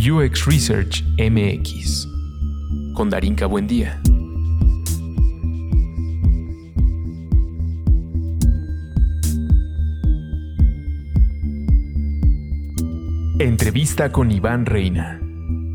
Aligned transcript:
UX 0.00 0.46
Research 0.46 1.04
MX 1.18 2.08
con 2.94 3.10
Darinka 3.10 3.44
Buendía. 3.44 4.00
Entrevista 13.38 14.10
con 14.10 14.30
Iván 14.30 14.64
Reina, 14.64 15.20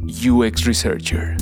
UX 0.07 0.65
Researcher. 0.65 1.37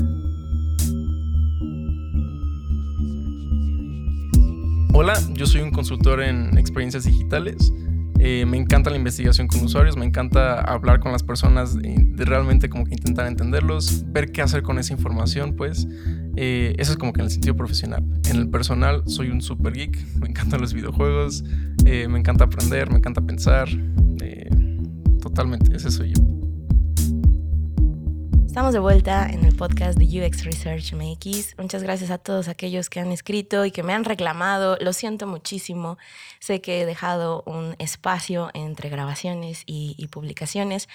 Hola, 4.93 5.18
yo 5.36 5.45
soy 5.45 5.61
un 5.61 5.71
consultor 5.71 6.21
en 6.21 6.57
experiencias 6.57 7.05
digitales. 7.05 7.71
Eh, 8.26 8.46
me 8.46 8.55
encanta 8.55 8.90
la 8.90 8.96
investigación 8.96 9.48
con 9.48 9.62
usuarios, 9.62 9.98
me 9.98 10.05
encanta 10.05 10.62
hablar 10.62 11.02
con 11.02 11.12
las 11.12 11.23
personas, 11.23 11.77
realmente 12.16 12.70
como 12.70 12.86
que 12.86 12.94
intentar 12.94 13.27
entenderlos, 13.27 14.05
ver 14.14 14.31
qué 14.31 14.41
hacer 14.41 14.64
con 14.64 14.80
esa 14.80 14.94
información, 14.94 15.58
pues. 15.58 15.90
Eh, 16.38 16.73
eso 16.78 16.94
es 16.94 16.98
como 16.98 17.12
que 17.12 17.20
en 17.20 17.26
el 17.26 17.31
sentido 17.31 17.58
profesional. 17.58 18.02
En 18.30 18.38
el 18.38 18.50
personal 18.50 19.04
soy 19.08 19.28
un 19.28 19.41
super 19.41 19.73
geek, 19.73 19.98
me 20.22 20.30
encantan 20.30 20.62
los 20.62 20.73
videojuegos, 20.73 21.44
eh, 21.86 22.08
me 22.08 22.17
encanta 22.17 22.45
aprender, 22.45 22.90
me 22.90 23.00
encanta 23.00 23.20
pensar. 23.20 23.67
totalmente, 25.22 25.76
ese 25.76 25.92
soy 25.92 26.14
yo. 26.14 26.33
Estamos 28.53 28.73
de 28.73 28.80
vuelta 28.80 29.27
en 29.31 29.45
el 29.45 29.55
podcast 29.55 29.98
de 29.98 30.05
UX 30.05 30.45
Research 30.45 30.94
MX. 30.94 31.57
Muchas 31.57 31.81
gracias 31.81 32.11
a 32.11 32.20
todos 32.20 32.48
aquellos 32.48 32.88
que 32.88 32.99
han 32.99 33.11
escrito 33.11 33.66
y 33.66 33.71
que 33.71 33.81
me 33.81 33.94
han 33.94 34.03
reclamado. 34.03 34.77
Lo 34.80 34.94
siento 34.94 35.25
muchísimo. 35.25 35.98
Sé 36.39 36.61
que 36.61 36.80
he 36.80 36.85
dejado 36.85 37.41
un 37.47 37.75
espacio 37.80 38.52
entre 38.53 38.89
grabaciones 38.89 39.63
y, 39.66 40.08
publicaciones, 40.11 40.88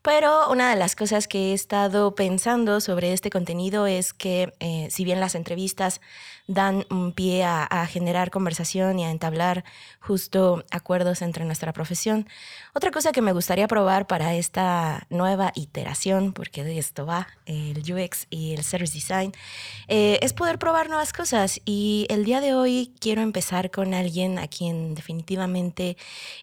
pero 0.00 0.48
una 0.48 0.70
de 0.70 0.76
las 0.76 0.96
cosas 0.96 1.28
que 1.28 1.50
he 1.50 1.52
estado 1.52 2.14
pensando 2.14 2.80
sobre 2.80 3.12
este 3.12 3.28
contenido 3.28 3.86
es 3.86 4.14
que 4.14 4.54
eh, 4.60 4.88
si 4.90 5.04
bien 5.04 5.20
las 5.20 5.34
entrevistas 5.34 6.00
dan 6.46 6.86
un 6.90 7.12
pie 7.12 7.44
a, 7.44 7.86
generar 7.86 8.30
conversación 8.30 8.98
y 8.98 9.04
a 9.04 9.10
entablar 9.10 9.64
justo 10.00 10.64
acuerdos 10.70 11.22
entre 11.22 11.44
nuestra 11.44 11.72
profesión. 11.72 12.28
Otra 12.74 12.90
cosa 12.90 13.12
que 13.12 13.22
me 13.22 13.32
gustaría 13.32 13.66
probar 13.68 14.06
para 14.06 14.34
esta 14.34 15.06
nueva 15.10 15.52
iteración, 15.54 16.32
porque 16.32 16.64
de 16.64 16.78
esto 16.78 17.06
va 17.06 17.28
el 17.46 17.78
UX 17.80 18.26
y 18.30 18.54
el 18.54 18.64
Service 18.64 18.94
Design, 18.94 19.32
eh, 19.88 20.18
es 20.22 20.32
poder 20.32 20.58
probar 20.58 20.88
nuevas 20.88 21.12
cosas. 21.12 21.60
Y 21.64 22.06
el 22.10 22.24
día 22.24 22.40
de 22.40 22.54
hoy 22.54 22.92
quiero 23.00 23.22
empezar 23.22 23.70
con 23.70 23.94
alguien 23.94 24.38
a 24.38 24.48
quien 24.48 24.94
definitivamente... 24.94 25.96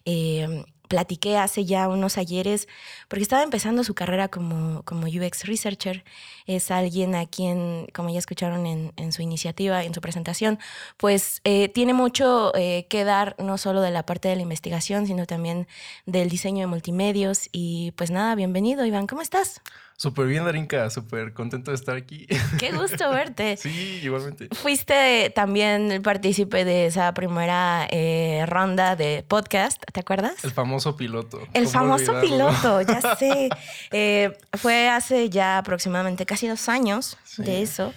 Eh, 0.04 0.64
platiqué 0.92 1.38
hace 1.38 1.64
ya 1.64 1.88
unos 1.88 2.18
ayeres, 2.18 2.68
porque 3.08 3.22
estaba 3.22 3.42
empezando 3.42 3.82
su 3.82 3.94
carrera 3.94 4.28
como, 4.28 4.82
como 4.82 5.06
UX 5.06 5.46
Researcher. 5.46 6.04
Es 6.44 6.70
alguien 6.70 7.14
a 7.14 7.24
quien, 7.24 7.86
como 7.94 8.10
ya 8.10 8.18
escucharon 8.18 8.66
en, 8.66 8.92
en 8.96 9.12
su 9.12 9.22
iniciativa, 9.22 9.84
en 9.84 9.94
su 9.94 10.02
presentación, 10.02 10.58
pues 10.98 11.40
eh, 11.44 11.70
tiene 11.70 11.94
mucho 11.94 12.52
eh, 12.54 12.86
que 12.90 13.04
dar, 13.04 13.36
no 13.38 13.56
solo 13.56 13.80
de 13.80 13.90
la 13.90 14.04
parte 14.04 14.28
de 14.28 14.36
la 14.36 14.42
investigación, 14.42 15.06
sino 15.06 15.24
también 15.24 15.66
del 16.04 16.28
diseño 16.28 16.60
de 16.60 16.66
multimedios. 16.66 17.48
Y 17.52 17.92
pues 17.92 18.10
nada, 18.10 18.34
bienvenido, 18.34 18.84
Iván, 18.84 19.06
¿cómo 19.06 19.22
estás? 19.22 19.62
Súper 20.02 20.26
bien, 20.26 20.44
Darinka, 20.44 20.90
súper 20.90 21.32
contento 21.32 21.70
de 21.70 21.76
estar 21.76 21.96
aquí. 21.96 22.26
Qué 22.58 22.72
gusto 22.72 23.08
verte. 23.10 23.56
sí, 23.58 24.00
igualmente. 24.02 24.48
Fuiste 24.52 25.30
también 25.32 25.92
el 25.92 26.02
partícipe 26.02 26.64
de 26.64 26.86
esa 26.86 27.14
primera 27.14 27.86
eh, 27.88 28.44
ronda 28.48 28.96
de 28.96 29.24
podcast, 29.26 29.80
¿te 29.92 30.00
acuerdas? 30.00 30.44
El 30.44 30.50
famoso 30.50 30.81
piloto. 30.96 31.40
El 31.52 31.68
famoso 31.68 32.20
piloto, 32.20 32.82
ya 32.82 33.00
sé. 33.16 33.48
Eh, 33.90 34.36
fue 34.54 34.88
hace 34.88 35.30
ya 35.30 35.58
aproximadamente 35.58 36.26
casi 36.26 36.48
dos 36.48 36.68
años 36.68 37.16
de 37.38 37.62
eso. 37.62 37.92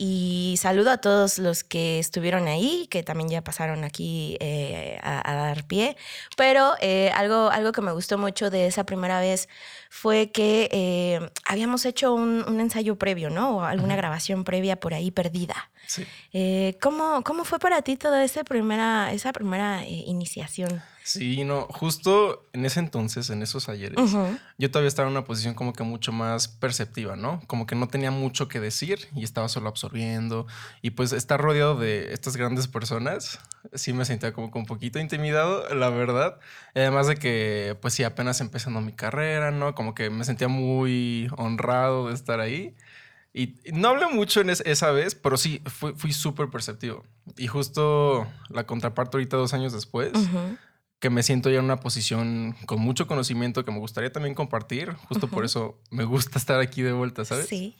Y 0.00 0.54
saludo 0.58 0.92
a 0.92 0.98
todos 0.98 1.40
los 1.40 1.64
que 1.64 1.98
estuvieron 1.98 2.46
ahí, 2.46 2.86
que 2.88 3.02
también 3.02 3.28
ya 3.28 3.42
pasaron 3.42 3.82
aquí 3.82 4.36
eh, 4.38 4.96
a, 5.02 5.34
dar 5.34 5.66
pie. 5.66 5.96
Pero 6.36 6.74
eh, 6.80 7.10
algo, 7.16 7.50
algo 7.50 7.72
que 7.72 7.80
me 7.80 7.90
gustó 7.90 8.16
mucho 8.16 8.48
de 8.48 8.68
esa 8.68 8.84
primera 8.84 9.18
vez 9.18 9.48
fue 9.90 10.30
que 10.30 10.68
eh, 10.70 11.30
habíamos 11.44 11.84
hecho 11.84 12.14
un, 12.14 12.60
ensayo 12.60 12.94
previo, 12.94 13.28
¿no? 13.28 13.56
O 13.56 13.62
alguna 13.62 13.96
grabación 13.96 14.44
previa 14.44 14.76
por 14.76 14.94
ahí 14.94 15.10
perdida. 15.10 15.68
Sí. 15.88 16.06
¿cómo, 16.80 17.24
¿Cómo 17.24 17.44
fue 17.44 17.58
para 17.58 17.82
ti 17.82 17.96
toda 17.96 18.22
esa 18.22 18.44
primera, 18.44 19.12
esa 19.12 19.32
primera 19.32 19.84
iniciación? 19.84 20.80
Sí, 21.08 21.42
no, 21.42 21.62
justo 21.70 22.46
en 22.52 22.66
ese 22.66 22.80
entonces, 22.80 23.30
en 23.30 23.40
esos 23.40 23.70
ayeres, 23.70 23.98
yo 24.58 24.70
todavía 24.70 24.88
estaba 24.88 25.08
en 25.08 25.12
una 25.12 25.24
posición 25.24 25.54
como 25.54 25.72
que 25.72 25.82
mucho 25.82 26.12
más 26.12 26.48
perceptiva, 26.48 27.16
¿no? 27.16 27.40
Como 27.46 27.66
que 27.66 27.74
no 27.74 27.88
tenía 27.88 28.10
mucho 28.10 28.46
que 28.46 28.60
decir 28.60 29.08
y 29.14 29.24
estaba 29.24 29.48
solo 29.48 29.70
absorbiendo. 29.70 30.46
Y 30.82 30.90
pues 30.90 31.12
estar 31.12 31.40
rodeado 31.40 31.76
de 31.76 32.12
estas 32.12 32.36
grandes 32.36 32.68
personas, 32.68 33.40
sí 33.72 33.94
me 33.94 34.04
sentía 34.04 34.34
como 34.34 34.52
que 34.52 34.58
un 34.58 34.66
poquito 34.66 34.98
intimidado, 34.98 35.74
la 35.74 35.88
verdad. 35.88 36.40
Además 36.74 37.06
de 37.06 37.16
que, 37.16 37.74
pues 37.80 37.94
sí, 37.94 38.04
apenas 38.04 38.42
empezando 38.42 38.82
mi 38.82 38.92
carrera, 38.92 39.50
¿no? 39.50 39.74
Como 39.74 39.94
que 39.94 40.10
me 40.10 40.26
sentía 40.26 40.48
muy 40.48 41.30
honrado 41.38 42.08
de 42.08 42.14
estar 42.14 42.38
ahí. 42.40 42.76
Y 43.32 43.54
no 43.72 43.88
hablé 43.88 44.08
mucho 44.08 44.42
en 44.42 44.50
esa 44.50 44.90
vez, 44.90 45.14
pero 45.14 45.38
sí, 45.38 45.62
fui 45.64 46.12
súper 46.12 46.50
perceptivo. 46.50 47.02
Y 47.38 47.46
justo 47.46 48.26
la 48.50 48.66
contraparte 48.66 49.16
ahorita 49.16 49.38
dos 49.38 49.54
años 49.54 49.72
después 49.72 50.12
que 51.00 51.10
me 51.10 51.22
siento 51.22 51.50
ya 51.50 51.58
en 51.58 51.64
una 51.64 51.80
posición 51.80 52.56
con 52.66 52.80
mucho 52.80 53.06
conocimiento 53.06 53.64
que 53.64 53.70
me 53.70 53.78
gustaría 53.78 54.12
también 54.12 54.34
compartir. 54.34 54.94
Justo 55.08 55.28
por 55.28 55.44
eso 55.44 55.80
me 55.90 56.04
gusta 56.04 56.38
estar 56.38 56.60
aquí 56.60 56.82
de 56.82 56.92
vuelta, 56.92 57.24
¿sabes? 57.24 57.46
Sí. 57.46 57.76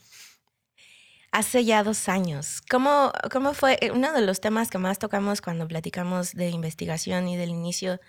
Hace 1.31 1.63
ya 1.65 1.83
dos 1.83 2.09
años. 2.09 2.61
¿Cómo, 2.69 3.11
¿Cómo 3.31 3.53
fue? 3.53 3.77
Eh, 3.81 3.91
uno 3.91 4.13
de 4.13 4.21
los 4.21 4.41
temas 4.41 4.69
que 4.69 4.77
más 4.77 4.99
tocamos 4.99 5.41
cuando 5.41 5.67
platicamos 5.67 6.33
de 6.33 6.49
investigación 6.49 7.27
y 7.27 7.37
del 7.37 7.49
inicio 7.49 7.99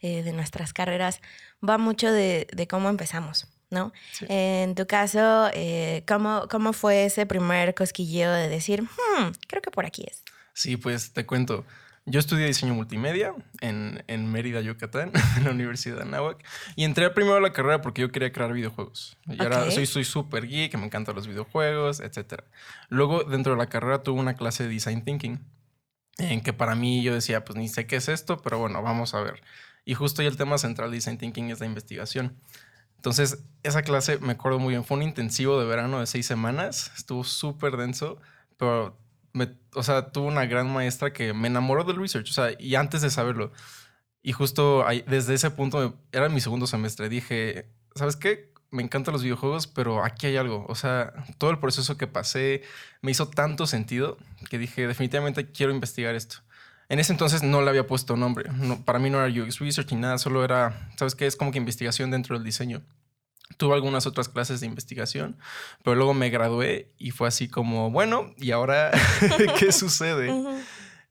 eh, 0.00 0.22
de 0.22 0.32
nuestras 0.32 0.72
carreras 0.72 1.20
va 1.66 1.78
mucho 1.78 2.10
de, 2.10 2.66
cómo 2.68 2.88
empezamos. 2.88 3.48
¿no? 3.68 3.92
En 4.28 4.74
tu 4.76 4.86
caso, 4.86 5.50
eh, 5.52 6.04
¿cómo, 6.06 6.46
¿cómo 6.48 6.72
fue 6.72 7.04
ese 7.04 7.26
primer 7.26 7.74
cosquilleo 7.74 8.30
de 8.32 8.48
decir, 8.48 8.82
hmm, 8.82 9.32
creo 9.48 9.60
que 9.60 9.72
por 9.72 9.84
aquí 9.84 10.04
es? 10.08 10.22
Sí, 10.54 10.76
pues 10.76 11.12
te 11.12 11.26
cuento. 11.26 11.64
Yo 12.08 12.20
estudié 12.20 12.46
diseño 12.46 12.72
multimedia 12.72 13.34
en, 13.60 14.04
en 14.06 14.30
Mérida, 14.30 14.60
Yucatán, 14.60 15.10
en 15.36 15.44
la 15.44 15.50
Universidad 15.50 15.96
de 15.96 16.02
Anáhuac. 16.02 16.44
Y 16.76 16.84
entré 16.84 17.10
primero 17.10 17.36
a 17.36 17.40
la 17.40 17.52
carrera 17.52 17.82
porque 17.82 18.02
yo 18.02 18.12
quería 18.12 18.30
crear 18.30 18.52
videojuegos. 18.52 19.18
Y 19.26 19.42
ahora 19.42 19.68
soy 19.72 20.04
súper 20.04 20.46
geek, 20.46 20.76
me 20.78 20.84
encantan 20.86 21.16
los 21.16 21.26
videojuegos, 21.26 21.98
etc. 21.98 22.42
Luego, 22.88 23.24
dentro 23.24 23.54
de 23.54 23.58
la 23.58 23.68
carrera, 23.68 24.04
tuve 24.04 24.20
una 24.20 24.34
clase 24.34 24.62
de 24.62 24.68
Design 24.68 25.04
Thinking. 25.04 25.44
En 26.18 26.40
que 26.42 26.52
para 26.52 26.76
mí 26.76 27.02
yo 27.02 27.12
decía, 27.12 27.44
pues 27.44 27.58
ni 27.58 27.68
sé 27.68 27.88
qué 27.88 27.96
es 27.96 28.08
esto, 28.08 28.40
pero 28.40 28.58
bueno, 28.58 28.80
vamos 28.82 29.12
a 29.14 29.20
ver. 29.20 29.42
Y 29.84 29.94
justo 29.94 30.22
ya 30.22 30.28
el 30.28 30.36
tema 30.36 30.58
central 30.58 30.90
de 30.90 30.98
Design 30.98 31.18
Thinking 31.18 31.50
es 31.50 31.58
la 31.58 31.66
investigación. 31.66 32.36
Entonces, 32.94 33.44
esa 33.64 33.82
clase 33.82 34.18
me 34.18 34.32
acuerdo 34.32 34.60
muy 34.60 34.70
bien. 34.70 34.84
Fue 34.84 34.96
un 34.96 35.02
intensivo 35.02 35.58
de 35.58 35.66
verano 35.66 35.98
de 35.98 36.06
seis 36.06 36.26
semanas. 36.26 36.92
Estuvo 36.96 37.24
súper 37.24 37.76
denso, 37.76 38.20
pero 38.56 38.96
o 39.74 39.82
sea, 39.82 40.10
tuve 40.10 40.26
una 40.28 40.46
gran 40.46 40.72
maestra 40.72 41.12
que 41.12 41.32
me 41.32 41.48
enamoró 41.48 41.84
del 41.84 41.96
research, 41.96 42.30
o 42.30 42.32
sea, 42.32 42.50
y 42.58 42.74
antes 42.74 43.02
de 43.02 43.10
saberlo. 43.10 43.52
Y 44.22 44.32
justo 44.32 44.86
ahí, 44.86 45.04
desde 45.06 45.34
ese 45.34 45.50
punto, 45.50 46.00
era 46.12 46.28
mi 46.28 46.40
segundo 46.40 46.66
semestre, 46.66 47.08
dije, 47.08 47.70
¿sabes 47.94 48.16
qué? 48.16 48.52
Me 48.70 48.82
encantan 48.82 49.12
los 49.12 49.22
videojuegos, 49.22 49.66
pero 49.68 50.04
aquí 50.04 50.26
hay 50.26 50.36
algo. 50.36 50.66
O 50.68 50.74
sea, 50.74 51.12
todo 51.38 51.50
el 51.50 51.58
proceso 51.58 51.96
que 51.96 52.06
pasé 52.06 52.62
me 53.02 53.12
hizo 53.12 53.28
tanto 53.28 53.66
sentido 53.66 54.18
que 54.50 54.58
dije, 54.58 54.86
definitivamente 54.86 55.50
quiero 55.52 55.72
investigar 55.72 56.14
esto. 56.14 56.38
En 56.88 56.98
ese 56.98 57.12
entonces 57.12 57.42
no 57.42 57.62
le 57.62 57.70
había 57.70 57.86
puesto 57.86 58.16
nombre. 58.16 58.50
para 58.84 58.98
mí 58.98 59.10
no 59.10 59.24
era 59.24 59.42
UX 59.42 59.58
Research 59.58 59.92
ni 59.92 60.00
nada, 60.00 60.18
solo 60.18 60.44
era, 60.44 60.90
¿sabes 60.96 61.14
qué? 61.14 61.26
Es 61.26 61.36
como 61.36 61.50
que 61.52 61.58
investigación 61.58 62.10
dentro 62.10 62.36
del 62.36 62.44
diseño. 62.44 62.82
Tuve 63.56 63.74
algunas 63.74 64.06
otras 64.06 64.28
clases 64.28 64.60
de 64.60 64.66
investigación, 64.66 65.36
pero 65.82 65.94
luego 65.96 66.14
me 66.14 66.30
gradué 66.30 66.92
y 66.98 67.10
fue 67.10 67.28
así 67.28 67.48
como, 67.48 67.90
bueno, 67.90 68.34
¿y 68.36 68.50
ahora 68.50 68.90
qué 69.58 69.72
sucede? 69.72 70.32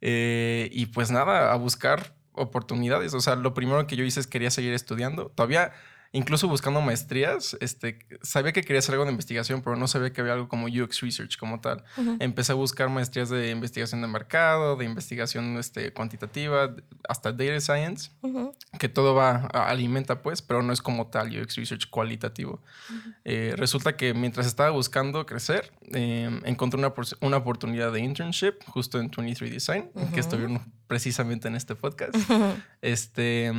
Eh, 0.02 0.70
y 0.72 0.88
pues 0.88 1.12
nada, 1.12 1.52
a 1.52 1.56
buscar 1.56 2.16
oportunidades. 2.34 3.14
O 3.14 3.22
sea, 3.22 3.36
lo 3.36 3.54
primero 3.54 3.86
que 3.88 3.96
yo 3.96 4.04
hice 4.04 4.20
es 4.20 4.28
quería 4.28 4.52
seguir 4.52 4.74
estudiando. 4.74 5.32
Todavía 5.34 5.74
incluso 6.16 6.48
buscando 6.48 6.80
maestrías, 6.80 7.58
este, 7.60 8.00
sabía 8.22 8.54
que 8.54 8.62
quería 8.62 8.80
hacer 8.80 8.94
algo 8.94 9.04
de 9.04 9.12
investigación, 9.12 9.62
pero 9.62 9.76
no 9.76 9.86
sabía 9.88 10.14
que 10.14 10.22
había 10.22 10.34
algo 10.34 10.48
como 10.48 10.68
UX 10.68 11.02
Research 11.02 11.38
como 11.38 11.60
tal. 11.60 11.84
Empecé 12.20 12.54
a 12.54 12.56
buscar 12.56 12.90
maestrías 12.90 13.30
de 13.30 13.52
investigación 13.52 14.02
de 14.02 14.08
mercado, 14.08 14.78
de 14.78 14.86
investigación 14.86 15.58
este, 15.58 15.92
cuantitativa, 15.92 16.74
hasta 17.10 17.34
Data 17.34 17.60
Science, 17.60 18.12
que 18.80 18.88
todo 18.88 19.14
va, 19.14 19.48
alimenta 19.48 20.22
pues, 20.22 20.42
pero 20.42 20.64
no 20.64 20.72
es 20.72 20.82
como 20.82 21.08
tal 21.08 21.38
UX 21.38 21.58
Research 21.58 21.90
cualitativo. 21.90 22.62
Eh, 23.26 23.54
resulta 23.58 23.98
que 23.98 24.14
mientras 24.14 24.48
estaba 24.48 24.70
buscando 24.70 25.26
crecer, 25.26 25.74
em, 25.92 26.40
encontré 26.46 26.80
una, 26.80 26.94
una, 27.20 27.38
oportunidad 27.38 27.92
de 27.92 28.00
internship 28.00 28.54
justo 28.68 29.00
en 29.00 29.12
23 29.12 29.52
Design, 29.52 29.90
que 30.14 30.22
estuvieron 30.22 30.62
precisamente 30.88 31.50
en 31.50 31.56
este 31.56 31.76
podcast. 31.76 32.16
Este 32.82 33.52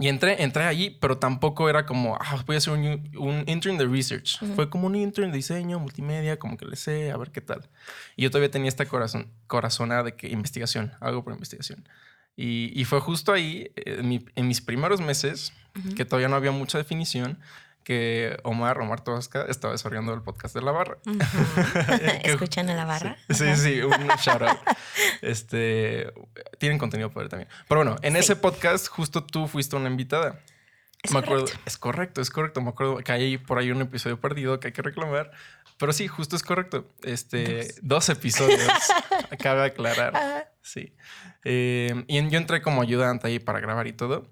Y 0.00 0.08
entré, 0.08 0.42
entré 0.42 0.64
allí, 0.64 0.90
pero 0.90 1.18
tampoco 1.18 1.68
era 1.68 1.84
como, 1.84 2.16
ah, 2.20 2.42
voy 2.46 2.54
a 2.54 2.58
hacer 2.58 2.72
un, 2.72 3.10
un 3.16 3.44
intern 3.46 3.78
de 3.78 3.86
research. 3.86 4.38
Fue 4.54 4.70
como 4.70 4.86
un 4.86 4.94
intern 4.94 5.32
de 5.32 5.36
diseño, 5.36 5.80
multimedia, 5.80 6.38
como 6.38 6.56
que 6.56 6.66
le 6.66 6.76
sé, 6.76 7.10
a 7.10 7.16
ver 7.16 7.32
qué 7.32 7.40
tal. 7.40 7.68
Y 8.14 8.22
yo 8.22 8.30
todavía 8.30 8.50
tenía 8.50 8.68
esta 8.68 8.86
corazón, 8.86 9.28
corazonada 9.48 10.04
de 10.04 10.14
que 10.14 10.28
investigación, 10.28 10.92
algo 11.00 11.24
por 11.24 11.32
investigación. 11.32 11.88
Y, 12.36 12.70
y 12.80 12.84
fue 12.84 13.00
justo 13.00 13.32
ahí, 13.32 13.72
en, 13.74 14.24
en, 14.36 14.46
mis 14.46 14.60
primeros 14.60 15.00
meses, 15.00 15.52
que 15.96 16.04
todavía 16.04 16.28
no 16.28 16.36
había 16.36 16.52
mucha 16.52 16.78
definición, 16.78 17.40
que 17.88 18.38
Omar, 18.42 18.78
Omar 18.80 19.02
Tosca, 19.02 19.46
estaba 19.48 19.72
desarrollando 19.72 20.12
el 20.12 20.20
podcast 20.20 20.54
de 20.54 20.60
La 20.60 20.72
Barra. 20.72 20.98
¿Escuchan 22.22 22.68
a 22.68 22.74
La 22.74 22.84
Barra? 22.84 23.16
Sí, 23.30 23.56
sí, 23.56 23.80
un 23.80 24.08
shout 24.20 24.42
out. 24.42 24.58
Este, 25.22 26.12
tienen 26.58 26.76
contenido 26.76 27.10
poder 27.10 27.30
también. 27.30 27.48
Pero 27.66 27.78
bueno, 27.78 27.96
en 28.02 28.16
ese 28.16 28.36
podcast 28.36 28.88
justo 28.88 29.24
tú 29.24 29.48
fuiste 29.48 29.74
una 29.74 29.88
invitada. 29.88 30.38
Es 31.02 31.12
me 31.12 31.22
correcto. 31.22 31.44
acuerdo, 31.44 31.62
es 31.64 31.78
correcto, 31.78 32.20
es 32.20 32.28
correcto. 32.28 32.60
Me 32.60 32.68
acuerdo 32.68 32.98
que 32.98 33.10
hay 33.10 33.38
por 33.38 33.58
ahí 33.58 33.70
un 33.70 33.80
episodio 33.80 34.20
perdido 34.20 34.60
que 34.60 34.66
hay 34.66 34.72
que 34.74 34.82
reclamar. 34.82 35.30
Pero 35.78 35.94
sí, 35.94 36.08
justo 36.08 36.36
es 36.36 36.42
correcto. 36.42 36.86
Este, 37.02 37.68
dos, 37.68 37.78
dos 37.80 38.08
episodios. 38.10 38.70
Acaba 39.30 39.62
de 39.62 39.68
aclarar. 39.68 40.52
Sí. 40.60 40.94
Eh, 41.42 42.04
y 42.06 42.28
yo 42.28 42.36
entré 42.36 42.60
como 42.60 42.82
ayudante 42.82 43.28
ahí 43.28 43.38
para 43.38 43.60
grabar 43.60 43.86
y 43.86 43.94
todo. 43.94 44.30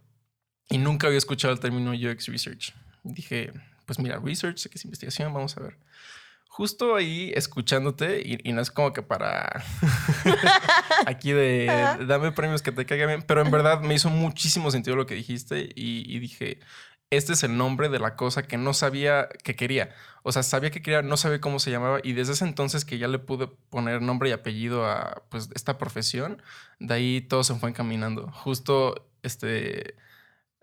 Y 0.69 0.77
nunca 0.77 1.07
había 1.07 1.17
escuchado 1.17 1.55
el 1.55 1.61
término 1.61 1.93
UX 1.93 2.27
Research. 2.29 2.75
Dije, 3.15 3.53
pues 3.87 3.99
mira, 3.99 4.19
research, 4.19 4.59
sé 4.59 4.69
que 4.69 4.79
es 4.79 4.85
investigación, 4.85 5.33
vamos 5.33 5.57
a 5.57 5.61
ver. 5.61 5.79
Justo 6.49 6.97
ahí 6.97 7.33
escuchándote, 7.35 8.23
y, 8.25 8.49
y 8.49 8.53
no 8.53 8.63
es 8.63 8.71
como 8.71 8.93
que 8.93 9.03
para 9.03 9.63
aquí 11.07 11.33
de 11.33 11.67
dame 12.07 12.33
premios 12.33 12.63
que 12.63 12.73
te 12.73 12.87
caigan 12.87 13.09
bien, 13.09 13.23
pero 13.23 13.43
en 13.43 13.51
verdad 13.51 13.83
me 13.83 13.95
hizo 13.95 14.09
muchísimo 14.09 14.71
sentido 14.71 14.97
lo 14.97 15.05
que 15.07 15.15
dijiste 15.15 15.69
y, 15.75 16.11
y, 16.11 16.19
dije, 16.19 16.61
este 17.11 17.35
es 17.35 17.43
el 17.43 17.57
nombre 17.59 17.89
de 17.91 17.99
la 17.99 18.17
cosa 18.17 18.47
que 18.47 18.57
no 18.57 18.73
sabía 18.75 19.29
que 19.45 19.55
quería. 19.55 19.95
O 20.23 20.33
sea, 20.33 20.43
sabía 20.43 20.71
que 20.71 20.83
quería, 20.83 21.03
no 21.03 21.17
sabía 21.19 21.41
cómo 21.41 21.59
se 21.59 21.71
llamaba 21.71 22.01
y 22.03 22.15
desde 22.15 22.33
ese 22.33 22.45
entonces 22.47 22.85
que 22.87 22.99
ya 22.99 23.09
le 23.09 23.19
pude 23.19 23.49
poner 23.49 24.01
nombre 24.03 24.31
y 24.31 24.33
apellido 24.33 24.87
a 24.87 25.25
pues 25.29 25.51
esta 25.55 25.79
profesión, 25.79 26.43
de 26.81 26.95
ahí 26.95 27.21
todo 27.21 27.45
se 27.45 27.55
fue 27.55 27.69
encaminando. 27.71 28.31
Justo 28.33 29.11
este 29.23 29.97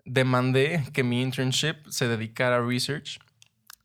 demandé 0.04 0.84
que 0.92 1.02
mi 1.02 1.22
internship 1.22 1.86
se 1.88 2.08
dedicara 2.08 2.56
a 2.56 2.60
research. 2.60 3.18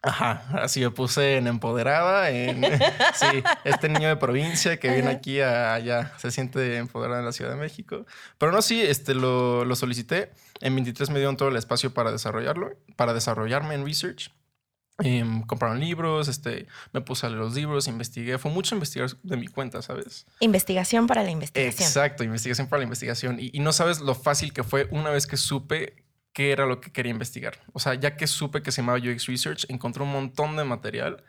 Ajá, 0.02 0.46
así 0.54 0.80
me 0.80 0.92
puse 0.92 1.36
en 1.36 1.48
empoderada, 1.48 2.30
en 2.30 2.64
sí, 3.16 3.44
este 3.66 3.90
niño 3.90 4.08
de 4.08 4.16
provincia 4.16 4.78
que 4.78 4.90
viene 4.90 5.10
aquí 5.10 5.42
a, 5.42 5.74
allá, 5.74 6.14
se 6.18 6.32
siente 6.32 6.78
empoderada 6.78 7.20
en 7.20 7.26
la 7.26 7.34
Ciudad 7.34 7.52
de 7.52 7.58
México. 7.58 8.06
Pero 8.38 8.54
no, 8.54 8.62
sí, 8.62 8.82
este, 8.82 9.14
lo, 9.14 9.66
lo 9.66 9.76
solicité. 9.76 10.32
En 10.62 10.74
23 10.74 11.10
me 11.10 11.20
dieron 11.20 11.36
todo 11.36 11.50
el 11.50 11.58
espacio 11.58 11.94
para 11.94 12.14
desarrollarlo, 12.14 12.78
para 12.96 13.14
desarrollarme 13.14 13.76
en 13.76 13.86
research. 13.86 14.32
Eh, 15.04 15.26
compraron 15.48 15.80
libros, 15.80 16.28
este, 16.28 16.68
me 16.94 17.02
puse 17.02 17.26
a 17.26 17.30
leer 17.30 17.42
los 17.42 17.56
libros, 17.56 17.88
investigué. 17.88 18.38
Fue 18.38 18.52
mucho 18.52 18.76
investigar 18.76 19.10
de 19.24 19.38
mi 19.38 19.48
cuenta, 19.48 19.82
¿sabes? 19.82 20.26
Investigación 20.40 21.08
para 21.08 21.24
la 21.24 21.32
investigación. 21.32 21.88
Exacto, 21.88 22.24
investigación 22.24 22.68
para 22.68 22.80
la 22.80 22.84
investigación. 22.86 23.38
Y, 23.40 23.50
y 23.54 23.60
no 23.60 23.74
sabes 23.74 24.00
lo 24.00 24.16
fácil 24.16 24.54
que 24.54 24.64
fue 24.64 24.88
una 24.92 25.10
vez 25.10 25.28
que 25.28 25.36
supe 25.36 26.09
qué 26.34 26.52
era 26.52 26.66
lo 26.66 26.82
que 26.82 26.92
quería 26.92 27.12
investigar. 27.12 27.60
O 27.74 27.80
sea, 27.80 27.96
ya 27.96 28.18
que 28.18 28.28
supe 28.28 28.62
que 28.62 28.72
se 28.72 28.82
llamaba 28.82 29.00
UX 29.00 29.28
Research, 29.28 29.66
encontré 29.70 30.04
un 30.04 30.12
montón 30.12 30.56
de 30.56 30.64
material 30.64 31.24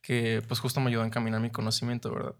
que 0.00 0.42
pues 0.48 0.60
justo 0.60 0.80
me 0.80 0.90
ayudó 0.90 1.02
a 1.02 1.06
encaminar 1.06 1.40
mi 1.40 1.50
conocimiento, 1.50 2.12
¿verdad? 2.12 2.34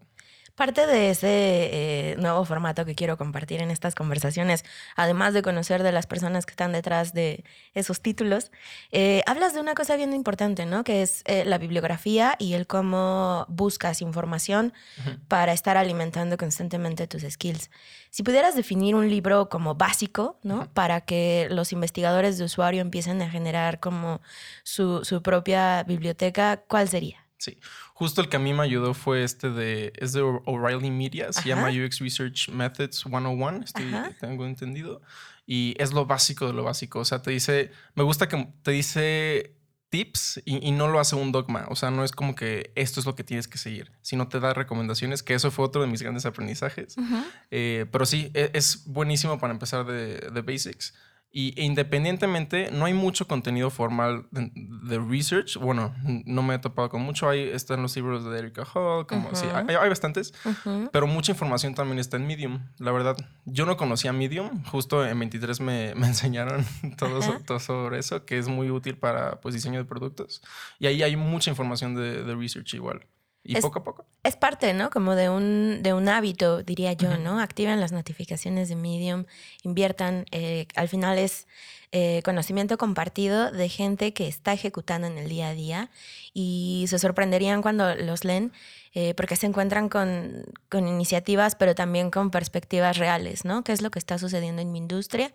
Parte 0.55 0.87
de 0.87 1.09
ese 1.09 1.27
eh, 1.29 2.15
nuevo 2.17 2.45
formato 2.45 2.85
que 2.85 2.95
quiero 2.95 3.17
compartir 3.17 3.61
en 3.61 3.71
estas 3.71 3.93
conversaciones, 3.93 4.63
además 4.95 5.33
de 5.33 5.41
conocer 5.41 5.83
de 5.83 5.91
las 5.91 6.07
personas 6.07 6.45
que 6.45 6.51
están 6.51 6.71
detrás 6.71 7.13
de 7.13 7.43
esos 7.73 8.01
títulos, 8.01 8.51
eh, 8.93 9.21
hablas 9.25 9.53
de 9.53 9.59
una 9.59 9.73
cosa 9.73 9.97
bien 9.97 10.13
importante, 10.13 10.65
¿no? 10.65 10.85
Que 10.85 11.01
es 11.01 11.23
eh, 11.25 11.43
la 11.43 11.57
bibliografía 11.57 12.37
y 12.39 12.53
el 12.53 12.67
cómo 12.67 13.45
buscas 13.49 14.01
información 14.01 14.71
uh 14.99 15.09
-huh. 15.09 15.19
para 15.27 15.51
estar 15.51 15.75
alimentando 15.75 16.37
constantemente 16.37 17.05
tus 17.05 17.23
skills. 17.23 17.69
Si 18.09 18.23
pudieras 18.23 18.55
definir 18.55 18.95
un 18.95 19.09
libro 19.09 19.49
como 19.49 19.75
básico, 19.75 20.39
¿no? 20.41 20.55
Uh 20.55 20.61
-huh. 20.61 20.67
Para 20.69 21.01
que 21.01 21.49
los 21.51 21.73
investigadores 21.73 22.37
de 22.37 22.45
usuario 22.45 22.79
empiecen 22.79 23.21
a 23.21 23.29
generar 23.29 23.81
como 23.81 24.21
su, 24.63 25.03
su 25.03 25.21
propia 25.21 25.83
biblioteca, 25.83 26.63
¿cuál 26.69 26.87
sería? 26.87 27.24
Sí, 27.37 27.59
justo 27.93 28.21
el 28.21 28.29
que 28.29 28.37
a 28.37 28.39
mí 28.39 28.53
me 28.53 28.63
ayudó 28.63 28.93
fue 28.93 29.23
este 29.23 29.49
de, 29.49 29.91
es 29.97 30.13
de 30.13 30.21
O'Reilly 30.21 30.89
Media, 30.89 31.33
se 31.33 31.41
Ajá. 31.41 31.49
llama 31.49 31.69
UX 31.69 31.99
Research 31.99 32.49
Methods 32.49 32.99
101, 32.99 33.63
estoy, 33.63 33.91
tengo 34.19 34.45
entendido, 34.45 35.01
y 35.45 35.75
es 35.77 35.91
lo 35.91 36.05
básico 36.05 36.47
de 36.47 36.53
lo 36.53 36.63
básico, 36.63 36.99
o 36.99 37.05
sea, 37.05 37.21
te 37.21 37.31
dice, 37.31 37.71
me 37.93 38.03
gusta 38.03 38.27
que 38.29 38.47
te 38.63 38.71
dice 38.71 39.55
tips 39.89 40.41
y, 40.45 40.65
y, 40.67 40.71
no 40.71 40.87
lo 40.87 40.99
hace 40.99 41.15
un 41.15 41.31
dogma, 41.31 41.65
o 41.69 41.75
sea, 41.75 41.91
no 41.91 42.03
es 42.03 42.11
como 42.11 42.35
que 42.35 42.71
esto 42.75 42.99
es 42.99 43.05
lo 43.05 43.15
que 43.15 43.23
tienes 43.23 43.47
que 43.47 43.57
seguir, 43.57 43.91
sino 44.01 44.29
te 44.29 44.39
da 44.39 44.53
recomendaciones, 44.53 45.21
que 45.21 45.33
eso 45.33 45.51
fue 45.51 45.65
otro 45.65 45.81
de 45.81 45.87
mis 45.87 46.01
grandes 46.01 46.25
aprendizajes, 46.25 46.97
uh 46.97 47.01
-huh. 47.01 47.25
eh, 47.51 47.85
pero 47.91 48.05
sí, 48.05 48.31
es, 48.33 48.49
es, 48.53 48.85
buenísimo 48.85 49.39
para 49.39 49.53
empezar 49.53 49.85
de, 49.85 50.19
de 50.31 50.41
basics. 50.41 50.93
Y 51.31 51.53
independientemente, 51.61 52.69
no 52.71 52.85
hay 52.85 52.93
mucho 52.93 53.27
contenido 53.27 53.69
formal 53.69 54.25
de, 54.31 54.51
de, 54.53 54.99
research. 54.99 55.57
Bueno, 55.57 55.93
no 56.25 56.41
me 56.43 56.55
he 56.55 56.59
topado 56.59 56.89
con 56.89 57.01
mucho. 57.01 57.27
Ahí 57.27 57.41
están 57.41 57.81
los 57.81 57.93
libros 57.97 58.23
de 58.23 58.39
Erika 58.39 58.63
Hall, 58.63 59.05
como 59.05 59.27
uh 59.27 59.31
-huh. 59.31 59.35
sí, 59.35 59.45
hay, 59.53 59.75
hay, 59.75 59.89
bastantes. 59.89 60.33
Uh 60.45 60.49
-huh. 60.49 60.89
Pero 60.93 61.07
mucha 61.07 61.33
información 61.33 61.75
también 61.75 61.99
está 61.99 62.15
en 62.15 62.25
Medium, 62.25 62.61
la 62.77 62.93
verdad. 62.93 63.17
Yo 63.43 63.65
no 63.65 63.75
conocía 63.75 64.13
Medium. 64.13 64.63
Justo 64.63 65.05
en 65.05 65.19
23 65.19 65.59
me, 65.59 65.93
me 65.97 66.07
enseñaron 66.07 66.65
todo, 66.97 67.19
uh 67.19 67.21
-huh. 67.21 67.45
todo, 67.45 67.59
sobre 67.59 67.99
eso, 67.99 68.25
que 68.25 68.37
es 68.37 68.47
muy 68.47 68.69
útil 68.69 68.97
para 68.97 69.41
pues, 69.41 69.53
diseño 69.55 69.79
de 69.79 69.85
productos. 69.85 70.41
Y 70.79 70.87
ahí 70.87 71.03
hay 71.03 71.17
mucha 71.17 71.49
información 71.49 71.95
de, 71.95 72.23
de 72.23 72.35
research 72.35 72.75
igual. 72.75 73.05
Y 73.45 73.55
es, 73.57 73.61
poco 73.61 73.79
a 73.79 73.83
poco. 73.83 74.05
Es 74.23 74.35
parte, 74.35 74.73
¿no? 74.73 74.89
Como 74.89 75.15
de 75.15 75.29
un, 75.29 75.83
de 75.83 75.93
un 75.93 76.09
hábito, 76.09 76.63
diría 76.63 76.93
yo, 76.93 77.09
uh 77.09 77.13
-huh. 77.13 77.21
¿no? 77.21 77.39
Activen 77.39 77.79
las 77.79 77.91
notificaciones 77.91 78.69
de 78.69 78.75
Medium, 78.75 79.25
inviertan. 79.61 80.25
Eh, 80.31 80.67
al 80.75 80.89
final 80.89 81.19
es 81.19 81.47
eh, 81.91 82.21
conocimiento 82.25 82.79
compartido 82.79 83.51
de 83.51 83.69
gente 83.69 84.13
que 84.13 84.27
está 84.27 84.51
ejecutando 84.51 85.05
en 85.05 85.19
el 85.19 85.29
día 85.29 85.49
a 85.49 85.53
día 85.53 85.91
y 86.33 86.85
se 86.87 86.97
sorprenderían 86.97 87.61
cuando 87.61 87.93
los 87.95 88.23
leen 88.25 88.51
eh, 88.95 89.13
porque 89.13 89.35
se 89.35 89.45
encuentran 89.45 89.89
con, 89.89 90.43
con, 90.69 90.87
iniciativas, 90.87 91.55
pero 91.55 91.75
también 91.75 92.09
con 92.09 92.31
perspectivas 92.31 92.97
reales, 92.97 93.45
¿no? 93.45 93.63
¿Qué 93.63 93.73
es 93.73 93.81
lo 93.81 93.91
que 93.91 93.99
está 93.99 94.17
sucediendo 94.17 94.61
en 94.61 94.71
mi 94.71 94.79
industria? 94.79 95.31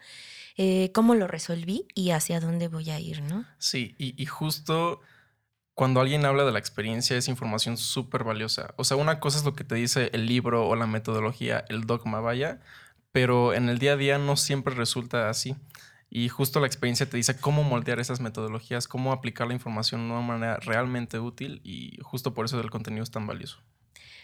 ¿Cómo 0.93 1.15
lo 1.15 1.27
resolví 1.27 1.87
y 1.95 2.11
hacia 2.11 2.39
dónde 2.39 2.69
voy 2.69 2.91
a 2.91 3.01
ir, 3.01 3.23
¿no? 3.23 3.47
Sí, 3.57 3.95
y, 3.97 4.21
y 4.23 4.26
justo 4.26 5.00
cuando 5.80 6.02
alguien 6.02 6.26
habla 6.26 6.44
de 6.44 6.52
la 6.52 6.58
experiencia 6.58 7.16
es 7.16 7.26
información 7.26 7.78
súper 7.78 8.22
valiosa. 8.22 8.75
O 8.76 8.84
sea, 8.84 8.99
una 8.99 9.18
cosa 9.18 9.38
es 9.38 9.46
lo 9.46 9.54
que 9.54 9.64
te 9.64 9.76
dice 9.76 10.10
el 10.12 10.26
libro 10.26 10.68
o 10.68 10.76
la 10.76 10.87
metodología, 10.87 11.64
el 11.70 11.87
dogma, 11.87 12.20
vaya, 12.20 12.60
pero 13.12 13.54
en 13.54 13.70
el 13.70 13.78
día 13.78 13.94
a 13.94 13.96
día 13.96 14.18
no 14.18 14.37
siempre 14.37 14.75
resulta 14.75 15.30
así. 15.30 15.56
Y 16.10 16.28
justo 16.28 16.60
la 16.60 16.66
experiencia 16.66 17.08
te 17.08 17.16
dice 17.16 17.40
cómo 17.40 17.62
moldear 17.62 17.99
esas 17.99 18.20
metodologías, 18.20 18.88
cómo 18.88 19.10
aplicar 19.10 19.46
la 19.49 19.54
información 19.54 20.06
de 20.06 20.12
una 20.12 20.20
manera 20.20 20.58
realmente 20.58 21.18
útil 21.18 21.62
y 21.64 21.96
justo 22.02 22.34
por 22.34 22.44
eso 22.44 22.60
el 22.60 22.68
contenido 22.68 23.02
es 23.02 23.10
tan 23.10 23.26
valioso. 23.26 23.62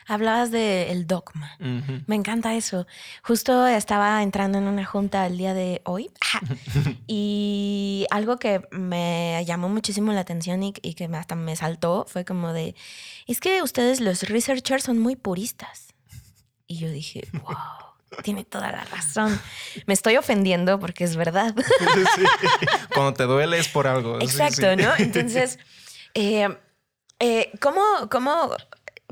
Hablabas 0.07 0.51
del 0.51 1.01
de 1.01 1.05
dogma. 1.05 1.57
Uh 1.59 1.65
-huh. 1.65 2.05
Me 2.07 2.15
encanta 2.15 2.55
eso. 2.55 2.87
Justo 3.23 3.67
estaba 3.67 4.23
entrando 4.23 4.59
en 4.59 4.69
una 4.69 4.85
junta 4.85 5.27
el 5.27 5.37
día 5.37 5.53
de 5.53 5.83
hoy 5.85 6.11
y 7.09 8.07
algo 8.11 8.39
que 8.39 8.63
me 8.71 9.45
llamó 9.47 9.69
muchísimo 9.69 10.13
la 10.13 10.21
atención 10.21 10.63
y, 10.63 10.75
y, 10.83 10.95
que 10.95 11.05
hasta 11.07 11.35
me 11.35 11.57
saltó 11.57 12.07
fue 12.09 12.25
como 12.25 12.53
de, 12.53 12.77
es 13.27 13.41
que 13.41 13.63
ustedes 13.63 14.01
los 14.01 14.23
researchers 14.23 14.85
son 14.85 14.99
muy 14.99 15.17
puristas. 15.17 15.89
Y 16.67 16.79
yo 16.79 16.91
dije, 16.91 17.29
wow. 17.45 17.57
Tiene 18.23 18.45
toda 18.45 18.71
la 18.71 18.85
razón. 18.85 19.39
Me 19.87 19.93
estoy 19.93 20.17
ofendiendo 20.17 20.79
porque 20.79 21.05
es 21.05 21.17
verdad. 21.17 21.55
Sí. 22.17 22.25
Cuando 22.95 23.13
te 23.13 23.25
duele 23.25 23.59
es 23.59 23.69
por 23.69 23.87
algo. 23.87 24.21
Exacto, 24.21 24.71
sí, 24.71 24.77
sí. 24.79 24.83
¿no? 24.83 24.93
Entonces, 24.97 25.59
eh, 26.15 26.49
eh, 27.19 27.51
¿cómo, 27.61 27.83
¿cómo 28.11 28.57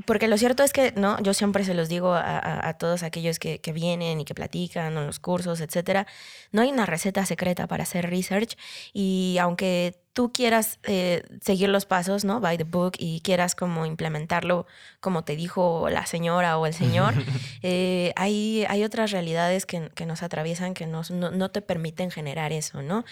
porque 0.07 0.29
lo 0.29 0.37
cierto 0.39 0.63
es 0.63 0.73
que, 0.73 0.93
¿no? 0.97 1.21
Yo 1.23 1.35
siempre 1.35 1.65
se 1.65 1.75
los 1.75 1.89
digo 1.89 2.13
a, 2.13 2.39
a, 2.39 2.69
a 2.69 2.79
todos 2.79 3.03
aquellos 3.03 3.39
que, 3.39 3.61
que, 3.61 3.73
vienen 3.73 4.21
y 4.21 4.25
que 4.25 4.35
platican 4.35 4.97
en 4.97 5.07
los 5.07 5.21
cursos, 5.21 5.61
etcétera. 5.61 6.07
No 6.53 6.63
hay 6.63 6.71
una 6.71 6.87
receta 6.87 7.25
secreta 7.27 7.67
para 7.67 7.85
hacer 7.85 8.11
research 8.11 8.57
y 8.93 9.37
aunque 9.41 9.95
tú 10.15 10.33
quieras 10.33 10.79
eh, 10.85 11.25
seguir 11.43 11.69
los 11.69 11.87
pasos, 11.87 12.25
¿no? 12.25 12.41
By 12.41 12.57
the 12.57 12.65
book 12.65 12.93
y 12.99 13.21
quieras 13.21 13.55
como 13.55 13.85
implementarlo 13.85 14.67
como 15.01 15.25
te 15.25 15.37
dijo 15.37 15.89
la 15.91 16.07
señora 16.07 16.57
o 16.57 16.67
el 16.67 16.73
señor, 16.73 17.15
eh, 17.63 18.13
hay, 18.17 18.65
hay 18.69 18.85
otras 18.85 19.11
realidades 19.11 19.67
que, 19.67 19.91
que 19.95 20.07
nos 20.07 20.23
atraviesan 20.23 20.73
que 20.73 20.87
nos, 20.87 21.11
no, 21.11 21.31
no 21.31 21.51
te 21.51 21.63
permiten 21.63 22.11
generar 22.11 22.53
eso, 22.53 22.81
¿no? 22.81 23.05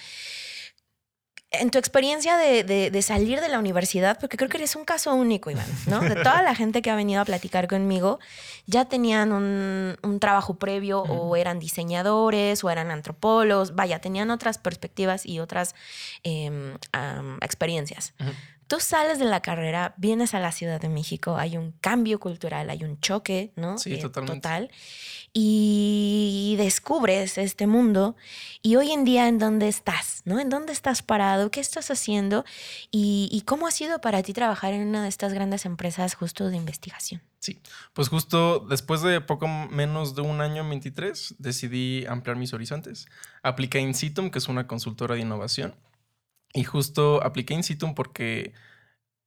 En 1.52 1.70
tu 1.70 1.78
experiencia 1.78 2.36
de, 2.36 3.02
salir 3.02 3.40
de 3.40 3.48
la 3.48 3.58
universidad, 3.58 4.18
porque 4.18 4.36
creo 4.36 4.48
que 4.48 4.56
eres 4.56 4.74
un 4.74 4.84
caso 4.84 5.14
único, 5.14 5.50
Iván, 5.50 5.66
¿no? 5.86 6.00
De 6.00 6.16
toda 6.16 6.42
la 6.42 6.54
gente 6.54 6.80
que 6.82 6.90
ha 6.90 6.96
venido 6.96 7.20
a 7.20 7.24
platicar 7.24 7.68
conmigo, 7.68 8.18
ya 8.66 8.86
tenían 8.86 9.32
un, 9.32 10.18
trabajo 10.20 10.54
previo 10.54 11.02
o 11.02 11.36
eran 11.36 11.58
diseñadores 11.58 12.62
o 12.64 12.70
eran 12.70 12.90
antropólogos, 12.90 13.74
vaya, 13.74 13.98
tenían 13.98 14.30
otras 14.30 14.58
perspectivas 14.58 15.26
y 15.26 15.40
otras 15.40 15.74
em, 16.22 16.74
experiencias. 17.40 18.14
Tú 18.66 18.80
sales 18.80 19.18
de 19.18 19.26
la 19.26 19.40
carrera, 19.40 19.94
vienes 19.96 20.34
a 20.34 20.40
la 20.40 20.52
Ciudad 20.52 20.80
de 20.80 20.88
México, 20.88 21.36
hay 21.36 21.56
un 21.56 21.72
cambio 21.80 22.20
cultural, 22.20 22.70
hay 22.70 22.84
un 22.84 23.00
choque, 23.00 23.52
¿no? 23.56 23.78
Sí, 23.78 23.94
eh, 23.94 23.98
totalmente. 23.98 24.40
Total 24.40 24.70
y 25.34 26.54
descubres 26.58 27.38
este 27.38 27.66
mundo 27.66 28.16
y 28.60 28.76
hoy 28.76 28.90
en 28.90 29.04
día 29.04 29.28
en 29.28 29.38
dónde 29.38 29.66
estás, 29.68 30.22
¿no? 30.26 30.38
¿En 30.38 30.50
dónde 30.50 30.72
estás 30.72 31.02
parado? 31.02 31.50
¿Qué 31.50 31.60
estás 31.60 31.90
haciendo? 31.90 32.44
¿Y, 32.90 33.42
cómo 33.46 33.66
ha 33.66 33.70
sido 33.70 34.00
para 34.00 34.22
ti 34.22 34.32
trabajar 34.34 34.74
en 34.74 34.86
una 34.86 35.02
de 35.02 35.08
estas 35.08 35.32
grandes 35.32 35.64
empresas 35.64 36.14
justo 36.14 36.48
de 36.48 36.56
investigación? 36.56 37.22
Sí, 37.38 37.60
pues 37.92 38.08
justo 38.08 38.60
después 38.60 39.02
de 39.02 39.20
poco 39.20 39.48
menos 39.48 40.14
de 40.14 40.22
un 40.22 40.40
año, 40.40 40.68
23, 40.68 41.36
decidí 41.38 42.04
ampliar 42.06 42.36
mis 42.36 42.52
horizontes. 42.52 43.06
Apliqué 43.42 43.78
a 43.78 43.80
Incitum, 43.80 44.30
que 44.30 44.38
es 44.38 44.48
una 44.48 44.66
consultora 44.66 45.14
de 45.14 45.22
innovación. 45.22 45.74
Y 46.52 46.64
justo 46.64 47.22
apliqué 47.22 47.54
Incitum 47.54 47.94
porque 47.94 48.52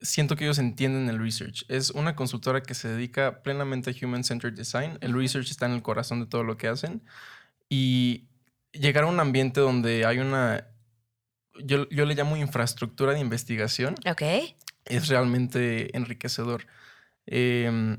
siento 0.01 0.35
que 0.35 0.45
ellos 0.45 0.59
entienden 0.59 1.09
el 1.09 1.19
research. 1.19 1.65
Es 1.67 1.89
una 1.91 2.15
consultora 2.15 2.61
que 2.61 2.73
se 2.73 2.87
dedica 2.87 3.41
plenamente 3.43 3.89
a 3.89 4.05
Human 4.05 4.23
Centered 4.23 4.53
Design. 4.53 4.97
El 5.01 5.13
research 5.13 5.49
está 5.49 5.65
en 5.65 5.73
el 5.73 5.81
corazón 5.81 6.19
de 6.19 6.27
todo 6.27 6.43
lo 6.43 6.57
que 6.57 6.67
hacen. 6.67 7.01
Y 7.69 8.25
llegar 8.71 9.05
a 9.05 9.07
un 9.07 9.19
ambiente 9.19 9.59
donde 9.59 10.05
hay 10.05 10.19
una, 10.19 10.67
yo, 11.63 11.89
yo 11.89 12.05
le 12.05 12.15
llamo 12.15 12.37
infraestructura 12.37 13.13
de 13.13 13.19
investigación. 13.19 13.95
Ok. 14.09 14.21
Es 14.85 15.07
realmente 15.07 15.95
enriquecedor. 15.97 16.67
Em, 17.25 17.97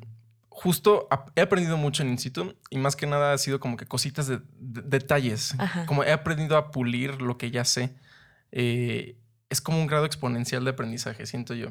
justo 0.48 1.08
he 1.34 1.40
aprendido 1.40 1.76
mucho 1.76 2.02
en 2.02 2.10
Instituto 2.10 2.54
y 2.70 2.78
más 2.78 2.94
que 2.94 3.06
nada 3.06 3.32
ha 3.32 3.38
sido 3.38 3.58
como 3.58 3.76
que 3.76 3.86
cositas 3.86 4.28
de, 4.28 4.40
detalles. 4.58 5.54
Como 5.86 6.04
he 6.04 6.12
aprendido 6.12 6.56
a 6.56 6.70
pulir 6.70 7.20
lo 7.20 7.38
que 7.38 7.50
ya 7.50 7.64
sé. 7.64 7.94
Eh, 8.52 9.16
es 9.48 9.60
como 9.60 9.78
un 9.78 9.86
grado 9.86 10.06
exponencial 10.06 10.64
de 10.64 10.70
aprendizaje, 10.70 11.26
siento 11.26 11.54
yo. 11.54 11.70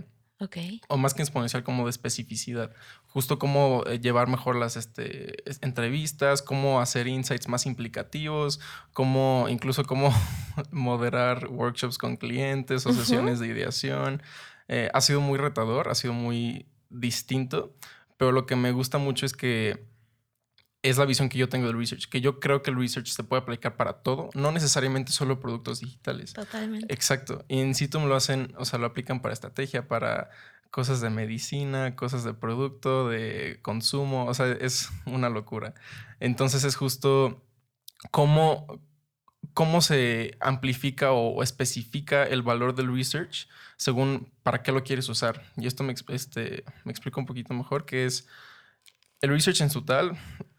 O 0.89 0.98
más 0.98 1.13
que 1.13 1.22
exponencial, 1.22 1.63
como 1.63 1.86
de 1.86 1.89
especificidad. 1.89 2.72
Justo 3.08 3.39
cómo 3.39 3.84
eh, 3.88 4.00
llevar 4.00 4.27
mejor 4.27 4.58
las 4.58 4.75
este, 4.75 5.36
entrevistas, 5.65 6.41
cómo 6.41 6.82
hacer 6.82 7.08
insights 7.08 7.48
más 7.48 7.65
implicativos, 7.65 8.60
cómo, 8.91 9.48
incluso 9.50 9.86
cómo 9.86 10.13
moderar 10.72 11.48
workshops 11.48 11.98
con 11.98 12.17
clientes 12.17 12.86
o 12.86 12.94
sesiones 12.94 13.39
de 13.39 13.48
ideación. 13.48 14.22
Eh, 14.67 14.89
ha 14.94 15.00
sido 15.00 15.22
muy 15.22 15.38
retador, 15.38 15.89
ha 15.89 15.96
sido 15.96 16.13
muy 16.13 16.65
distinto, 16.89 17.74
pero 18.17 18.32
lo 18.34 18.46
que 18.46 18.58
me 18.58 18.72
gusta 18.72 18.98
mucho 18.98 19.25
es 19.25 19.34
que 19.34 19.86
es 20.89 20.97
la 20.97 21.05
visión 21.05 21.29
que 21.29 21.39
yo 21.39 21.49
tengo 21.49 21.65
del 21.65 21.77
research, 21.77 22.07
que 22.07 22.21
yo 22.21 22.39
creo 22.39 22.61
que 22.61 22.69
el 22.69 22.77
research 22.77 23.07
se 23.07 23.23
puede 23.23 23.41
aplicar 23.41 23.75
para 23.75 24.03
todo, 24.03 24.29
no 24.35 24.51
necesariamente 24.51 25.11
solo 25.11 25.39
productos 25.39 25.79
digitales. 25.79 26.33
Totalmente. 26.33 26.93
Exacto. 26.93 27.43
Y 27.47 27.59
en 27.59 27.73
Citum 27.73 28.05
lo 28.05 28.15
hacen, 28.15 28.53
o 28.59 28.65
sea, 28.65 28.77
lo 28.77 28.85
aplican 28.85 29.19
para 29.19 29.33
estrategia, 29.33 29.87
para 29.87 30.29
cosas 30.69 31.01
de 31.01 31.09
medicina, 31.09 31.95
cosas 31.95 32.23
de 32.23 32.35
producto, 32.35 33.09
de 33.09 33.57
consumo, 33.63 34.27
o 34.27 34.33
sea, 34.35 34.51
es 34.51 34.89
una 35.07 35.29
locura. 35.29 35.73
Entonces 36.19 36.63
es 36.63 36.75
justo 36.75 37.43
cómo, 38.11 38.79
cómo 39.55 39.81
se 39.81 40.37
amplifica 40.39 41.13
o, 41.13 41.41
especifica 41.41 42.25
el 42.25 42.43
valor 42.43 42.75
del 42.75 42.93
research 42.93 43.47
según 43.75 44.31
para 44.43 44.61
qué 44.61 44.71
lo 44.71 44.83
quieres 44.83 45.09
usar. 45.09 45.41
Y 45.57 45.65
esto 45.65 45.83
me, 45.83 45.95
este, 46.09 46.63
me 46.83 46.91
explica 46.91 47.19
un 47.19 47.25
poquito 47.25 47.55
mejor, 47.55 47.85
que 47.85 48.05
es 48.05 48.27
el 49.21 49.31
research 49.31 49.61
en 49.61 49.71
su 49.71 49.83
tal 49.83 50.15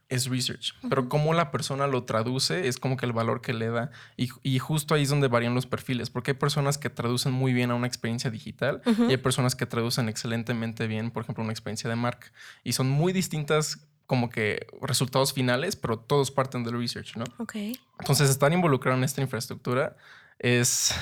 es 0.08 0.28
research, 0.28 0.74
pero 0.88 1.08
cómo 1.08 1.34
la 1.34 1.50
persona 1.50 1.86
lo 1.88 2.04
traduce 2.04 2.68
es 2.68 2.78
como 2.78 2.96
que 2.96 3.06
el 3.06 3.12
valor 3.12 3.40
que 3.40 3.52
le 3.52 3.68
da. 3.68 3.90
Y, 4.16 4.58
justo 4.58 4.94
ahí 4.94 5.02
es 5.02 5.08
donde 5.08 5.28
varían 5.28 5.54
los 5.54 5.66
perfiles, 5.66 6.10
porque 6.10 6.32
hay 6.32 6.36
personas 6.36 6.78
que 6.78 6.90
traducen 6.90 7.32
muy 7.32 7.52
bien 7.52 7.70
a 7.70 7.74
una 7.74 7.86
experiencia 7.86 8.30
digital 8.30 8.82
y 8.86 9.10
hay 9.10 9.16
personas 9.16 9.56
que 9.56 9.66
traducen 9.66 10.08
excelentemente 10.08 10.86
bien, 10.86 11.10
por 11.10 11.24
ejemplo, 11.24 11.42
una 11.42 11.52
experiencia 11.52 11.90
de 11.90 11.96
marca. 11.96 12.32
Y 12.62 12.74
son 12.74 12.88
muy 12.88 13.12
distintas 13.12 13.86
como 14.06 14.30
que 14.30 14.68
resultados 14.80 15.32
finales, 15.32 15.74
pero 15.74 15.98
todos 15.98 16.30
parten 16.30 16.62
del 16.62 16.78
research, 16.78 17.16
¿no? 17.16 17.24
Ok. 17.38 17.56
Entonces, 17.98 18.30
estar 18.30 18.52
involucrado 18.52 18.96
en 18.96 19.02
esta 19.02 19.20
infraestructura 19.20 19.96
es 20.38 20.94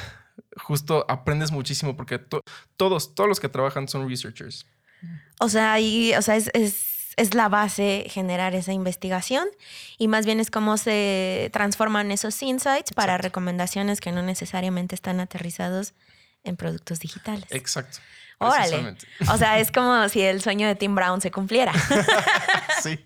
justo 0.57 1.05
aprendes 1.09 1.53
muchísimo 1.53 1.97
porque 1.97 2.19
todos, 2.19 3.15
todos 3.15 3.29
los 3.29 3.39
que 3.39 3.49
trabajan 3.51 3.87
son 3.87 4.09
researchers. 4.09 4.67
O 5.41 5.51
sea, 5.51 5.79
y, 5.79 6.15
o 6.15 6.23
sea, 6.23 6.37
es 6.37 6.51
es 6.55 6.94
la 7.35 7.49
base 7.49 8.07
generar 8.09 8.55
esa 8.55 8.73
investigación 8.73 9.47
y 9.99 10.09
más 10.09 10.27
bien 10.27 10.41
es 10.41 10.51
cómo 10.51 10.77
se 10.77 11.51
transforman 11.53 12.11
esos 12.11 12.41
insights 12.43 12.93
para 12.93 13.19
recomendaciones 13.19 14.01
que 14.01 14.13
no 14.13 14.23
necesariamente 14.23 14.95
están 14.95 15.21
aterrizados 15.21 15.95
en 16.43 16.57
productos 16.57 17.01
digitales. 17.01 17.47
Exacto. 17.51 17.99
Órale. 18.39 18.97
O 19.33 19.39
sea, 19.39 19.59
es 19.59 19.71
como 19.71 20.09
si 20.09 20.21
el 20.21 20.43
sueño 20.43 20.67
de 20.67 20.75
Tim 20.75 20.95
Brown 20.95 21.21
se 21.21 21.31
cumpliera. 21.31 21.73
sí, 22.83 22.99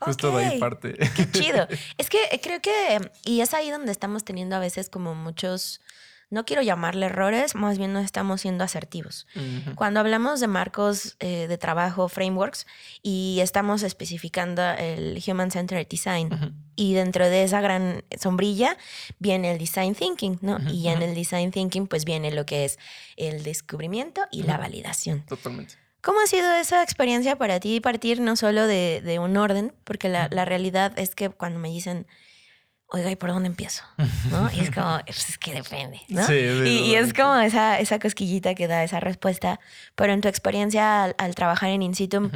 justo 0.00 0.36
de 0.36 0.44
ahí 0.44 0.60
parte. 0.60 0.94
Qué 1.14 1.30
chido. 1.30 1.66
Es 1.98 2.08
que 2.08 2.18
creo 2.42 2.60
que, 2.60 3.10
y 3.24 3.40
es 3.40 3.52
ahí 3.52 3.70
donde 3.70 3.92
estamos 3.92 4.24
teniendo 4.24 4.56
a 4.56 4.58
veces 4.58 4.88
como 4.88 5.14
muchos 5.14 5.80
no 6.28 6.44
quiero 6.44 6.62
llamarle 6.62 7.06
errores, 7.06 7.54
más 7.54 7.78
bien 7.78 7.92
no 7.92 8.00
estamos 8.00 8.40
siendo 8.40 8.64
asertivos. 8.64 9.26
Cuando 9.76 10.00
hablamos 10.00 10.40
de 10.40 10.48
marcos 10.48 11.16
eh, 11.20 11.46
de 11.46 11.58
trabajo, 11.58 12.08
frameworks, 12.08 12.66
y 13.02 13.38
estamos 13.40 13.82
especificando 13.82 14.62
el 14.72 15.22
Human 15.26 15.50
Centered 15.50 15.86
Design, 15.86 16.54
y 16.74 16.94
dentro 16.94 17.24
de 17.28 17.44
esa 17.44 17.60
gran 17.60 18.04
sombrilla 18.20 18.76
viene 19.18 19.52
el 19.52 19.58
Design 19.58 19.94
Thinking, 19.94 20.38
¿no? 20.42 20.58
Y 20.70 20.88
en 20.88 21.00
el 21.02 21.14
Design 21.14 21.50
Thinking 21.50 21.86
pues 21.86 22.04
viene 22.04 22.30
lo 22.32 22.44
que 22.44 22.64
es 22.64 22.78
el 23.16 23.42
descubrimiento 23.44 24.22
y 24.30 24.42
la 24.42 24.58
validación. 24.58 25.22
Totalmente. 25.26 25.74
¿Cómo 26.02 26.20
ha 26.20 26.26
sido 26.26 26.54
esa 26.54 26.82
experiencia 26.82 27.36
para 27.36 27.58
ti 27.58 27.80
partir 27.80 28.20
no 28.20 28.36
solo 28.36 28.66
de, 28.66 29.18
un 29.20 29.36
orden? 29.36 29.72
Porque 29.84 30.08
la, 30.08 30.28
la 30.30 30.44
realidad 30.44 30.96
es 30.98 31.14
que 31.14 31.30
cuando 31.30 31.58
me 31.58 31.68
dicen 31.68 32.06
oiga, 32.88 33.10
¿y 33.10 33.16
por 33.16 33.30
dónde 33.30 33.48
empiezo? 33.48 33.84
¿No? 34.30 34.50
Y 34.52 34.60
es 34.60 34.70
como, 34.70 34.98
pues, 35.04 35.28
es 35.28 35.38
que 35.38 35.52
depende, 35.54 36.00
¿no? 36.08 36.26
Sí, 36.26 36.34
y, 36.34 36.94
es 36.94 37.12
como 37.12 37.36
esa, 37.36 37.78
esa 37.78 37.98
cosquillita 37.98 38.54
que 38.54 38.68
da 38.68 38.84
esa 38.84 39.00
respuesta. 39.00 39.60
Pero 39.94 40.12
en 40.12 40.20
tu 40.20 40.28
experiencia 40.28 41.04
al, 41.04 41.34
trabajar 41.34 41.70
en 41.70 41.82
In 41.82 41.94
situ, 41.94 42.30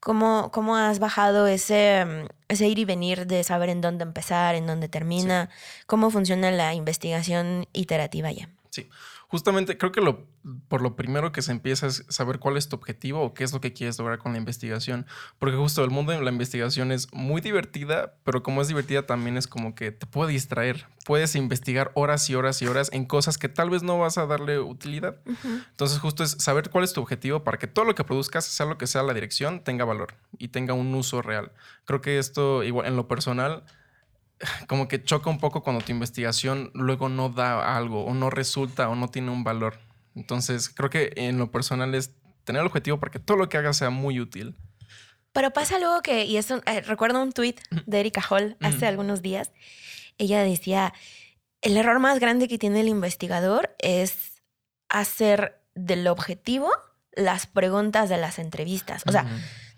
¿cómo, 0.00 0.50
¿cómo, 0.52 0.76
has 0.76 0.98
bajado 0.98 1.46
ese, 1.46 2.06
ese 2.48 2.68
ir 2.68 2.78
y 2.78 2.84
venir 2.84 3.26
de 3.26 3.44
saber 3.44 3.68
en 3.68 3.80
dónde 3.80 4.04
empezar, 4.04 4.54
en 4.54 4.66
dónde 4.66 4.88
termina? 4.88 5.50
¿Cómo 5.86 6.10
funciona 6.10 6.50
la 6.50 6.74
investigación 6.74 7.66
iterativa 7.72 8.30
ya? 8.32 8.48
Sí, 8.70 8.88
justamente 9.30 9.78
creo 9.78 9.92
que 9.92 10.00
lo, 10.00 10.26
por 10.66 10.82
lo 10.82 10.96
primero 10.96 11.30
que 11.30 11.40
se 11.40 11.52
empieza 11.52 11.86
es 11.86 12.04
saber 12.08 12.40
cuál 12.40 12.56
es 12.56 12.68
tu 12.68 12.74
objetivo 12.74 13.22
o 13.22 13.32
qué 13.32 13.44
es 13.44 13.52
lo 13.52 13.60
que 13.60 13.72
quieres 13.72 13.96
lograr 13.96 14.18
con 14.18 14.32
la 14.32 14.38
investigación. 14.38 15.06
Porque 15.38 15.56
justo 15.56 15.84
el 15.84 15.90
mundo 15.90 16.10
de 16.10 16.20
la 16.20 16.32
investigación 16.32 16.90
es 16.90 17.12
muy 17.12 17.40
divertida, 17.40 18.16
pero 18.24 18.42
como 18.42 18.60
es 18.60 18.66
divertida 18.66 19.06
también 19.06 19.36
es 19.36 19.46
como 19.46 19.76
que 19.76 19.92
te 19.92 20.04
puede 20.04 20.32
distraer. 20.32 20.88
Puedes 21.06 21.36
investigar 21.36 21.92
horas 21.94 22.28
y 22.28 22.34
horas 22.34 22.60
y 22.60 22.66
horas 22.66 22.90
en 22.92 23.04
cosas 23.04 23.38
que 23.38 23.48
tal 23.48 23.70
vez 23.70 23.84
no 23.84 24.00
vas 24.00 24.18
a 24.18 24.26
darle 24.26 24.58
utilidad. 24.58 25.20
Entonces 25.70 26.00
justo 26.00 26.24
es 26.24 26.32
saber 26.32 26.68
cuál 26.68 26.82
es 26.82 26.92
tu 26.92 27.00
objetivo 27.00 27.44
para 27.44 27.58
que 27.58 27.68
todo 27.68 27.84
lo 27.84 27.94
que 27.94 28.02
produzcas, 28.02 28.44
sea 28.44 28.66
lo 28.66 28.78
que 28.78 28.88
sea 28.88 29.04
la 29.04 29.14
dirección, 29.14 29.62
tenga 29.62 29.84
valor 29.84 30.14
y 30.38 30.48
tenga 30.48 30.74
un 30.74 30.92
uso 30.92 31.22
real. 31.22 31.52
Creo 31.84 32.00
que 32.00 32.18
esto, 32.18 32.64
igual 32.64 32.88
en 32.88 32.96
lo 32.96 33.06
personal, 33.06 33.62
como 34.66 34.88
que 34.88 35.02
choca 35.02 35.30
un 35.30 35.38
poco 35.38 35.62
cuando 35.62 35.84
tu 35.84 35.92
investigación 35.92 36.70
luego 36.74 37.08
no 37.08 37.28
da 37.28 37.76
algo 37.76 38.04
o 38.04 38.14
no 38.14 38.30
resulta 38.30 38.88
o 38.88 38.94
no 38.94 39.08
tiene 39.08 39.30
un 39.30 39.44
valor. 39.44 39.78
Entonces, 40.14 40.68
creo 40.68 40.90
que 40.90 41.12
en 41.16 41.38
lo 41.38 41.50
personal 41.50 41.94
es 41.94 42.12
tener 42.44 42.60
el 42.60 42.66
objetivo 42.66 42.98
para 42.98 43.12
que 43.12 43.18
todo 43.18 43.36
lo 43.36 43.48
que 43.48 43.58
hagas 43.58 43.76
sea 43.76 43.90
muy 43.90 44.20
útil. 44.20 44.56
Pero 45.32 45.52
pasa 45.52 45.78
luego 45.78 46.00
que, 46.00 46.24
y 46.24 46.36
eso, 46.36 46.60
eh, 46.66 46.80
recuerdo 46.80 47.22
un 47.22 47.32
tweet 47.32 47.56
de 47.86 48.00
Erika 48.00 48.22
Hall 48.28 48.56
hace 48.60 48.86
algunos 48.86 49.22
días, 49.22 49.52
ella 50.18 50.42
decía, 50.42 50.92
el 51.62 51.76
error 51.76 52.00
más 52.00 52.18
grande 52.18 52.48
que 52.48 52.58
tiene 52.58 52.80
el 52.80 52.88
investigador 52.88 53.74
es 53.78 54.42
hacer 54.88 55.62
del 55.74 56.06
objetivo 56.08 56.70
las 57.12 57.46
preguntas 57.46 58.08
de 58.08 58.16
las 58.16 58.38
entrevistas. 58.38 59.04
O 59.06 59.12
sea, 59.12 59.26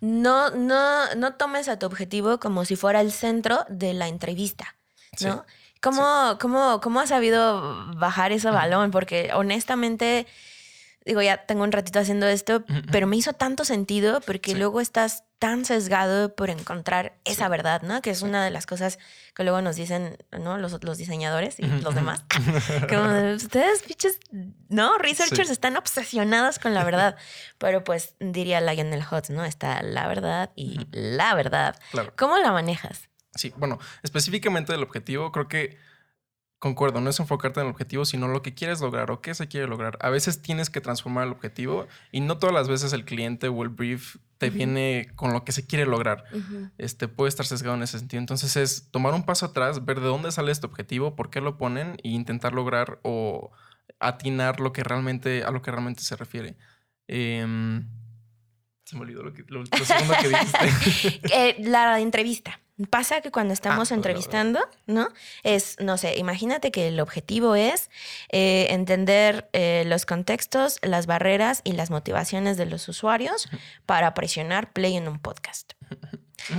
no, 0.03 0.51
no, 0.51 1.15
no 1.15 1.35
tomes 1.35 1.69
a 1.69 1.79
tu 1.79 1.87
objetivo 1.87 2.41
como 2.41 2.65
si 2.65 2.75
fuera 2.75 3.01
el 3.01 3.13
centro 3.13 3.65
de 3.69 3.95
la 3.95 4.09
entrevista, 4.09 4.75
¿no? 5.21 5.47
¿Cómo, 5.81 6.39
cómo, 6.41 7.01
has 7.01 7.09
sabido 7.09 7.87
bajar 7.97 8.33
ese 8.33 8.51
balón? 8.51 8.91
Porque 8.91 9.31
honestamente 9.33 10.27
digo, 11.05 11.23
ya 11.23 11.47
tengo 11.47 11.65
un 11.65 11.73
ratito 11.73 11.99
haciendo 11.99 12.27
esto, 12.27 12.65
pero 12.91 13.07
me 13.07 13.17
hizo 13.17 13.33
tanto 13.33 13.65
sentido 13.65 14.21
porque 14.21 14.55
luego 14.55 14.81
estás 14.81 15.25
tan 15.39 15.65
sesgado 15.65 16.37
por 16.37 16.51
encontrar 16.51 17.19
esa 17.25 17.49
verdad, 17.49 17.83
¿no? 17.83 18.01
Que 18.01 18.11
es 18.11 18.23
una 18.23 18.45
de 18.45 18.51
las 18.51 18.65
cosas 18.65 19.01
que 19.35 19.43
luego 19.43 19.61
nos 19.61 19.75
dicen, 19.75 20.17
¿no? 20.31 20.57
Los, 20.57 20.85
los 20.85 20.99
diseñadores 20.99 21.59
y 21.59 21.67
los 21.67 21.97
demás. 21.97 22.25
Como 22.89 23.35
ustedes, 23.35 23.83
pinches, 23.83 24.21
¿no? 24.69 24.99
Researchers 24.99 25.51
están 25.51 25.77
obsesionados 25.77 26.61
con 26.61 26.75
la 26.75 26.85
verdad. 26.85 27.17
Pero 27.59 27.83
pues 27.83 28.15
diría 28.21 28.61
Lionel 28.61 29.03
Hutz, 29.11 29.31
¿no? 29.31 29.45
Está 29.45 29.83
la 29.83 30.07
verdad 30.07 30.51
y 30.55 30.87
la 30.93 31.35
verdad. 31.35 31.75
¿Cómo 32.17 32.39
la 32.39 32.53
manejas? 32.53 33.09
Sí, 33.35 33.53
bueno, 33.57 33.81
específicamente 34.05 34.71
del 34.71 34.85
objetivo, 34.85 35.33
creo 35.33 35.49
que 35.49 35.77
Concuerdo, 36.63 37.01
no 37.01 37.11
es 37.11 37.19
enfocarte 37.19 37.59
en 37.59 37.67
el 37.67 37.73
objetivo, 37.73 38.05
sino 38.05 38.29
lo 38.29 38.41
que 38.41 38.55
quieres 38.55 38.81
lograr 38.81 39.11
o 39.11 39.21
qué 39.21 39.35
se 39.35 39.49
quiere 39.49 39.67
lograr. 39.67 39.99
A 40.01 40.11
veces 40.11 40.43
tienes 40.43 40.71
que 40.71 40.81
transformar 40.81 41.27
el 41.27 41.33
objetivo 41.33 41.89
y 42.13 42.21
no 42.21 42.39
todas 42.39 42.55
las 42.55 42.69
veces 42.69 42.93
el 42.93 43.05
cliente 43.05 43.49
o 43.49 43.65
el 43.65 43.69
brief 43.69 44.19
te 44.39 44.49
viene 44.51 45.09
con 45.17 45.33
lo 45.33 45.45
que 45.45 45.51
se 45.51 45.67
quiere 45.67 45.87
lograr. 45.87 46.23
Este 46.79 47.09
puede 47.09 47.31
estar 47.31 47.47
sesgado 47.47 47.75
en 47.75 47.83
ese 47.83 47.99
sentido. 47.99 48.21
Entonces 48.21 48.55
es 48.55 48.93
tomar 48.93 49.13
un 49.13 49.25
paso 49.25 49.47
atrás, 49.47 49.85
ver 49.85 49.99
de 49.99 50.07
dónde 50.07 50.31
sale 50.31 50.53
este 50.53 50.67
objetivo, 50.67 51.17
por 51.17 51.31
qué 51.31 51.41
lo 51.41 51.59
ponen 51.59 51.97
e 52.05 52.11
intentar 52.11 52.53
lograr 52.53 53.01
o 53.03 53.51
atinar 53.99 54.61
lo 54.61 54.73
que 54.73 54.85
realmente 54.85 55.43
a 55.43 55.51
lo 55.51 55.63
que 55.63 55.73
realmente 55.73 56.05
se 56.05 56.15
refiere. 56.15 56.57
Em, 57.09 57.89
se 58.85 58.95
me 58.95 59.03
olvidó 59.03 59.25
lo, 59.25 59.33
que, 59.33 59.45
segundo 59.85 60.15
que 60.21 60.29
dijiste. 60.93 61.21
Eh, 61.35 61.57
la 61.59 61.99
entrevista. 61.99 62.61
Pasa 62.91 63.21
que 63.21 63.31
cuando 63.31 63.55
estamos 63.55 63.93
ah, 63.93 63.95
entrevistando, 63.95 64.61
¿no? 64.87 65.09
Es, 65.43 65.77
no 65.81 65.99
sé, 65.99 66.17
imagínate 66.17 66.71
que 66.71 66.89
el 66.89 67.01
objetivo 67.01 67.55
es 67.55 67.91
eh, 68.31 68.69
entender 68.71 69.49
eh, 69.53 69.85
los 69.87 70.07
contextos, 70.07 70.79
las 70.83 71.07
barreras 71.07 71.61
y 71.65 71.73
las 71.73 71.91
motivaciones 71.91 72.57
de 72.57 72.67
los 72.67 72.89
usuarios 72.89 73.49
para 73.87 74.15
presionar 74.15 74.73
play 74.73 74.97
en 74.97 75.09
un 75.09 75.19
podcast. 75.19 75.73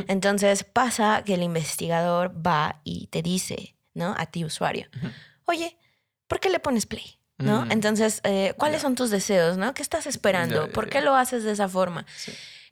Entonces 0.08 0.64
pasa 0.64 1.24
que 1.26 1.34
el 1.34 1.44
investigador 1.44 2.34
va 2.36 2.80
y 2.84 3.08
te 3.08 3.22
dice, 3.22 3.76
¿no? 3.94 4.16
A 4.18 4.26
ti 4.28 4.46
usuario, 4.46 4.88
oye, 5.46 5.78
¿por 6.28 6.40
qué 6.40 6.50
le 6.50 6.60
pones 6.60 6.86
play? 6.86 7.20
¿No? 7.40 7.66
Mm. 7.66 7.72
Entonces, 7.72 8.22
eh, 8.24 8.54
¿cuáles 8.58 8.82
son 8.84 8.96
tus 8.96 9.10
deseos? 9.10 9.58
¿No? 9.58 9.74
¿Qué 9.74 9.82
estás 9.82 10.06
esperando? 10.06 10.70
¿Por 10.70 10.88
qué 10.88 11.02
lo 11.02 11.16
haces 11.16 11.44
de 11.44 11.52
esa 11.52 11.68
forma? 11.68 12.06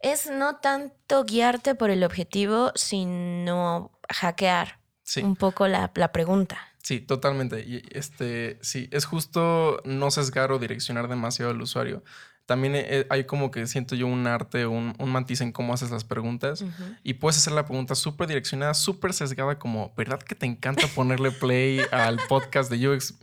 Es 0.03 0.29
no 0.29 0.57
tanto 0.57 1.23
guiarte 1.25 1.75
por 1.75 1.89
el 1.89 2.03
objetivo, 2.03 2.71
sino 2.75 3.91
hackear 4.09 4.79
un 5.21 5.35
poco 5.35 5.67
la, 5.67 5.91
pregunta. 6.11 6.57
Sí, 6.81 6.99
totalmente. 6.99 7.61
Y 7.61 7.83
este, 7.91 8.57
sí, 8.61 8.89
es 8.91 9.05
justo 9.05 9.81
no 9.85 10.11
sesgar 10.11 10.51
o 10.51 10.59
direccionar 10.59 11.07
demasiado 11.07 11.51
al 11.51 11.61
usuario. 11.61 12.03
También 12.45 12.73
eh, 12.75 13.05
hay 13.09 13.25
como 13.25 13.51
que 13.51 13.67
siento 13.67 13.95
yo 13.95 14.07
un 14.07 14.27
arte, 14.27 14.65
un, 14.65 14.93
un 14.97 15.09
matiz 15.09 15.41
en 15.41 15.51
cómo 15.51 15.73
haces 15.73 15.91
las 15.91 16.03
preguntas. 16.03 16.65
Y 17.03 17.13
puedes 17.13 17.37
hacer 17.37 17.53
la 17.53 17.65
pregunta 17.65 17.95
súper 17.95 18.27
direccionada, 18.27 18.73
súper 18.73 19.13
sesgada, 19.13 19.59
como, 19.59 19.93
¿verdad 19.95 20.19
que 20.19 20.35
te 20.35 20.45
encanta 20.45 20.87
ponerle 20.95 21.31
play 21.31 21.81
al 21.91 22.17
podcast 22.27 22.71
de 22.71 22.89
UX 22.89 23.13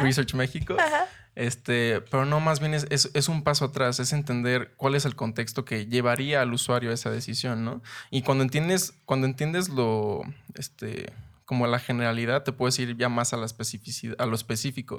Research 0.00 0.34
México? 0.34 0.76
Este, 1.34 2.00
pero 2.00 2.24
no, 2.24 2.38
más 2.38 2.60
bien 2.60 2.74
es, 2.74 2.86
es, 2.90 3.28
un 3.28 3.42
paso 3.42 3.64
atrás, 3.66 3.98
es 3.98 4.12
entender 4.12 4.74
cuál 4.76 4.94
es 4.94 5.04
el 5.04 5.16
contexto 5.16 5.64
que 5.64 5.86
llevaría 5.86 6.40
al 6.40 6.52
usuario 6.52 6.90
a 6.90 6.94
esa 6.94 7.10
decisión, 7.10 7.64
¿no? 7.64 7.82
Y 8.10 8.22
cuando 8.22 8.44
entiendes, 8.44 8.94
cuando 9.04 9.26
entiendes 9.26 9.68
lo, 9.68 10.22
este, 10.54 11.12
como 11.44 11.66
la 11.66 11.80
generalidad, 11.80 12.44
te 12.44 12.52
puedes 12.52 12.78
ir 12.78 12.96
ya 12.96 13.08
más 13.08 13.32
a 13.32 13.36
la 13.36 13.46
especificidad, 13.46 14.14
a 14.18 14.26
lo 14.26 14.36
específico. 14.36 14.98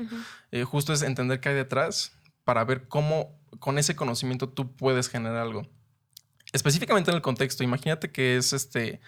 Eh, 0.51 0.63
justo 0.63 0.91
es 0.91 1.03
entender 1.03 1.39
qué 1.39 1.49
hay 1.49 1.55
detrás 1.55 2.11
para 2.43 2.63
ver 2.65 2.87
cómo 2.87 3.39
con 3.59 3.77
ese 3.77 3.95
conocimiento 3.95 4.49
tú 4.49 4.75
puedes 4.75 5.07
generar 5.07 5.37
algo. 5.37 5.67
Específicamente 6.51 7.11
en 7.11 7.15
el 7.15 7.21
contexto, 7.21 7.63
imagínate 7.63 8.11
que 8.11 8.37
es 8.37 8.53
este, 8.53 8.99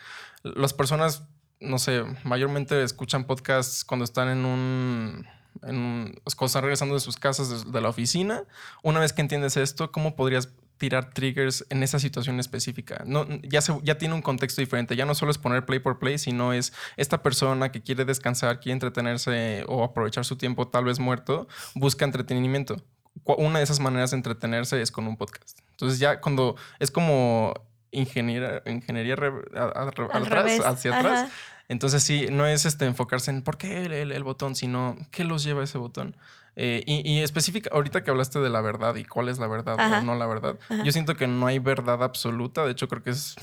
las 0.43 0.73
personas, 0.73 1.23
no 1.59 1.77
sé, 1.77 2.03
mayormente 2.23 2.81
escuchan 2.83 3.25
podcasts 3.25 3.83
cuando 3.83 4.05
están 4.05 4.29
en 4.29 4.45
un 4.45 5.27
en, 5.63 6.19
están 6.25 6.61
regresando 6.61 6.95
de 6.95 7.01
sus 7.01 7.17
casas 7.17 7.71
de, 7.71 7.81
la 7.81 7.89
oficina. 7.89 8.43
Una 8.83 8.99
vez 8.99 9.13
que 9.13 9.21
entiendes 9.21 9.57
esto, 9.57 9.91
¿cómo 9.91 10.15
podrías 10.15 10.49
tirar 10.77 11.09
triggers 11.09 11.65
en 11.69 11.83
esa 11.83 11.99
situación 11.99 12.39
específica. 12.39 13.03
No, 13.05 13.27
ya, 13.41 13.61
se, 13.61 13.73
ya 13.83 13.97
tiene 13.97 14.13
un 14.13 14.21
contexto 14.21 14.61
diferente. 14.61 14.95
Ya 14.95 15.05
no 15.05 15.15
solo 15.15 15.31
es 15.31 15.37
poner 15.37 15.65
play 15.65 15.79
por 15.79 15.99
play, 15.99 16.17
sino 16.17 16.53
es 16.53 16.73
esta 16.97 17.23
persona 17.23 17.71
que 17.71 17.81
quiere 17.81 18.05
descansar, 18.05 18.59
quiere 18.59 18.73
entretenerse 18.73 19.65
o 19.67 19.83
aprovechar 19.83 20.25
su 20.25 20.37
tiempo 20.37 20.67
tal 20.67 20.85
vez 20.85 20.99
muerto, 20.99 21.47
busca 21.75 22.05
entretenimiento. 22.05 22.77
Una 23.23 23.57
de 23.57 23.63
esas 23.63 23.79
maneras 23.79 24.11
de 24.11 24.17
entretenerse 24.17 24.81
es 24.81 24.91
con 24.91 25.07
un 25.07 25.17
podcast. 25.17 25.59
Entonces 25.71 25.99
ya 25.99 26.21
cuando 26.21 26.55
es 26.79 26.91
como 26.91 27.53
ingeniería, 27.91 28.61
ingeniería 28.65 29.15
atrás, 29.55 30.59
hacia 30.63 30.99
atrás. 30.99 31.31
Entonces 31.69 32.03
sí, 32.03 32.27
no 32.31 32.45
es 32.45 32.65
este 32.65 32.85
enfocarse 32.85 33.31
en 33.31 33.41
por 33.41 33.57
qué 33.57 33.85
el, 33.85 34.23
botón, 34.23 34.55
sino 34.55 34.95
qué 35.11 35.23
los 35.23 35.43
lleva 35.43 35.63
ese 35.63 35.77
botón. 35.77 36.15
Eh, 36.55 36.83
y, 36.87 37.19
específica, 37.19 37.69
ahorita 37.71 38.03
que 38.03 38.09
hablaste 38.09 38.39
de 38.39 38.49
la 38.49 38.61
verdad 38.61 38.95
y 38.95 39.05
cuál 39.05 39.29
es 39.29 39.37
la 39.37 39.47
verdad 39.47 39.77
o 39.79 40.01
no 40.01 40.15
la 40.15 40.25
verdad, 40.25 40.57
yo 40.83 40.91
siento 40.91 41.15
que 41.15 41.27
no 41.27 41.45
hay 41.45 41.59
verdad 41.59 42.03
absoluta. 42.03 42.65
De 42.65 42.71
hecho, 42.71 42.87
creo 42.87 43.03
que 43.03 43.11
es. 43.11 43.35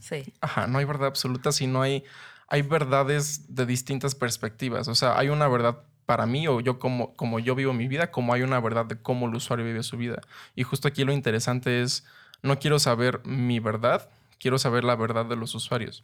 Sí. 0.00 0.32
Ajá, 0.40 0.66
no 0.66 0.78
hay 0.78 0.84
verdad 0.84 1.08
absoluta, 1.08 1.52
sino 1.52 1.82
hay, 1.82 2.04
hay 2.48 2.62
verdades 2.62 3.54
de 3.54 3.66
distintas 3.66 4.14
perspectivas. 4.14 4.86
O 4.88 4.94
sea, 4.94 5.18
hay 5.18 5.30
una 5.30 5.48
verdad 5.48 5.78
para 6.10 6.26
mí 6.26 6.48
o 6.48 6.60
yo 6.60 6.78
como, 6.80 7.14
como 7.14 7.38
yo 7.38 7.54
vivo 7.54 7.72
mi 7.72 7.86
vida, 7.86 8.10
como 8.10 8.34
hay 8.34 8.42
una 8.42 8.60
verdad 8.60 8.84
de 8.84 9.00
cómo 9.00 9.28
el 9.28 9.34
usuario 9.34 9.64
vive 9.64 9.82
su 9.82 9.96
vida. 9.96 10.20
Y 10.54 10.64
justo 10.64 10.88
aquí 10.88 11.04
lo 11.04 11.12
interesante 11.12 11.82
es, 11.82 12.04
no 12.42 12.58
quiero 12.58 12.78
saber 12.78 13.20
mi 13.24 13.60
verdad, 13.60 14.08
quiero 14.40 14.58
saber 14.58 14.82
la 14.82 14.96
verdad 14.96 15.26
de 15.26 15.36
los 15.36 15.54
usuarios 15.54 16.02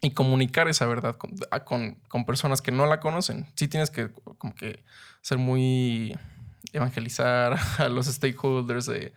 y 0.00 0.10
comunicar 0.10 0.68
esa 0.68 0.86
verdad 0.86 1.16
con, 1.16 2.24
personas 2.26 2.62
que 2.62 2.70
no 2.70 2.86
la 2.86 3.00
conocen. 3.00 3.46
Sí 3.56 3.66
tienes 3.66 3.90
que 3.90 4.12
como 4.38 4.54
que 4.54 4.84
ser 5.22 5.38
muy 5.38 6.16
evangelizar 6.72 7.58
a 7.78 7.88
los 7.88 8.06
stakeholders 8.06 8.86
de, 8.86 9.12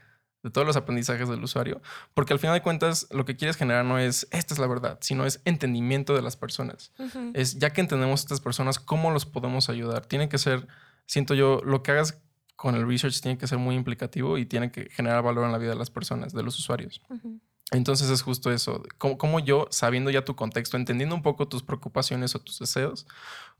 todos 0.51 0.65
los 0.65 0.77
aprendizajes 0.77 1.27
del 1.27 1.43
usuario, 1.43 1.81
porque 2.13 2.31
al 2.31 2.39
final 2.39 2.55
de 2.55 2.61
cuentas 2.61 3.07
lo 3.09 3.25
que 3.25 3.35
quieres 3.35 3.57
generar 3.57 3.83
no 3.83 3.97
es 3.97 4.27
esta 4.31 4.53
es 4.53 4.59
la 4.59 4.67
verdad, 4.67 4.99
sino 5.01 5.25
es 5.25 5.41
entendimiento 5.43 6.15
de 6.15 6.21
las 6.21 6.37
personas. 6.37 6.91
Es 7.33 7.57
ya 7.57 7.71
que 7.71 7.81
entendemos 7.81 8.21
a 8.21 8.23
estas 8.23 8.41
personas, 8.41 8.77
¿cómo 8.77 9.09
los 9.09 9.25
podemos 9.25 9.69
ayudar? 9.69 10.05
Tiene 10.05 10.29
que 10.29 10.37
ser, 10.37 10.67
siento 11.07 11.33
yo, 11.33 11.61
lo 11.65 11.81
que 11.81 11.91
hagas 11.91 12.21
con 12.55 12.75
el 12.75 12.87
research 12.87 13.21
tiene 13.21 13.39
que 13.39 13.47
ser 13.47 13.57
muy 13.57 13.75
implicativo 13.75 14.37
y 14.37 14.45
tiene 14.45 14.71
que 14.71 14.87
generar 14.91 15.23
valor 15.23 15.45
en 15.45 15.51
la 15.51 15.57
vida 15.57 15.71
de 15.71 15.77
las 15.77 15.89
personas, 15.89 16.31
de 16.31 16.43
los 16.43 16.59
usuarios. 16.59 17.01
Entonces 17.71 18.09
es 18.09 18.21
justo 18.21 18.51
eso, 18.51 18.83
como, 18.97 19.39
yo, 19.39 19.67
sabiendo 19.71 20.11
ya 20.11 20.23
tu 20.23 20.35
contexto, 20.35 20.77
entendiendo 20.77 21.15
un 21.15 21.23
poco 21.23 21.47
tus 21.47 21.63
preocupaciones 21.63 22.35
o 22.35 22.39
tus 22.39 22.59
deseos, 22.59 23.07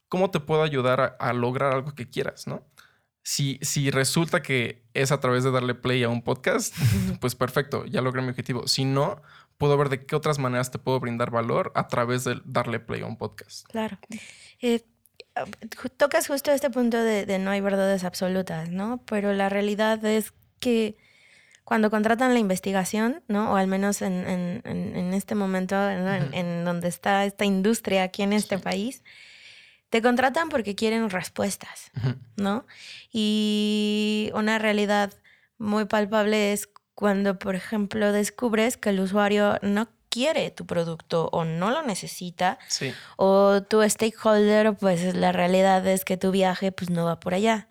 ¿cómo 0.10 0.30
te 0.30 0.39
puedo 0.39 0.62
ayudar 0.62 1.18
a, 1.20 1.34
lograr 1.34 1.74
algo 1.74 1.96
que 1.96 2.08
quieras, 2.08 2.46
no? 2.46 2.63
Si, 3.24 3.58
si, 3.63 3.89
resulta 3.89 4.44
que 4.44 4.84
es 4.94 5.12
a 5.12 5.20
través 5.20 5.44
de 5.44 5.50
darle 5.50 5.74
play 5.74 6.04
a 6.04 6.10
un 6.10 6.22
podcast, 6.22 6.76
pues 7.20 7.34
perfecto, 7.34 7.86
ya 7.86 8.02
logré 8.02 8.22
mi 8.22 8.30
objetivo. 8.30 8.68
Si 8.68 8.86
no, 8.86 9.24
puedo 9.58 9.76
ver 9.76 9.89
de 9.89 10.06
qué 10.06 10.15
otras 10.15 10.38
maneras 10.38 10.70
te 10.70 10.78
puedo 10.78 11.00
brindar 11.00 11.32
valor 11.32 11.72
a 11.74 11.88
través 11.88 12.24
de 12.24 12.39
darle 12.46 12.80
play 12.80 13.02
a 13.02 13.08
un 13.08 13.18
podcast. 13.18 13.65
Claro. 13.68 13.98
Eh, 14.62 14.86
tocas 15.98 16.28
justo 16.28 16.52
este 16.52 16.70
punto 16.70 17.02
de, 17.02 17.26
de 17.26 17.39
no 17.39 17.50
hay 17.50 17.62
verdades 17.62 18.04
absolutas, 18.04 18.70
¿no? 18.70 19.02
Pero 19.08 19.34
la 19.34 19.50
realidad 19.50 20.06
es 20.06 20.34
que 20.60 20.96
cuando 21.65 21.89
contratan 21.89 22.34
la 22.34 22.39
investigación, 22.39 23.23
¿no? 23.28 23.51
O 23.51 23.56
al 23.56 23.67
menos 23.67 24.04
en, 24.04 25.12
este 25.13 25.34
momento, 25.34 25.75
en, 25.89 26.63
donde 26.63 26.88
está 26.88 27.25
esta 27.25 27.43
industria 27.43 28.04
aquí 28.04 28.21
en 28.21 28.34
este 28.34 28.60
país, 28.60 29.04
te 29.89 30.01
contratan 30.01 30.49
porque 30.49 30.75
quieren 30.75 31.10
respuestas, 31.10 31.91
¿no? 32.38 32.67
Y 33.12 34.30
una 34.36 34.60
realidad 34.60 35.12
muy 35.58 35.86
palpable 35.86 36.54
es 36.54 36.69
cuando, 36.93 37.39
por 37.39 37.56
ejemplo, 37.56 38.12
descubres 38.12 38.78
que 38.78 38.91
el 38.91 38.99
usuario 38.99 39.58
no 39.63 39.89
quiere 40.15 40.49
tu 40.49 40.65
producto 40.65 41.28
o 41.34 41.43
no 41.43 41.71
lo 41.71 41.84
necesita, 41.84 42.58
o 43.17 43.62
tu 43.63 43.84
stakeholder, 43.84 44.73
pues 44.73 45.13
la 45.13 45.34
realidad 45.34 45.86
es 45.86 46.06
que 46.06 46.15
tu 46.15 46.32
viaje 46.32 46.71
pues 46.71 46.89
no 46.89 47.04
va 47.04 47.19
por 47.19 47.34
allá. 47.34 47.67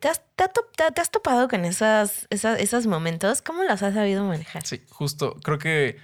¿Te, 0.00 0.08
has, 0.08 1.10
topado 1.10 1.48
con 1.48 1.64
esas, 1.64 2.28
esos 2.30 2.86
momentos? 2.86 3.40
¿Cómo 3.40 3.62
las 3.62 3.82
has 3.82 3.94
sabido 3.94 4.22
manejar? 4.24 4.66
Sí, 4.66 4.82
justo. 4.90 5.36
Creo 5.42 5.58
que 5.58 5.96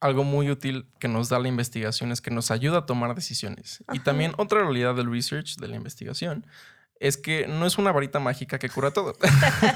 algo 0.00 0.24
muy 0.24 0.50
útil 0.50 0.86
que 0.98 1.08
nos 1.08 1.28
da 1.28 1.38
la 1.38 1.48
investigación 1.48 2.12
es 2.12 2.22
que 2.22 2.30
nos 2.30 2.50
ayuda 2.50 2.78
a 2.78 2.86
tomar 2.86 3.14
decisiones. 3.14 3.84
Y 3.92 3.98
también 3.98 4.32
otra 4.38 4.60
realidad 4.60 4.94
del 4.94 5.10
research, 5.10 5.56
de 5.56 5.68
la 5.68 5.76
investigación, 5.76 6.46
es 7.00 7.16
que 7.16 7.46
no 7.46 7.66
es 7.66 7.78
una 7.78 7.92
varita 7.92 8.18
mágica 8.18 8.58
que 8.58 8.68
cura 8.68 8.90
todo. 8.90 9.16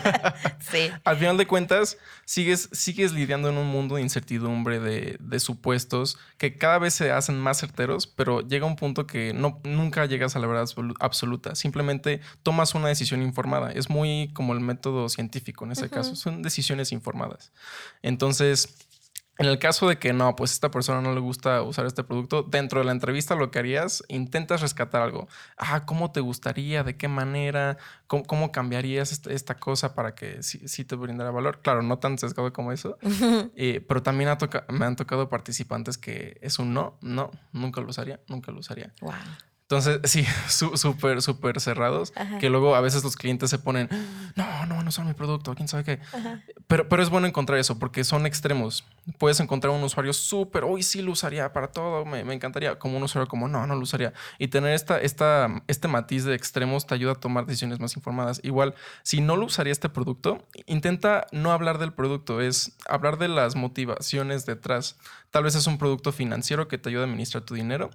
sí. 0.61 0.91
Al 1.05 1.17
final 1.17 1.37
de 1.37 1.47
cuentas, 1.47 1.99
sigues, 2.25 2.69
sigues 2.73 3.13
lidiando 3.13 3.49
en 3.49 3.59
un 3.59 3.67
mundo 3.67 3.97
de 3.97 4.03
incertidumbre, 4.03 4.81
de, 4.81 5.41
supuestos 5.41 6.19
que 6.39 6.57
cada 6.59 6.79
vez 6.79 6.95
se 6.95 7.13
hacen 7.13 7.39
más 7.39 7.59
certeros, 7.59 8.07
pero 8.07 8.47
llega 8.47 8.67
un 8.67 8.77
punto 8.77 9.07
que 9.07 9.33
no, 9.33 9.61
nunca 9.65 10.05
llegas 10.07 10.37
a 10.37 10.39
la 10.39 10.47
verdad 10.47 10.69
absoluta. 11.01 11.55
Simplemente 11.55 12.21
tomas 12.43 12.75
una 12.75 12.89
decisión 12.89 13.23
informada. 13.23 13.73
Es 13.73 13.89
muy 13.89 14.31
como 14.35 14.53
el 14.53 14.61
método 14.61 15.09
científico 15.09 15.65
en 15.65 15.73
ese 15.73 15.89
caso. 15.89 16.17
Son 16.17 16.43
decisiones 16.43 16.93
informadas. 16.93 17.53
Entonces, 18.03 18.90
en 19.41 19.47
el 19.47 19.59
caso 19.59 19.89
de 19.89 19.99
que 19.99 20.13
no, 20.13 20.37
pues 20.37 20.53
esta 20.53 20.71
persona 20.71 21.01
no 21.01 21.15
le 21.15 21.21
gusta 21.21 21.63
usar 21.63 21.87
este 21.87 22.05
producto, 22.05 22.43
dentro 22.43 22.81
de 22.81 22.85
la 22.85 22.93
entrevista 22.93 23.35
lo 23.35 23.51
que 23.51 23.59
harías, 23.59 24.05
intentas 24.09 24.61
rescatar 24.61 25.01
algo. 25.01 25.29
Ah, 25.57 25.87
¿cómo 25.87 26.13
te 26.13 26.21
gustaría? 26.21 26.85
¿De 26.85 26.99
qué 26.99 27.09
manera? 27.09 27.79
¿Cómo, 28.07 28.53
cambiarías 28.53 29.27
esta, 29.27 29.55
cosa 29.55 29.95
para 29.95 30.15
que 30.15 30.43
sí, 30.43 30.85
te 30.85 30.95
brindara 30.95 31.31
valor? 31.31 31.61
Claro, 31.63 31.81
no 31.81 31.99
tan 31.99 32.19
sesgado 32.19 32.53
como 32.53 32.71
eso, 32.71 32.99
eh, 33.57 33.83
pero 33.89 34.03
también 34.03 34.29
me 34.69 34.85
han 34.85 34.97
tocado 34.97 35.31
participantes 35.31 35.97
que 35.97 36.37
es 36.43 36.59
un 36.59 36.75
no, 36.75 36.99
no, 37.01 37.31
nunca 37.53 37.81
lo 37.81 37.89
usaría, 37.89 38.21
nunca 38.29 38.53
lo 38.53 38.59
usaría. 38.59 38.93
Wow. 39.01 39.15
Entonces, 39.71 40.01
sí, 40.11 40.27
súper, 40.49 41.23
súper 41.23 41.61
cerrados, 41.61 42.13
que 42.41 42.51
luego 42.51 42.75
a 42.75 42.81
veces 42.81 43.05
los 43.05 43.15
clientes 43.15 43.51
se 43.51 43.59
ponen, 43.61 43.89
no, 44.35 44.67
no 44.67 44.81
a 44.81 44.89
usar 44.89 45.07
mi 45.07 45.15
producto, 45.15 45.55
quién 45.55 45.69
sabe 45.69 45.85
qué. 45.85 46.01
Pero, 46.67 46.89
pero 46.89 47.03
es 47.03 47.09
bueno 47.09 47.29
encontrar 47.29 47.57
eso 47.61 47.79
porque 47.79 48.03
son 48.03 48.27
extremos. 48.27 48.85
Puedes 49.19 49.39
encontrar 49.39 49.73
un 49.73 49.83
usuario 49.85 50.13
súper, 50.13 50.65
hoy 50.65 50.83
sí 50.83 51.03
lo 51.03 51.13
usaría 51.13 51.53
para 51.53 51.69
todo, 51.69 52.05
me, 52.05 52.21
encantaría, 52.35 52.81
como 52.81 52.97
un 52.97 53.05
usuario 53.05 53.29
como, 53.29 53.47
no, 53.47 53.65
no 53.69 53.77
lo 53.77 53.83
usaría. 53.83 54.13
Y 54.39 54.49
tener 54.49 54.75
esta, 54.75 55.01
esta, 55.01 55.63
este 55.69 55.87
matiz 55.87 56.25
de 56.25 56.35
extremos 56.35 56.89
te 56.89 56.97
ayuda 56.97 57.13
a 57.13 57.15
tomar 57.15 57.47
decisiones 57.47 57.79
más 57.79 57.95
informadas. 57.95 58.41
Igual, 58.43 58.75
si 59.05 59.21
no 59.21 59.37
lo 59.37 59.47
usaría 59.47 59.73
este 59.73 59.89
producto, 59.89 60.45
intenta 60.67 61.29
no 61.31 61.53
hablar 61.53 61.79
del 61.79 61.93
producto, 61.93 62.41
es 62.41 62.77
hablar 62.89 63.19
de 63.19 63.29
las 63.29 63.55
motivaciones 63.55 64.47
detrás. 64.47 64.97
Tal 65.31 65.45
vez 65.45 65.55
es 65.55 65.69
un 65.69 65.79
producto 65.79 66.11
financiero 66.11 66.67
que 66.67 66.77
te 66.77 66.89
ayuda 66.89 67.03
a 67.03 67.07
administrar 67.07 67.45
tu 67.45 67.55
dinero 67.55 67.91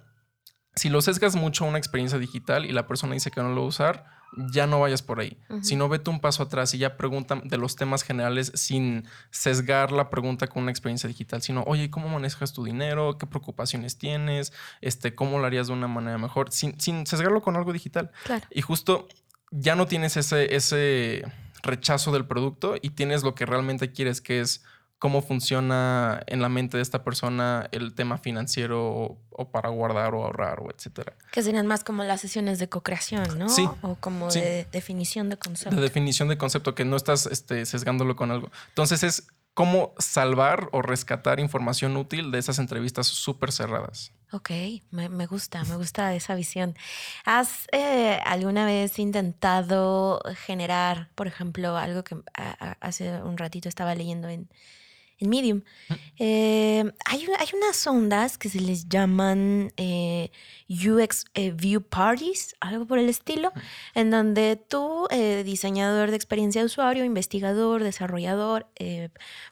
si 0.76 0.90
lo 0.90 1.00
sesgas 1.00 1.36
mucho 1.36 1.64
a 1.64 1.68
una 1.68 1.78
experiencia 1.78 2.18
digital 2.18 2.66
y 2.66 2.72
la 2.72 2.86
persona 2.86 3.14
dice 3.14 3.30
que 3.30 3.40
no 3.40 3.48
lo 3.48 3.56
va 3.56 3.62
a 3.62 3.68
usar, 3.68 4.04
ya 4.52 4.66
no 4.66 4.80
vayas 4.80 5.02
por 5.02 5.20
ahí. 5.20 5.38
Si 5.62 5.76
no, 5.76 5.88
vete 5.88 6.10
un 6.10 6.20
paso 6.20 6.42
atrás 6.42 6.74
y 6.74 6.78
ya 6.78 6.98
pregunta 6.98 7.40
de 7.42 7.56
los 7.56 7.76
temas 7.76 8.02
generales 8.02 8.52
sin 8.54 9.08
sesgar 9.30 9.92
la 9.92 10.10
pregunta 10.10 10.46
con 10.48 10.64
una 10.64 10.72
experiencia 10.72 11.08
digital, 11.08 11.40
sino, 11.40 11.62
oye, 11.66 11.90
¿cómo 11.90 12.08
manejas 12.08 12.52
tu 12.52 12.64
dinero? 12.64 13.16
¿Qué 13.16 13.26
preocupaciones 13.26 13.96
tienes? 13.96 14.52
Este, 14.82 15.14
¿Cómo 15.14 15.38
lo 15.38 15.46
harías 15.46 15.68
de 15.68 15.72
una 15.72 15.88
manera 15.88 16.18
mejor? 16.18 16.52
Sin, 16.52 16.78
sin 16.78 17.06
sesgarlo 17.06 17.40
con 17.40 17.56
algo 17.56 17.72
digital. 17.72 18.10
Y 18.50 18.60
justo 18.60 19.08
ya 19.50 19.74
no 19.74 19.86
tienes 19.86 20.18
ese, 20.18 20.54
ese 20.54 21.24
rechazo 21.62 22.12
del 22.12 22.26
producto 22.26 22.74
y 22.80 22.90
tienes 22.90 23.22
lo 23.22 23.34
que 23.34 23.46
realmente 23.46 23.92
quieres, 23.92 24.20
que 24.20 24.40
es 24.40 24.62
cómo 24.98 25.22
funciona 25.22 26.22
en 26.26 26.40
la 26.40 26.48
mente 26.48 26.78
de 26.78 26.82
esta 26.82 27.04
persona 27.04 27.68
el 27.72 27.94
tema 27.94 28.18
financiero 28.18 29.18
o, 29.30 29.50
para 29.50 29.68
guardar 29.68 30.14
o 30.14 30.24
ahorrar 30.24 30.60
o 30.60 30.70
etcétera. 30.70 31.14
Que 31.32 31.42
serían 31.42 31.66
más 31.66 31.84
como 31.84 32.02
las 32.04 32.20
sesiones 32.20 32.58
de 32.58 32.68
co-creación, 32.68 33.38
¿no? 33.38 33.48
Sí. 33.48 33.68
O 33.82 33.96
como 33.96 34.30
de 34.30 34.66
definición 34.72 35.28
de 35.28 35.36
concepto. 35.36 35.76
De 35.76 35.82
definición 35.82 36.28
de 36.28 36.38
concepto, 36.38 36.74
que 36.74 36.84
no 36.84 36.96
estás 36.96 37.26
este, 37.26 37.66
sesgándolo 37.66 38.16
con 38.16 38.30
algo. 38.30 38.50
Entonces 38.68 39.02
es 39.02 39.28
cómo 39.52 39.94
salvar 39.98 40.68
o 40.72 40.82
rescatar 40.82 41.40
información 41.40 41.96
útil 41.96 42.30
de 42.30 42.38
esas 42.38 42.58
entrevistas 42.58 43.06
súper 43.06 43.52
cerradas. 43.52 44.12
Ok, 44.32 44.50
me, 44.90 45.26
gusta, 45.26 45.64
me 45.64 45.76
gusta 45.76 46.14
esa 46.14 46.34
visión. 46.34 46.74
¿Has 47.24 47.66
eh, 47.72 48.18
alguna 48.24 48.66
vez 48.66 48.98
intentado 48.98 50.20
generar, 50.46 51.10
por 51.14 51.26
ejemplo, 51.26 51.76
algo 51.76 52.02
que 52.02 52.16
hace 52.80 53.22
un 53.22 53.38
ratito 53.38 53.68
estaba 53.68 53.94
leyendo 53.94 54.28
en, 54.28 54.50
en 55.18 55.30
Medium. 55.30 55.62
Eh, 56.18 56.84
hay, 57.04 57.26
hay, 57.38 57.48
unas 57.54 57.86
ondas 57.86 58.38
que 58.38 58.48
se 58.48 58.60
les 58.60 58.88
llaman 58.88 59.72
eh, 59.76 60.30
UX 60.68 61.24
eh, 61.34 61.52
View 61.52 61.82
Parties, 61.82 62.54
algo 62.60 62.86
por 62.86 62.98
el 62.98 63.08
estilo, 63.08 63.52
en 63.94 64.10
donde 64.10 64.56
tú, 64.56 65.06
diseñador 65.44 66.10
de 66.10 66.16
experiencia 66.16 66.60
de 66.60 66.66
usuario, 66.66 67.04
investigador, 67.04 67.82
desarrollador, 67.82 68.66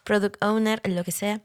product 0.05 0.43
owner, 0.43 0.81
lo 0.85 1.05
que 1.05 1.13
sea, 1.13 1.41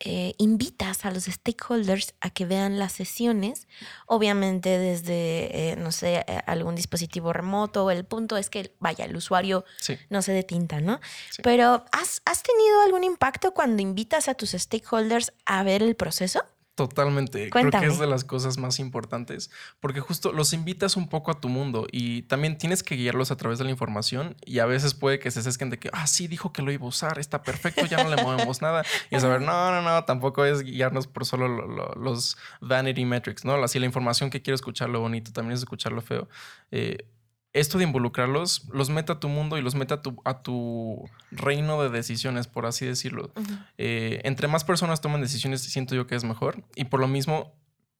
eh, 0.00 0.34
invitas 0.38 1.04
a 1.04 1.10
los 1.10 1.24
stakeholders 1.24 2.14
a 2.20 2.30
que 2.30 2.46
vean 2.46 2.78
las 2.78 2.92
sesiones, 2.92 3.66
obviamente 4.06 4.78
desde, 4.78 5.72
eh, 5.72 5.76
no 5.76 5.90
sé, 5.90 6.24
eh, 6.26 6.40
algún 6.46 6.76
dispositivo 6.76 7.32
remoto. 7.32 7.90
El 7.90 8.04
punto 8.04 8.36
es 8.36 8.48
que, 8.48 8.72
vaya, 8.78 9.06
el 9.06 9.16
usuario 9.16 9.64
no 10.08 10.22
se 10.22 10.32
detinta, 10.32 10.80
¿no? 10.80 11.00
Pero 11.42 11.84
¿has, 11.90 12.22
¿has 12.24 12.44
tenido 12.44 12.80
algún 12.82 13.02
impacto 13.02 13.52
cuando 13.52 13.82
invitas 13.82 14.28
a 14.28 14.34
tus 14.34 14.50
stakeholders 14.50 15.32
a 15.44 15.64
ver 15.64 15.82
el 15.82 15.96
proceso? 15.96 16.44
Totalmente. 16.78 17.50
Creo 17.50 17.72
que 17.72 17.86
es 17.86 17.98
de 17.98 18.06
las 18.06 18.22
cosas 18.22 18.56
más 18.56 18.78
importantes 18.78 19.50
porque 19.80 19.98
justo 19.98 20.32
los 20.32 20.52
invitas 20.52 20.96
un 20.96 21.08
poco 21.08 21.32
a 21.32 21.40
tu 21.40 21.48
mundo 21.48 21.88
y 21.90 22.22
también 22.22 22.56
tienes 22.56 22.84
que 22.84 22.94
guiarlos 22.94 23.32
a 23.32 23.36
través 23.36 23.58
de 23.58 23.64
la 23.64 23.72
información 23.72 24.36
y 24.46 24.60
a 24.60 24.66
veces 24.66 24.94
puede 24.94 25.18
que 25.18 25.32
se 25.32 25.42
sesquen 25.42 25.70
de 25.70 25.80
que, 25.80 25.90
ah, 25.92 26.06
sí, 26.06 26.28
dijo 26.28 26.52
que 26.52 26.62
lo 26.62 26.70
iba 26.70 26.84
a 26.84 26.88
usar, 26.88 27.18
está 27.18 27.42
perfecto, 27.42 27.84
ya 27.86 28.04
no 28.04 28.14
le 28.14 28.22
movemos 28.22 28.62
nada. 28.62 28.84
Y 29.10 29.16
es 29.16 29.22
saber, 29.22 29.40
no, 29.40 29.72
no, 29.72 29.82
no, 29.82 30.04
tampoco 30.04 30.44
es 30.44 30.62
guiarnos 30.62 31.08
por 31.08 31.26
solo 31.26 31.48
los 31.48 32.36
vanity 32.60 33.04
metrics, 33.04 33.44
¿no? 33.44 33.54
Así 33.60 33.80
la 33.80 33.86
información 33.86 34.30
que 34.30 34.40
quiero 34.40 34.54
escuchar 34.54 34.88
lo 34.88 35.00
bonito, 35.00 35.32
también 35.32 35.54
es 35.54 35.58
escuchar 35.58 35.90
lo 35.90 36.00
feo. 36.00 36.28
Eh, 36.70 37.08
esto 37.52 37.78
de 37.78 37.84
involucrarlos 37.84 38.68
los 38.72 38.90
mete 38.90 39.12
a 39.12 39.20
tu 39.20 39.28
mundo 39.28 39.56
y 39.58 39.62
los 39.62 39.74
mete 39.74 39.94
a 39.94 40.02
tu, 40.02 40.20
a 40.24 40.42
tu 40.42 41.08
reino 41.30 41.82
de 41.82 41.88
decisiones, 41.88 42.46
por 42.46 42.66
así 42.66 42.86
decirlo. 42.86 43.32
Eh, 43.78 44.20
entre 44.24 44.48
más 44.48 44.64
personas 44.64 45.00
toman 45.00 45.20
decisiones, 45.20 45.62
siento 45.62 45.94
yo 45.94 46.06
que 46.06 46.14
es 46.14 46.24
mejor. 46.24 46.62
Y 46.76 46.84
por 46.84 47.00
lo 47.00 47.08
mismo, 47.08 47.54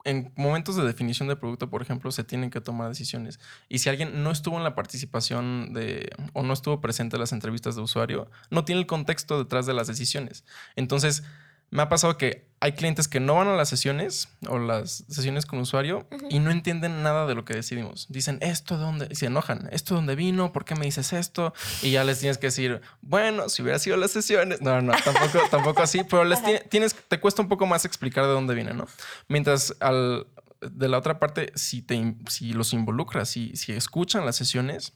en 0.05 0.33
momentos 0.37 0.77
de 0.77 0.85
definición 0.85 1.29
de 1.29 1.37
producto, 1.37 1.71
por 1.71 1.83
ejemplo, 1.83 2.11
se 2.13 2.25
tienen 2.25 2.51
que 2.51 2.61
tomar 2.61 2.89
decisiones. 2.89 3.41
Y 3.69 3.79
si 3.79 3.89
alguien 3.89 4.23
no 4.23 4.31
estuvo 4.31 4.57
en 4.59 4.65
la 4.65 4.75
participación 4.75 5.73
de 5.73 6.11
o 6.35 6.43
no 6.43 6.53
estuvo 6.53 6.81
presente 6.81 7.17
en 7.17 7.21
las 7.21 7.33
entrevistas 7.33 7.75
de 7.75 7.83
usuario, 7.83 8.31
no 8.51 8.65
tiene 8.65 8.81
el 8.81 8.87
contexto 8.87 9.39
detrás 9.39 9.67
de 9.67 9.75
las 9.75 9.87
decisiones. 9.87 10.45
Entonces, 10.77 11.25
me 11.71 11.83
ha 11.83 11.89
pasado 11.89 12.17
que 12.17 12.49
hay 12.61 12.73
clientes 12.73 13.07
que 13.07 13.21
no 13.21 13.37
van 13.37 13.49
a 13.49 13.55
las 13.55 13.69
sesiones 13.69 14.29
o 14.49 14.59
las 14.59 15.05
sesiones 15.09 15.47
con 15.47 15.61
usuario 15.61 16.09
y 16.29 16.41
no 16.41 16.51
entienden 16.51 17.03
nada 17.03 17.27
de 17.27 17.35
lo 17.35 17.45
que 17.45 17.55
decidimos. 17.55 18.07
Dicen, 18.09 18.39
¿esto 18.41 18.77
de 18.77 18.83
dónde? 18.83 19.09
Y 19.11 19.15
se 19.15 19.27
enojan. 19.27 19.69
¿Esto 19.71 19.95
de 19.95 19.99
dónde 19.99 20.17
vino? 20.17 20.53
¿Por 20.53 20.65
qué 20.65 20.75
me 20.75 20.85
dices 20.85 21.13
esto? 21.13 21.55
Y 21.83 21.93
ya 21.93 22.03
les 22.03 22.19
tienes 22.19 22.39
que 22.39 22.49
decir, 22.49 22.81
bueno, 23.01 23.49
si 23.49 23.63
hubiera 23.63 23.79
sido 23.79 23.97
las 23.97 24.11
sesiones. 24.11 24.61
No, 24.61 24.83
no, 24.83 24.93
tampoco, 25.05 25.39
tampoco 25.51 25.83
así, 25.83 26.03
pero 26.03 26.25
les 26.25 26.41
tienes, 26.69 26.97
te 26.97 27.21
cuesta 27.21 27.43
un 27.43 27.49
poco 27.49 27.67
más 27.67 27.85
explicar 27.85 28.25
de 28.25 28.33
dónde 28.33 28.55
viene, 28.55 28.75
¿no? 28.75 28.87
Mientras 29.29 29.77
al, 29.79 30.27
de 30.61 30.89
la 30.89 30.99
otra 30.99 31.21
parte, 31.21 31.53
si, 31.55 31.83
te, 31.83 32.17
si 32.29 32.53
los 32.53 32.73
involucras, 32.73 33.29
si, 33.29 33.55
si 33.57 33.73
escuchan 33.73 34.27
las 34.27 34.37
sesiones, 34.37 34.95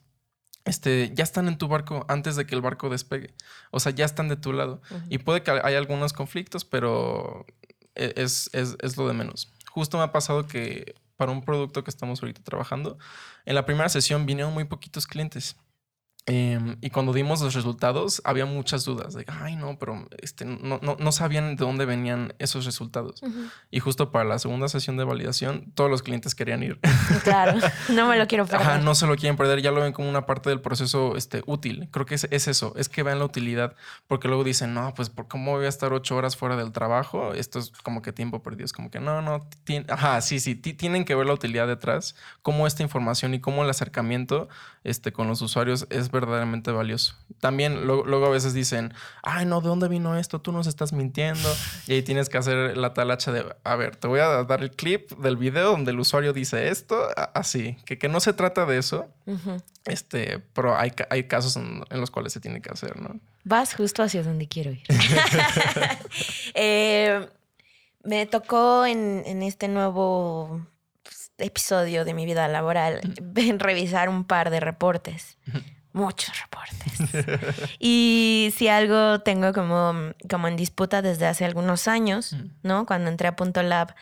este, 0.64 1.12
ya 1.14 1.24
están 1.24 1.48
en 1.48 1.58
tu 1.58 1.68
barco 1.68 2.04
antes 2.08 2.36
de 2.36 2.46
que 2.46 2.54
el 2.54 2.60
barco 2.60 2.88
despegue. 2.88 3.34
O 3.70 3.80
sea, 3.80 3.92
ya 3.92 4.04
están 4.04 4.28
de 4.28 4.36
tu 4.36 4.52
lado. 4.52 4.80
Y 5.08 5.18
puede 5.18 5.42
que 5.42 5.50
haya 5.50 5.78
algunos 5.78 6.12
conflictos, 6.12 6.64
pero 6.64 7.46
e, 7.94 8.14
es, 8.16 8.50
es, 8.52 8.76
es, 8.80 8.96
lo 8.96 9.08
de 9.08 9.14
menos. 9.14 9.52
Justo 9.70 9.98
me 9.98 10.04
ha 10.04 10.12
pasado 10.12 10.46
que 10.46 10.94
para 11.16 11.32
un 11.32 11.42
producto 11.42 11.84
que 11.84 11.90
estamos 11.90 12.22
ahorita 12.22 12.42
trabajando, 12.42 12.98
en 13.44 13.54
la 13.54 13.66
primera 13.66 13.88
sesión 13.88 14.26
vinieron 14.26 14.54
muy 14.54 14.64
poquitos 14.64 15.06
clientes. 15.06 15.56
Em, 16.26 16.76
y 16.80 16.90
cuando 16.90 17.12
dimos 17.12 17.40
los 17.40 17.52
resultados, 17.52 18.22
había 18.24 18.46
muchas 18.46 18.84
dudas 18.84 19.12
de, 19.14 19.24
ay, 19.26 19.56
no, 19.56 19.76
pero 19.76 20.06
este, 20.18 20.44
no, 20.44 20.78
no, 20.80 20.96
no 20.96 21.10
sabían 21.10 21.56
de 21.56 21.64
dónde 21.64 21.84
venían 21.84 22.34
esos 22.38 22.64
resultados. 22.64 23.22
Y 23.72 23.80
justo 23.80 24.12
para 24.12 24.24
la 24.24 24.38
segunda 24.38 24.68
sesión 24.68 24.96
de 24.96 25.02
validación, 25.02 25.72
todos 25.74 25.90
los 25.90 26.02
clientes 26.02 26.36
querían 26.36 26.62
ir. 26.62 26.78
Claro, 27.24 27.58
no 27.92 28.06
me 28.06 28.16
lo 28.16 28.28
quiero 28.28 28.46
perder. 28.46 28.66
Ajá, 28.66 28.78
no 28.78 28.94
se 28.94 29.08
lo 29.08 29.16
quieren 29.16 29.36
perder, 29.36 29.62
ya 29.62 29.72
lo 29.72 29.80
ven 29.80 29.92
como 29.92 30.08
una 30.08 30.24
parte 30.24 30.48
del 30.48 30.60
proceso 30.60 31.16
este, 31.16 31.42
útil. 31.46 31.88
Creo 31.90 32.06
que 32.06 32.14
es, 32.14 32.28
es 32.30 32.46
eso, 32.46 32.72
es 32.76 32.88
que 32.88 33.02
vean 33.02 33.18
la 33.18 33.24
utilidad, 33.24 33.74
porque 34.06 34.28
luego 34.28 34.44
dicen, 34.44 34.74
no, 34.74 34.94
pues, 34.94 35.10
¿por 35.10 35.26
¿cómo 35.26 35.52
voy 35.56 35.66
a 35.66 35.68
estar 35.68 35.92
ocho 35.92 36.14
horas 36.14 36.36
fuera 36.36 36.54
del 36.54 36.70
trabajo? 36.70 37.34
Esto 37.34 37.58
es 37.58 37.72
como 37.82 38.00
que 38.00 38.12
tiempo 38.12 38.44
perdido. 38.44 38.66
Es 38.66 38.72
como 38.72 38.92
que 38.92 39.00
no, 39.00 39.22
no, 39.22 39.48
ajá, 39.88 40.20
sí, 40.20 40.38
sí, 40.38 40.54
tienen 40.54 41.04
que 41.04 41.16
ver 41.16 41.26
la 41.26 41.32
utilidad 41.32 41.66
detrás, 41.66 42.14
cómo 42.42 42.68
esta 42.68 42.84
información 42.84 43.34
y 43.34 43.40
cómo 43.40 43.64
el 43.64 43.70
acercamiento 43.70 44.48
este, 44.84 45.12
con 45.12 45.26
los 45.26 45.42
usuarios 45.42 45.86
es 45.90 46.11
verdaderamente 46.12 46.70
valioso. 46.70 47.16
También 47.40 47.86
luego, 47.86 48.26
a 48.26 48.30
veces 48.30 48.54
dicen, 48.54 48.94
ay, 49.24 49.46
no, 49.46 49.60
¿de 49.60 49.68
dónde 49.68 49.88
vino 49.88 50.16
esto? 50.16 50.40
Tú 50.40 50.52
nos 50.52 50.68
estás 50.68 50.92
mintiendo. 50.92 51.52
Y 51.88 51.94
ahí 51.94 52.02
tienes 52.02 52.28
que 52.28 52.38
hacer 52.38 52.76
la 52.76 52.94
talacha 52.94 53.32
de, 53.32 53.44
a 53.64 53.74
ver, 53.74 53.96
te 53.96 54.06
voy 54.06 54.20
a 54.20 54.44
dar 54.44 54.62
el 54.62 54.70
clip 54.70 55.10
del 55.18 55.36
video 55.36 55.72
donde 55.72 55.90
el 55.90 55.98
usuario 55.98 56.32
dice 56.32 56.68
esto, 56.68 57.08
así, 57.34 57.76
que, 57.84 57.98
que 57.98 58.08
no 58.08 58.20
se 58.20 58.32
trata 58.32 58.64
de 58.64 58.78
eso, 58.78 59.08
este, 59.86 60.38
pero 60.52 60.76
hay, 60.76 60.92
hay 61.10 61.24
casos 61.24 61.56
en, 61.56 61.82
los 61.90 62.12
cuales 62.12 62.32
se 62.32 62.38
tiene 62.38 62.62
que 62.62 62.70
hacer, 62.70 63.00
¿no? 63.00 63.18
Vas 63.42 63.74
justo 63.74 64.04
hacia 64.04 64.22
donde 64.22 64.46
quiero 64.46 64.70
ir. 64.70 64.84
eh, 66.54 67.28
me 68.04 68.26
tocó 68.26 68.86
en, 68.86 69.24
en 69.26 69.42
este 69.42 69.66
nuevo 69.66 70.64
episodio 71.42 72.04
de 72.04 72.14
mi 72.14 72.24
vida 72.24 72.48
laboral, 72.48 73.00
revisar 73.58 74.08
un 74.08 74.24
par 74.24 74.50
de 74.50 74.60
reportes. 74.60 75.36
Muchos 75.92 76.34
reportes. 76.40 77.36
y 77.78 78.52
si 78.56 78.68
algo 78.68 79.20
tengo 79.20 79.52
como, 79.52 80.14
como 80.30 80.48
en 80.48 80.56
disputa 80.56 81.02
desde 81.02 81.26
hace 81.26 81.44
algunos 81.44 81.88
años, 81.88 82.36
¿no? 82.62 82.86
Cuando 82.86 83.10
entré 83.10 83.28
a 83.28 83.36
Punto 83.36 83.62
Lab, 83.62 83.94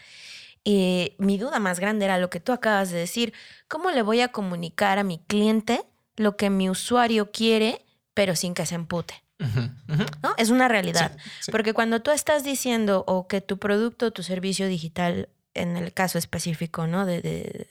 y 0.62 1.14
mi 1.18 1.38
duda 1.38 1.59
más 1.59 1.81
grande 1.81 2.05
era 2.05 2.18
lo 2.18 2.31
que 2.31 2.40
tú 2.40 2.53
acabas 2.53 2.90
de 2.90 2.98
decir. 2.98 3.33
¿Cómo 3.66 3.90
le 3.90 4.03
voy 4.03 4.20
a 4.20 4.29
comunicar 4.29 4.98
a 4.98 5.05
mi 5.05 5.18
cliente 5.18 5.83
lo 6.16 6.37
que 6.37 6.50
mi 6.50 6.68
usuario 6.68 7.31
quiere, 7.31 7.85
pero 8.14 8.37
sin 8.37 8.55
que 8.55 8.66
se 8.66 8.74
empute? 8.74 9.22
¿No? 10.22 10.35
Es 10.37 10.50
una 10.50 10.68
realidad. 10.68 11.16
Porque 11.50 11.72
cuando 11.72 12.03
tú 12.03 12.11
estás 12.11 12.44
diciendo 12.44 13.05
o 13.07 13.26
que 13.26 13.40
tu 13.40 13.59
producto 13.59 14.07
o 14.07 14.11
tu 14.11 14.22
servicio 14.22 14.66
digital, 14.66 15.31
en 15.55 15.79
el 15.79 15.94
caso 15.94 16.18
específico, 16.18 16.87
¿no? 16.87 17.07
De, 17.07 17.22
de, 17.22 17.68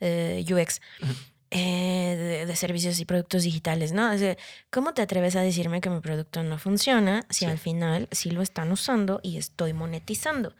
eh, 0.00 0.44
UX, 0.52 0.80
eh, 1.50 2.44
de, 2.46 2.56
servicios 2.56 2.98
y 2.98 3.04
productos 3.04 3.44
digitales, 3.44 3.92
¿no? 3.92 4.10
¿Cómo 4.70 4.94
te 4.94 5.02
atreves 5.02 5.36
a 5.36 5.42
decirme 5.42 5.80
que 5.80 5.90
mi 5.90 6.00
producto 6.00 6.42
no 6.42 6.58
funciona 6.58 7.24
si 7.30 7.44
al 7.44 7.58
final 7.58 8.08
sí 8.10 8.30
lo 8.30 8.42
están 8.42 8.72
usando 8.72 9.20
y 9.22 9.36
estoy 9.36 9.72
monetizando? 9.72 10.54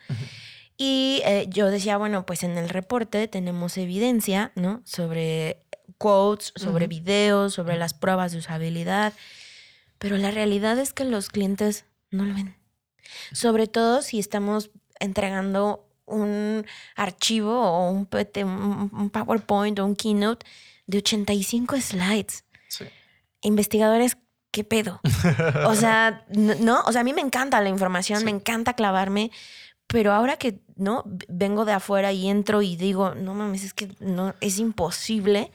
Y 0.76 1.22
eh, 1.24 1.46
yo 1.48 1.70
decía, 1.70 1.96
bueno, 1.96 2.24
pues 2.24 2.44
en 2.44 2.56
el 2.56 2.68
reporte 2.68 3.26
tenemos 3.28 3.76
evidencia, 3.78 4.52
¿no? 4.54 4.82
Sobre 4.84 5.62
quotes, 5.98 6.52
sobre 6.54 6.86
videos, 6.86 7.54
sobre 7.54 7.76
las 7.76 7.94
pruebas 7.94 8.32
de 8.32 8.38
usabilidad. 8.38 9.12
Pero 9.98 10.18
la 10.18 10.30
realidad 10.30 10.78
es 10.78 10.92
que 10.92 11.04
los 11.04 11.30
clientes 11.30 11.86
no 12.10 12.24
lo 12.24 12.34
ven. 12.34 12.56
Sobre 13.32 13.66
todo 13.66 14.02
si 14.02 14.18
estamos 14.18 14.70
entregando 15.00 15.88
un 16.04 16.64
archivo 16.94 17.60
o 17.60 17.90
un, 17.90 18.08
un 18.92 19.10
PowerPoint 19.10 19.78
o 19.78 19.84
un 19.84 19.96
keynote 19.96 20.46
de 20.86 20.98
85 20.98 21.80
slides. 21.80 22.44
Sí. 22.68 22.84
Investigadores, 23.42 24.16
¿qué 24.50 24.64
pedo? 24.64 25.00
o 25.66 25.74
sea, 25.74 26.24
no, 26.30 26.82
o 26.82 26.92
sea, 26.92 27.00
a 27.00 27.04
mí 27.04 27.12
me 27.12 27.20
encanta 27.20 27.60
la 27.60 27.68
información, 27.68 28.24
me 28.24 28.30
encanta 28.30 28.74
clavarme, 28.74 29.30
pero 29.86 30.12
ahora 30.12 30.36
que 30.36 30.60
no 30.76 31.04
vengo 31.28 31.64
de 31.64 31.72
afuera 31.72 32.12
y 32.12 32.28
entro 32.28 32.62
y 32.62 32.76
digo, 32.76 33.14
no 33.14 33.34
mames, 33.34 33.64
es 33.64 33.74
que 33.74 33.88
no 34.00 34.34
es 34.40 34.58
imposible 34.58 35.52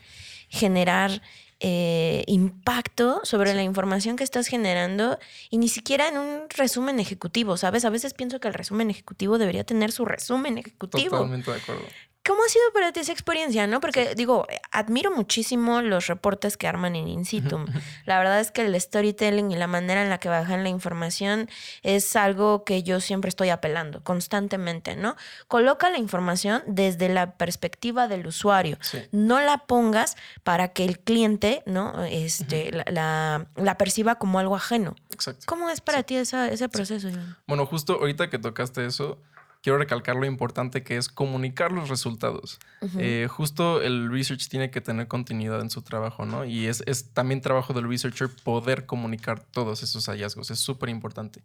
generar 0.50 1.22
eh, 1.64 2.24
impacto 2.26 3.22
sobre 3.24 3.54
la 3.54 3.62
información 3.62 4.16
que 4.16 4.24
estás 4.24 4.48
generando 4.48 5.20
y 5.52 5.60
ni 5.60 5.70
siquiera 5.70 6.08
en 6.08 6.18
un 6.18 6.50
resumen 6.50 7.00
ejecutivo, 7.00 7.56
¿sabes? 7.56 7.86
A 7.86 7.92
veces 7.92 8.16
pienso 8.16 8.40
que 8.40 8.48
el 8.48 8.56
resumen 8.56 8.90
ejecutivo 8.90 9.38
debería 9.38 9.64
tener 9.64 9.92
su 9.92 10.04
resumen 10.04 10.58
ejecutivo. 10.58 11.18
Totalmente 11.18 11.52
de 11.52 11.58
acuerdo. 11.58 11.84
¿Cómo 12.24 12.44
ha 12.44 12.50
sido 12.50 12.64
para 12.74 12.92
ti 12.92 13.00
esa 13.00 13.12
experiencia, 13.12 13.66
no? 13.66 13.80
Porque 13.80 14.14
digo, 14.14 14.46
admiro 14.72 15.10
muchísimo 15.10 15.82
los 15.82 16.06
reportes 16.06 16.56
que 16.56 16.68
arman 16.68 16.96
en 16.96 17.08
In 17.08 17.26
situ. 17.26 17.66
La 18.06 18.20
verdad 18.20 18.40
es 18.40 18.52
que 18.52 18.62
el 18.62 18.80
storytelling 18.80 19.52
y 19.52 19.56
la 19.56 19.66
manera 19.66 20.04
en 20.04 20.10
la 20.10 20.20
que 20.20 20.30
bajan 20.30 20.62
la 20.62 20.70
información 20.70 21.50
es 21.82 22.16
algo 22.16 22.64
que 22.64 22.84
yo 22.84 23.00
siempre 23.00 23.30
estoy 23.30 23.50
apelando 23.50 24.04
constantemente, 24.04 24.96
¿no? 24.96 25.16
Coloca 25.48 25.90
la 25.90 25.98
información 25.98 26.62
desde 26.68 27.10
la 27.10 27.38
perspectiva 27.38 28.08
del 28.08 28.28
usuario. 28.28 28.78
No 29.12 29.40
la 29.40 29.58
pongas 29.66 30.16
para 30.44 30.70
que 30.74 30.86
el 30.86 31.00
cliente, 31.00 31.64
¿no? 31.66 32.04
Este, 32.06 32.72
la, 32.72 33.48
la, 33.56 33.78
perciba 33.78 34.16
como 34.16 34.38
algo 34.38 34.56
ajeno. 34.56 34.96
Exacto. 35.12 35.46
¿Cómo 35.48 35.70
es 35.70 35.82
para 35.82 36.04
ti 36.04 36.18
ese 36.18 36.70
proceso? 36.70 37.10
Bueno, 37.48 37.66
justo 37.66 37.94
ahorita 37.94 38.30
que 38.30 38.38
tocaste 38.38 38.86
eso, 38.86 39.20
quiero 39.62 39.78
recalcar 39.78 40.16
lo 40.16 40.26
importante 40.26 40.84
que 40.84 40.98
es 40.98 41.08
comunicar 41.08 41.72
los 41.72 41.90
resultados. 41.90 42.60
Eh, 42.98 43.28
justo 43.30 43.82
el 43.82 44.12
research 44.12 44.48
tiene 44.50 44.72
que 44.72 44.82
tener 44.82 45.08
continuidad 45.08 45.62
en 45.62 45.70
su 45.70 45.82
trabajo, 45.84 46.26
¿no? 46.26 46.46
Y 46.46 46.68
es, 46.68 46.84
también 47.14 47.42
trabajo 47.42 47.74
del 47.74 47.88
researcher 47.88 48.30
poder 48.44 48.86
comunicar 48.86 49.40
todos 49.40 49.84
esos 49.84 50.08
hallazgos. 50.08 50.50
Es 50.50 50.60
súper 50.60 50.90
importante. 50.90 51.44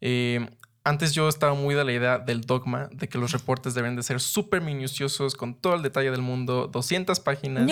Eh, 0.00 0.48
antes 0.86 1.12
yo 1.12 1.28
estaba 1.28 1.54
muy 1.54 1.74
de 1.74 1.84
la 1.84 1.92
idea 1.92 2.18
del 2.18 2.42
dogma 2.42 2.88
de 2.92 3.08
que 3.08 3.18
los 3.18 3.32
reportes 3.32 3.74
deben 3.74 3.96
de 3.96 4.04
ser 4.04 4.20
súper 4.20 4.60
minuciosos, 4.60 5.34
con 5.34 5.56
todo 5.56 5.74
el 5.74 5.82
detalle 5.82 6.12
del 6.12 6.22
mundo, 6.22 6.68
200 6.72 7.18
páginas, 7.18 7.68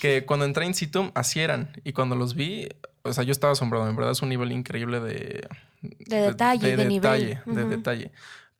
que 0.00 0.24
cuando 0.24 0.46
entré 0.46 0.64
en 0.64 0.72
situ 0.72 1.12
así 1.14 1.40
eran. 1.40 1.70
Y 1.84 1.92
cuando 1.92 2.16
los 2.16 2.34
vi, 2.34 2.66
o 3.02 3.12
sea, 3.12 3.22
yo 3.24 3.32
estaba 3.32 3.52
asombrado. 3.52 3.86
En 3.86 3.94
verdad 3.94 4.12
es 4.12 4.22
un 4.22 4.30
nivel 4.30 4.52
increíble 4.52 5.00
de... 5.00 5.46
De 5.82 6.16
detalle, 6.22 6.76
de, 6.76 6.86
detalle, 6.86 7.40
de 7.44 7.64
detalle. 7.64 8.12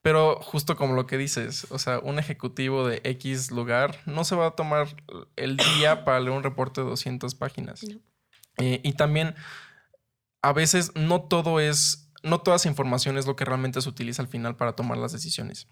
Pero 0.03 0.41
justo 0.41 0.77
como 0.77 0.95
lo 0.95 1.07
que 1.07 1.19
dices, 1.19 1.67
o 1.71 1.79
sea, 1.79 1.99
un 1.99 2.19
ejecutivo 2.19 2.87
de 2.87 3.01
X 3.05 3.51
lugar 3.51 4.01
no 4.07 4.25
se 4.25 4.37
va 4.37 4.47
a 4.47 4.51
tomar 4.53 4.89
el 5.37 5.57
día 5.57 6.05
para 6.05 6.21
leer 6.21 6.33
un 6.37 6.45
reporte 6.45 6.81
de 6.81 6.89
200 6.89 7.35
páginas. 7.35 7.85
Eh, 8.59 8.81
y 8.85 8.93
también, 8.93 9.35
a 10.41 10.53
veces 10.53 10.93
no 10.95 11.23
todo 11.23 11.59
es, 11.59 12.11
no 12.23 12.41
toda 12.41 12.57
esa 12.57 12.69
información 12.69 13.19
es 13.19 13.27
lo 13.27 13.35
que 13.35 13.45
realmente 13.45 13.81
se 13.81 13.89
utiliza 13.89 14.23
al 14.23 14.29
final 14.29 14.57
para 14.57 14.75
tomar 14.75 14.99
las 14.99 15.13
decisiones. 15.13 15.69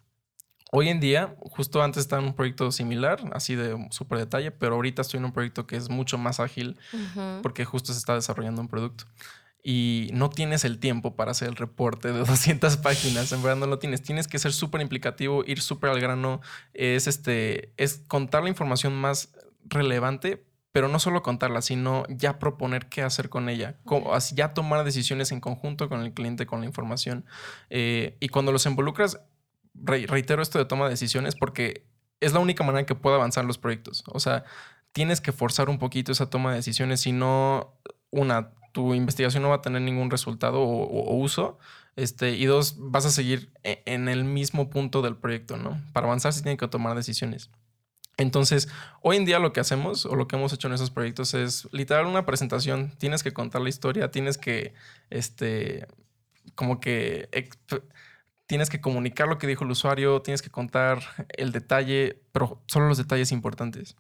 Hoy 0.73 0.89
en 0.89 0.99
día, 0.99 1.37
justo 1.43 1.81
antes 1.81 2.01
estaba 2.01 2.21
en 2.21 2.29
un 2.29 2.35
proyecto 2.35 2.73
similar, 2.73 3.21
así 3.33 3.55
de 3.55 3.87
súper 3.91 4.19
detalle, 4.19 4.51
pero 4.51 4.75
ahorita 4.75 5.03
estoy 5.03 5.19
en 5.19 5.27
un 5.27 5.33
proyecto 5.33 5.69
que 5.69 5.77
es 5.77 5.89
mucho 5.89 6.19
más 6.19 6.41
ágil 6.41 6.77
porque 7.43 7.65
justo 7.65 7.93
se 7.93 7.99
está 7.99 8.15
desarrollando 8.15 8.61
un 8.61 8.69
producto 8.69 9.05
y 9.69 10.11
no 10.13 10.31
tienes 10.31 10.65
el 10.65 10.79
tiempo 10.79 11.17
para 11.17 11.33
hacer 11.33 11.49
el 11.49 11.57
reporte 11.57 12.13
de 12.13 12.19
200 12.25 12.77
páginas, 12.77 13.33
en 13.33 13.43
verdad 13.43 13.57
no 13.57 13.67
lo 13.67 13.81
tienes. 13.81 14.01
Tienes 14.01 14.29
que 14.29 14.39
ser 14.39 14.53
súper 14.53 14.81
implicativo, 14.81 15.43
ir 15.45 15.61
súper 15.61 15.91
al 15.91 16.01
grano, 16.01 16.41
es, 16.73 17.09
este, 17.09 17.73
es 17.77 18.01
contar 18.07 18.45
la 18.45 18.49
información 18.49 18.95
más 18.95 19.35
relevante, 19.65 20.47
pero 20.71 20.87
no 20.87 21.01
solo 21.01 21.25
contarla, 21.25 21.63
sino 21.63 22.05
ya 22.09 22.39
proponer 22.39 22.87
qué 22.87 23.03
hacer 23.03 23.29
con 23.29 23.49
ella, 23.49 23.77
ya 24.35 24.55
tomar 24.55 24.85
decisiones 24.85 25.33
en 25.33 25.41
conjunto 25.41 25.89
con 25.89 26.01
el 26.03 26.15
cliente, 26.15 26.47
con 26.47 26.61
la 26.61 26.67
información. 26.67 27.25
Eh, 27.69 28.17
y 28.21 28.29
cuando 28.29 28.53
los 28.53 28.67
involucras, 28.67 29.19
reitero 29.75 30.43
esto 30.43 30.61
de 30.61 30.67
toma 30.67 30.85
de 30.85 30.91
decisiones 30.91 31.35
porque 31.35 31.85
es 32.21 32.33
la 32.33 32.39
única 32.39 32.63
manera 32.63 32.87
que 32.87 32.95
puedo 32.95 33.17
avanzar 33.17 33.45
los 33.45 33.59
proyectos. 33.59 34.05
O 34.13 34.21
sea, 34.21 34.45
tienes 34.93 35.21
que 35.21 35.33
forzar 35.33 35.69
un 35.69 35.81
poquito 35.81 36.13
esa 36.13 36.31
toma 36.31 36.51
de 36.51 36.57
decisiones, 36.59 37.01
si 37.01 37.11
no, 37.11 37.75
una, 38.11 38.53
tu 38.77 38.93
investigación 38.93 39.43
no 39.43 39.49
va 39.49 39.55
a 39.55 39.62
tener 39.62 39.81
ningún 39.81 40.11
resultado 40.11 40.61
o, 40.61 41.17
uso. 41.17 41.59
Este, 41.97 42.33
y 42.33 42.45
dos, 42.45 42.75
vas 42.77 43.07
a 43.07 43.11
seguir 43.11 43.51
e, 43.65 43.83
en 43.87 44.11
el 44.11 44.23
mismo 44.23 44.69
punto 44.69 45.01
del 45.01 45.17
proyecto, 45.17 45.57
¿no? 45.57 45.81
Para 45.95 46.09
avanzar 46.09 46.35
se 46.35 46.43
tienen 46.43 46.59
que 46.59 46.69
tomar 46.69 46.95
decisiones. 46.95 47.51
Entonces, 48.19 48.69
hoy 49.01 49.17
en 49.17 49.25
día 49.25 49.39
lo 49.39 49.55
que 49.55 49.61
hacemos 49.61 50.05
o 50.05 50.15
lo 50.15 50.29
que 50.29 50.37
hemos 50.37 50.53
hecho 50.53 50.69
en 50.69 50.75
esos 50.75 50.91
proyectos 50.91 51.33
es 51.33 51.67
literal 51.73 52.05
una 52.05 52.27
presentación. 52.27 52.93
Tienes 52.99 53.23
que 53.23 53.33
contar 53.33 53.62
la 53.62 53.71
historia, 53.71 54.11
tienes 54.11 54.37
que, 54.37 54.75
este, 55.09 55.87
como 56.55 56.79
que, 56.79 57.31
tienes 58.47 58.69
que 58.69 58.83
comunicar 58.83 59.27
lo 59.27 59.39
que 59.39 59.47
dijo 59.47 59.65
el 59.65 59.71
usuario, 59.71 60.21
tienes 60.21 60.43
que 60.43 60.51
contar 60.51 60.99
el 61.31 61.51
detalle, 61.51 62.21
pero 62.33 62.62
solo 62.67 62.89
los 62.89 62.99
detalles 62.99 63.33
importantes. 63.33 63.97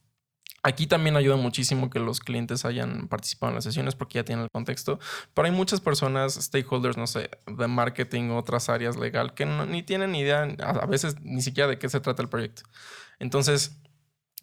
Aquí 0.66 0.88
también 0.88 1.16
ayuda 1.16 1.36
muchísimo 1.36 1.90
que 1.90 2.00
los 2.00 2.18
clientes 2.18 2.64
hayan 2.64 3.06
participado 3.06 3.50
en 3.50 3.54
las 3.54 3.62
sesiones 3.62 3.94
porque 3.94 4.14
ya 4.14 4.24
tienen 4.24 4.42
el 4.42 4.50
contexto. 4.50 4.98
Pero 5.32 5.46
hay 5.46 5.52
muchas 5.52 5.80
personas, 5.80 6.34
stakeholders, 6.34 6.96
no 6.96 7.06
sé, 7.06 7.30
de 7.46 7.68
marketing, 7.68 8.30
otras 8.30 8.68
áreas 8.68 8.96
legal, 8.96 9.32
que 9.34 9.46
ni 9.46 9.84
tienen 9.84 10.16
idea, 10.16 10.42
a 10.42 10.86
veces 10.86 11.20
ni 11.20 11.40
siquiera 11.40 11.68
de 11.68 11.78
qué 11.78 11.88
se 11.88 12.00
trata 12.00 12.20
el 12.20 12.28
proyecto. 12.28 12.62
Entonces, 13.20 13.80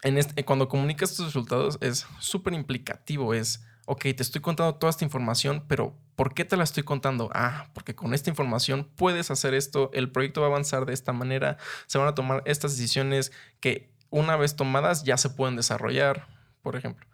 en 0.01 0.17
este, 0.17 0.45
cuando 0.45 0.69
comunicas 0.69 1.13
tus 1.13 1.25
resultados 1.25 1.77
es 1.81 2.07
súper 2.19 2.53
implicativo. 2.53 3.33
Es, 3.33 3.65
ok, 3.85 4.03
te 4.03 4.23
estoy 4.23 4.39
contando 4.39 4.75
toda 4.75 4.91
esta 4.91 5.03
información, 5.03 5.65
pero 5.67 5.93
¿por 6.15 6.33
qué 6.33 6.45
te 6.45 6.55
la 6.55 6.63
estoy 6.63 6.83
contando? 6.83 7.31
Ah, 7.33 7.67
porque 7.73 7.95
con 7.95 8.13
esta 8.13 8.29
información 8.29 8.89
puedes 8.95 9.29
hacer 9.29 9.53
esto, 9.53 9.91
el 9.93 10.09
proyecto 10.09 10.39
va 10.39 10.47
a 10.47 10.49
avanzar 10.51 10.85
de 10.85 10.93
esta 10.93 11.11
manera, 11.11 11.57
se 11.87 11.97
van 11.97 12.07
a 12.07 12.15
tomar 12.15 12.43
estas 12.45 12.77
decisiones 12.77 13.33
que 13.59 13.92
una 14.13 14.37
vez 14.37 14.55
tomadas 14.55 15.03
ya 15.03 15.17
se 15.17 15.29
pueden 15.29 15.55
desarrollar, 15.55 16.27
por 16.61 16.75
ejemplo. 16.75 17.05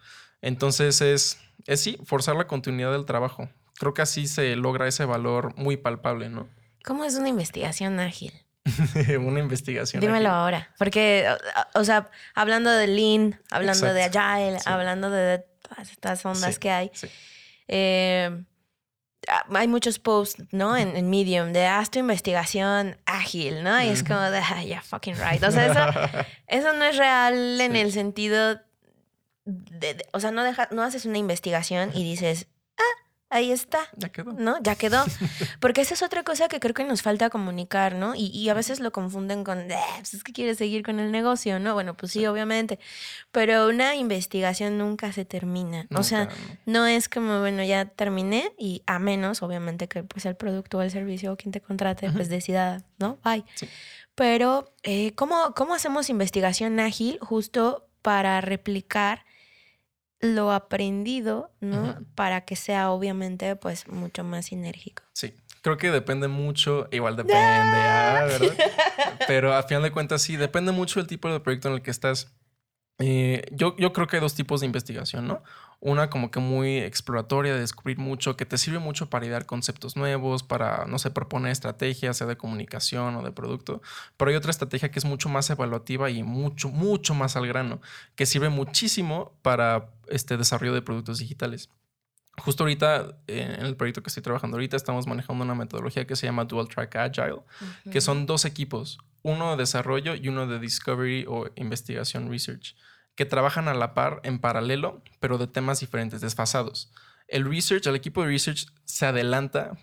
Entonces 0.42 1.02
es, 1.02 1.40
es 1.66 1.82
sí, 1.82 1.98
forzar 2.04 2.36
la 2.36 2.46
continuidad 2.46 2.92
del 2.92 3.06
trabajo. 3.06 3.50
Creo 3.80 3.94
que 3.94 4.02
así 4.02 4.28
se 4.28 4.56
logra 4.58 4.88
ese 4.88 5.06
valor 5.06 5.56
muy 5.56 5.78
palpable, 5.78 6.30
¿no? 6.30 6.50
¿Cómo 6.84 7.06
es 7.06 7.16
una 7.16 7.30
investigación 7.30 8.00
ágil? 8.00 8.34
una 9.20 9.40
investigación. 9.40 10.02
Dímelo 10.02 10.30
ahora, 10.30 10.74
porque, 10.78 11.26
o, 11.74 11.84
sea, 11.86 12.12
hablando 12.36 12.70
de 12.70 12.88
Lean, 12.88 13.40
hablando 13.50 13.94
de 13.94 14.04
Agile, 14.04 14.60
hablando 14.66 15.10
de 15.10 15.40
todas 15.62 15.92
estas 15.92 16.26
ondas 16.26 16.60
que 16.60 16.70
hay, 16.70 16.92
eh, 17.70 18.30
Ah, 18.30 18.49
hay 19.54 19.68
muchos 19.68 20.00
posts, 20.00 20.44
¿no? 20.52 20.78
En, 20.78 21.10
Medium 21.10 21.54
de 21.54 21.66
haz 21.66 21.92
tu 21.92 22.00
investigación 22.00 22.98
ágil, 23.06 23.64
¿no? 23.64 23.82
Y 23.82 23.90
es 23.90 24.04
como 24.04 24.20
de, 24.20 24.40
ah, 24.40 24.64
yeah, 24.64 24.82
fucking 24.82 25.16
right. 25.16 25.44
O 25.44 25.52
sea, 25.52 25.68
eso, 25.68 26.26
eso 26.48 26.74
no 26.74 26.86
es 26.86 26.98
real 26.98 27.60
en 27.60 27.76
el 27.76 27.92
sentido 27.92 28.60
de, 29.46 30.06
o 30.14 30.20
sea, 30.20 30.32
no, 30.32 30.44
deja, 30.44 30.68
no 30.72 30.84
haces 30.84 31.06
una 31.06 31.18
investigación 31.18 31.92
y 31.94 32.04
dices, 32.04 32.48
ah, 32.78 33.09
ahí 33.30 33.52
está. 33.52 33.80
Ya 33.96 34.10
quedó. 34.10 34.34
¿No? 34.34 34.58
Ya 34.62 34.76
quedó. 34.76 35.04
Porque 35.60 35.82
esa 35.82 35.94
es 35.94 36.02
otra 36.02 36.24
cosa 36.24 36.48
que 36.48 36.60
creo 36.60 36.74
que 36.74 36.84
nos 36.84 37.02
falta 37.02 37.30
comunicar, 37.30 37.96
¿no? 37.96 38.14
Y, 38.16 38.50
a 38.50 38.54
veces 38.54 38.80
lo 38.80 38.92
confunden 38.92 39.44
con, 39.44 39.72
eh, 39.72 39.78
pues 39.98 40.14
es 40.14 40.24
que 40.24 40.34
quieres 40.34 40.58
seguir 40.58 40.84
con 40.84 41.00
el 41.00 41.12
negocio, 41.12 41.60
¿no? 41.60 41.74
Bueno, 41.74 41.96
pues 41.96 42.12
sí, 42.12 42.26
obviamente. 42.26 42.80
Pero 43.32 43.68
una 43.68 43.96
investigación 43.96 44.78
nunca 44.78 45.12
se 45.12 45.26
termina. 45.26 45.88
o 45.96 46.04
sea, 46.04 46.30
no. 46.66 46.86
es 46.88 47.10
como, 47.10 47.40
bueno, 47.40 47.64
ya 47.64 47.86
terminé 47.86 48.52
y 48.58 48.84
a 48.88 49.00
menos, 49.00 49.44
obviamente, 49.44 49.88
que 49.88 50.04
pues 50.04 50.26
el 50.26 50.36
producto 50.36 50.80
o 50.80 50.82
el 50.82 50.92
servicio 50.92 51.34
o 51.34 51.38
quien 51.38 51.52
te 51.52 51.62
contrate, 51.62 52.10
pues 52.12 52.30
decida, 52.30 52.84
¿no? 52.98 53.18
Bye. 53.24 53.46
Pero, 54.16 54.74
eh, 54.84 55.14
¿cómo, 55.16 55.54
¿cómo 55.56 55.76
hacemos 55.76 56.10
investigación 56.10 56.80
ágil 56.80 57.20
justo 57.22 57.88
para 58.02 58.42
replicar 58.42 59.24
lo 60.20 60.52
aprendido, 60.52 61.52
¿no? 61.62 61.98
Para 62.16 62.42
que 62.42 62.56
sea 62.56 62.92
obviamente 62.92 63.56
pues 63.56 63.88
mucho 63.88 64.24
más 64.24 64.48
sinérgico. 64.48 65.04
Sí, 65.14 65.34
creo 65.62 65.78
que 65.78 65.92
depende 65.92 66.28
mucho, 66.28 66.88
igual 66.92 67.16
depende, 67.16 67.42
ah, 67.42 68.26
¿verdad? 68.28 68.56
Pero 69.28 69.54
a 69.54 69.64
final 69.64 69.84
de 69.84 69.92
cuentas 69.92 70.22
sí, 70.22 70.36
depende 70.36 70.72
mucho 70.72 71.00
del 71.00 71.08
tipo 71.08 71.32
de 71.32 71.40
proyecto 71.40 71.70
en 71.70 71.76
el 71.76 71.82
que 71.82 71.92
estás. 71.92 72.34
Eh, 73.00 73.46
yo, 73.52 73.76
yo 73.78 73.94
creo 73.94 74.08
que 74.08 74.18
hay 74.18 74.22
dos 74.22 74.36
tipos 74.36 74.60
de 74.60 74.66
investigación, 74.66 75.26
¿no? 75.28 75.42
Una 75.82 76.10
como 76.10 76.30
que 76.30 76.42
muy 76.42 76.78
exploratoria, 76.78 77.54
de 77.54 77.62
descubrir 77.62 77.98
mucho, 77.98 78.36
que 78.36 78.46
te 78.46 78.58
sirve 78.58 78.80
mucho 78.80 79.10
para 79.10 79.26
idear 79.26 79.46
conceptos 79.46 79.96
nuevos, 79.96 80.44
para, 80.44 80.86
no 80.86 81.00
sé, 81.00 81.10
proponer 81.10 81.52
estrategias, 81.52 82.18
sea 82.18 82.28
de 82.28 82.36
comunicación 82.36 83.16
o 83.16 83.24
de 83.24 83.32
producto. 83.32 83.82
Pero 84.18 84.32
hay 84.32 84.36
otra 84.36 84.52
estrategia 84.52 84.92
que 84.92 85.00
es 85.00 85.06
mucho 85.06 85.30
más 85.30 85.50
evaluativa 85.50 86.10
y 86.10 86.22
mucho, 86.22 86.68
mucho 86.68 87.14
más 87.14 87.38
al 87.38 87.48
grano, 87.48 87.80
que 88.16 88.26
sirve 88.26 88.50
muchísimo 88.50 89.32
para 89.42 89.90
este 90.10 90.36
desarrollo 90.36 90.74
de 90.74 90.82
productos 90.82 91.20
digitales. 91.20 91.70
Justo 92.40 92.64
ahorita, 92.64 93.18
en 93.28 93.66
el 93.66 93.76
proyecto 93.76 94.02
que 94.04 94.10
estoy 94.10 94.24
trabajando 94.24 94.58
ahorita, 94.58 94.76
estamos 94.76 95.08
manejando 95.08 95.44
una 95.44 95.56
metodología 95.56 96.06
que 96.06 96.16
se 96.16 96.26
llama 96.26 96.46
Dual 96.46 96.68
Track 96.68 96.96
Agile, 96.96 97.42
que 97.92 98.02
son 98.02 98.26
dos 98.26 98.46
equipos, 98.46 98.98
uno 99.22 99.52
de 99.52 99.58
desarrollo 99.58 100.16
y 100.16 100.28
uno 100.28 100.48
de 100.48 100.60
discovery 100.60 101.26
o 101.28 101.50
investigación 101.56 102.30
research 102.30 102.76
que 103.20 103.26
trabajan 103.26 103.68
a 103.68 103.74
la 103.74 103.94
par 103.94 104.22
en 104.24 104.40
paralelo, 104.40 105.02
pero 105.20 105.38
de 105.38 105.46
temas 105.46 105.82
diferentes, 105.82 106.22
desfasados. 106.22 106.90
El 107.28 107.44
research, 107.44 107.86
el 107.86 107.98
equipo 107.98 108.22
de 108.22 108.30
research 108.30 108.68
se 108.86 109.06
adelanta 109.06 109.78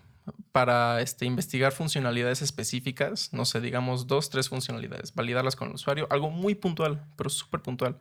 para 0.51 1.01
este, 1.01 1.25
investigar 1.25 1.71
funcionalidades 1.71 2.41
específicas, 2.41 3.31
no 3.33 3.45
sé, 3.45 3.61
digamos 3.61 4.07
dos, 4.07 4.31
tres 4.31 4.49
funcionalidades, 4.49 5.13
validarlas 5.13 5.55
con 5.55 5.67
el 5.67 5.75
usuario, 5.75 6.07
algo 6.09 6.31
muy 6.31 6.55
puntual, 6.55 7.05
pero 7.15 7.29
súper 7.29 7.61
puntual. 7.61 7.99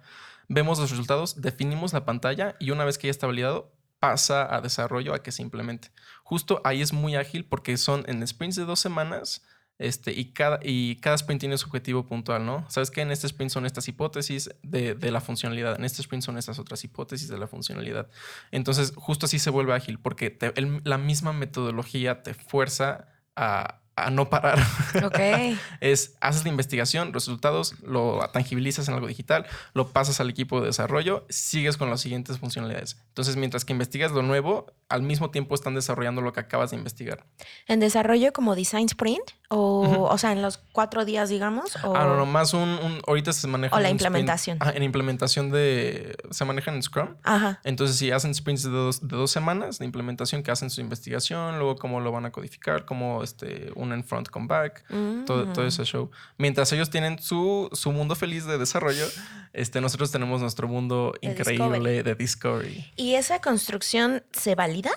Vemos 0.48 0.78
los 0.78 0.90
resultados, 0.90 1.42
definimos 1.42 1.92
la 1.92 2.06
pantalla 2.06 2.56
y 2.58 2.70
una 2.70 2.86
vez 2.86 2.96
que 2.96 3.08
ya 3.08 3.10
está 3.10 3.26
validado, 3.26 3.74
pasa 4.00 4.56
a 4.56 4.62
desarrollo 4.62 5.12
a 5.12 5.22
que 5.22 5.32
se 5.32 5.42
implemente. 5.42 5.90
Justo 6.22 6.62
ahí 6.64 6.80
es 6.80 6.94
muy 6.94 7.14
ágil 7.14 7.44
porque 7.44 7.76
son 7.76 8.04
en 8.08 8.26
sprints 8.26 8.56
de 8.56 8.64
dos 8.64 8.80
semanas 8.80 9.44
este, 9.78 10.12
y, 10.12 10.32
cada, 10.32 10.58
y 10.62 10.96
cada 10.96 11.16
sprint 11.16 11.40
tiene 11.40 11.58
su 11.58 11.66
objetivo 11.66 12.06
puntual, 12.06 12.46
¿no? 12.46 12.64
Sabes 12.70 12.90
que 12.90 13.02
en 13.02 13.10
este 13.10 13.26
sprint 13.26 13.50
son 13.50 13.66
estas 13.66 13.88
hipótesis 13.88 14.50
de, 14.62 14.94
de, 14.94 15.10
la 15.10 15.20
funcionalidad, 15.20 15.76
en 15.76 15.84
este 15.84 16.02
sprint 16.02 16.24
son 16.24 16.38
estas 16.38 16.58
otras 16.58 16.82
hipótesis 16.84 17.28
de 17.28 17.38
la 17.38 17.46
funcionalidad. 17.46 18.08
Entonces, 18.50 18.92
justo 18.96 19.26
así 19.26 19.38
se 19.38 19.50
vuelve 19.50 19.74
ágil, 19.74 19.98
porque 19.98 20.38
la 20.84 20.98
misma 20.98 21.32
metodología 21.32 22.22
te 22.22 22.34
fuerza 22.34 23.08
a, 23.36 23.82
a 23.96 24.10
no 24.10 24.28
parar. 24.28 24.58
Ok. 25.02 25.18
es, 25.80 26.16
haces 26.20 26.44
la 26.44 26.50
investigación, 26.50 27.12
resultados, 27.12 27.74
lo 27.82 28.20
tangibilizas 28.32 28.88
en 28.88 28.94
algo 28.94 29.06
digital, 29.06 29.46
lo 29.72 29.88
pasas 29.88 30.20
al 30.20 30.28
equipo 30.28 30.60
de 30.60 30.66
desarrollo, 30.66 31.24
sigues 31.30 31.76
con 31.76 31.88
las 31.90 32.02
siguientes 32.02 32.38
funcionalidades. 32.38 32.98
Entonces, 33.08 33.36
mientras 33.36 33.64
que 33.64 33.72
investigas 33.72 34.12
lo 34.12 34.22
nuevo, 34.22 34.66
al 34.88 35.02
mismo 35.02 35.30
tiempo 35.30 35.54
están 35.54 35.74
desarrollando 35.74 36.20
lo 36.20 36.32
que 36.32 36.40
acabas 36.40 36.70
de 36.70 36.76
investigar. 36.76 37.24
¿En 37.66 37.80
desarrollo 37.80 38.32
como 38.32 38.54
design 38.54 38.86
sprint? 38.86 39.30
O, 39.48 40.08
o 40.10 40.18
sea, 40.18 40.32
en 40.32 40.42
los 40.42 40.58
cuatro 40.58 41.04
días, 41.04 41.28
digamos. 41.28 41.76
O... 41.84 41.96
Ah, 41.96 42.04
no, 42.04 42.16
no, 42.16 42.26
más 42.26 42.52
un, 42.52 42.68
un 42.68 43.00
ahorita 43.06 43.32
se 43.32 43.46
maneja. 43.46 43.76
O 43.76 43.80
la 43.80 43.90
implementación. 43.90 44.58
en 44.74 44.82
implementación 44.82 45.50
de. 45.50 46.16
Se 46.30 46.44
maneja 46.44 46.72
en 46.72 46.82
Scrum. 46.82 47.16
Ajá. 47.22 47.60
Entonces, 47.62 47.96
si 47.96 48.10
hacen 48.10 48.34
sprints 48.34 48.64
de 48.64 48.70
dos, 48.70 49.06
de 49.06 49.16
dos 49.16 49.30
semanas 49.30 49.78
de 49.78 49.84
implementación, 49.84 50.42
que 50.42 50.50
hacen 50.50 50.68
su 50.68 50.80
investigación, 50.80 51.58
luego 51.58 51.76
cómo 51.76 52.00
lo 52.00 52.10
van 52.10 52.26
a 52.26 52.32
codificar, 52.32 52.84
cómo 52.84 53.22
este, 53.22 53.70
en 53.92 54.04
front 54.04 54.28
con 54.28 54.46
back, 54.46 54.84
todo, 55.26 55.52
todo, 55.52 55.66
ese 55.66 55.84
show. 55.84 56.10
Mientras 56.38 56.72
ellos 56.72 56.90
tienen 56.90 57.18
su, 57.18 57.68
su 57.72 57.92
mundo 57.92 58.14
feliz 58.14 58.46
de 58.46 58.58
desarrollo, 58.58 59.06
este, 59.52 59.80
nosotros 59.80 60.10
tenemos 60.10 60.40
nuestro 60.40 60.68
mundo 60.68 61.14
increíble 61.20 62.02
de 62.02 62.14
discovery. 62.14 62.92
¿Y 62.96 63.14
esa 63.14 63.40
construcción 63.40 64.22
se 64.32 64.54
valida? 64.54 64.90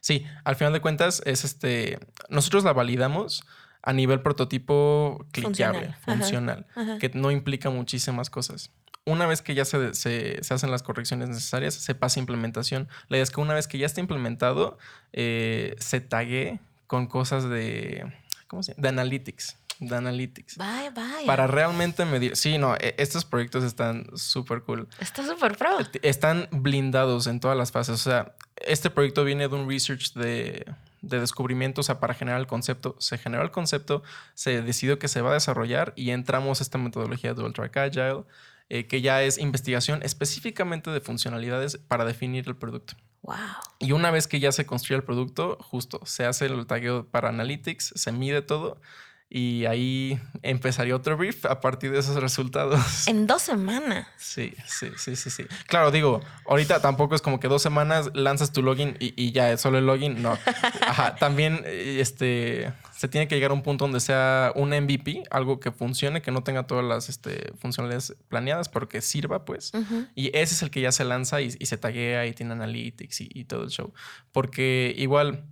Sí, 0.00 0.24
al 0.44 0.54
final 0.56 0.72
de 0.72 0.80
cuentas 0.80 1.22
es 1.24 1.44
este. 1.44 1.98
Nosotros 2.28 2.62
la 2.62 2.72
validamos 2.72 3.42
a 3.82 3.92
nivel 3.92 4.20
prototipo 4.20 5.26
cliqueable, 5.32 5.94
funcional, 6.04 6.66
que 7.00 7.10
no 7.14 7.30
implica 7.30 7.70
muchísimas 7.70 8.30
cosas. 8.30 8.72
Una 9.04 9.26
vez 9.26 9.42
que 9.42 9.54
ya 9.54 9.64
se, 9.64 9.94
se, 9.94 10.40
hacen 10.50 10.72
las 10.72 10.82
correcciones 10.82 11.28
necesarias, 11.28 11.74
se 11.74 11.94
pasa 11.94 12.18
a 12.18 12.22
implementación. 12.22 12.88
La 13.08 13.16
idea 13.16 13.22
es 13.22 13.30
que 13.30 13.40
una 13.40 13.54
vez 13.54 13.68
que 13.68 13.78
ya 13.78 13.86
está 13.86 14.00
implementado, 14.00 14.78
eh, 15.12 15.76
se 15.78 16.00
tague 16.00 16.58
con 16.88 17.06
cosas 17.06 17.48
de, 17.48 18.12
¿cómo 18.46 18.62
se 18.62 18.72
llama? 18.72 18.82
De 18.82 18.88
analytics. 18.88 19.56
De 19.78 19.94
analytics. 19.94 20.56
Bye, 20.56 20.90
bye. 20.94 21.26
Para 21.26 21.46
realmente 21.46 22.04
medir. 22.04 22.36
Sí, 22.36 22.58
no, 22.58 22.74
e, 22.76 22.94
estos 22.98 23.24
proyectos 23.24 23.64
están 23.64 24.06
súper 24.14 24.62
cool. 24.62 24.88
Está 25.00 25.24
súper 25.26 25.56
pro. 25.56 25.78
Están 26.02 26.48
blindados 26.50 27.26
en 27.26 27.40
todas 27.40 27.56
las 27.56 27.72
fases. 27.72 27.94
O 27.94 28.10
sea, 28.10 28.34
este 28.56 28.88
proyecto 28.90 29.24
viene 29.24 29.48
de 29.48 29.54
un 29.54 29.68
research 29.68 30.14
de 30.14 30.64
de 31.06 31.20
descubrimiento, 31.20 31.80
o 31.80 31.84
sea, 31.84 32.00
para 32.00 32.14
generar 32.14 32.40
el 32.40 32.46
concepto. 32.46 32.96
Se 32.98 33.18
generó 33.18 33.42
el 33.42 33.50
concepto, 33.50 34.02
se 34.34 34.62
decidió 34.62 34.98
que 34.98 35.08
se 35.08 35.20
va 35.20 35.30
a 35.30 35.34
desarrollar 35.34 35.92
y 35.96 36.10
entramos 36.10 36.60
a 36.60 36.64
esta 36.64 36.78
metodología 36.78 37.34
de 37.34 37.42
Ultra 37.42 37.70
Agile, 37.72 38.24
eh, 38.68 38.86
que 38.86 39.00
ya 39.00 39.22
es 39.22 39.38
investigación 39.38 40.02
específicamente 40.02 40.90
de 40.90 41.00
funcionalidades 41.00 41.78
para 41.78 42.04
definir 42.04 42.44
el 42.48 42.56
producto. 42.56 42.94
Wow. 43.26 43.36
Y 43.80 43.92
una 43.92 44.10
vez 44.10 44.28
que 44.28 44.40
ya 44.40 44.52
se 44.52 44.66
construye 44.66 44.96
el 44.96 45.04
producto, 45.04 45.58
justo 45.60 46.00
se 46.04 46.24
hace 46.24 46.46
el 46.46 46.66
tagueo 46.66 47.06
para 47.06 47.28
Analytics, 47.28 47.92
se 47.96 48.12
mide 48.12 48.40
todo 48.40 48.80
y 49.28 49.64
ahí 49.66 50.20
empezaría 50.42 50.94
otro 50.94 51.16
brief 51.16 51.46
a 51.46 51.60
partir 51.60 51.90
de 51.90 51.98
esos 51.98 52.16
resultados. 52.16 53.08
En 53.08 53.26
dos 53.26 53.42
semanas. 53.42 54.06
Sí, 54.16 54.54
sí, 54.66 54.90
sí, 54.96 55.16
sí, 55.16 55.30
sí. 55.30 55.44
Claro, 55.66 55.90
digo, 55.90 56.20
ahorita 56.46 56.80
tampoco 56.80 57.16
es 57.16 57.22
como 57.22 57.40
que 57.40 57.48
dos 57.48 57.60
semanas 57.60 58.10
lanzas 58.14 58.52
tu 58.52 58.62
login 58.62 58.96
y, 59.00 59.20
y 59.20 59.32
ya 59.32 59.50
es 59.50 59.60
solo 59.60 59.78
el 59.78 59.86
login. 59.86 60.22
No. 60.22 60.38
Ajá, 60.80 61.16
también 61.16 61.64
este, 61.66 62.72
se 62.92 63.08
tiene 63.08 63.26
que 63.26 63.34
llegar 63.34 63.50
a 63.50 63.54
un 63.54 63.62
punto 63.62 63.84
donde 63.84 63.98
sea 63.98 64.52
un 64.54 64.70
MVP, 64.70 65.24
algo 65.30 65.58
que 65.58 65.72
funcione, 65.72 66.22
que 66.22 66.30
no 66.30 66.44
tenga 66.44 66.68
todas 66.68 66.84
las 66.84 67.08
este, 67.08 67.52
funcionalidades 67.58 68.14
planeadas, 68.28 68.68
pero 68.68 68.88
que 68.88 69.00
sirva, 69.00 69.44
pues. 69.44 69.72
Y 70.14 70.28
ese 70.38 70.54
es 70.54 70.62
el 70.62 70.70
que 70.70 70.80
ya 70.80 70.92
se 70.92 71.04
lanza 71.04 71.40
y, 71.40 71.50
se 71.50 71.76
taguea 71.76 72.26
y 72.26 72.32
tiene 72.32 72.52
analytics 72.52 73.22
y 73.22 73.44
todo 73.44 73.64
el 73.64 73.70
show. 73.70 73.92
Porque 74.30 74.94
igual 74.96 75.44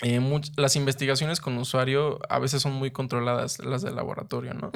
eh, 0.00 0.20
las 0.56 0.76
investigaciones 0.76 1.40
con 1.40 1.58
usuario 1.58 2.20
a 2.28 2.38
veces 2.38 2.62
son 2.62 2.72
muy 2.72 2.92
controladas, 2.92 3.58
las 3.58 3.82
del 3.82 3.96
laboratorio, 3.96 4.54
¿no? 4.54 4.70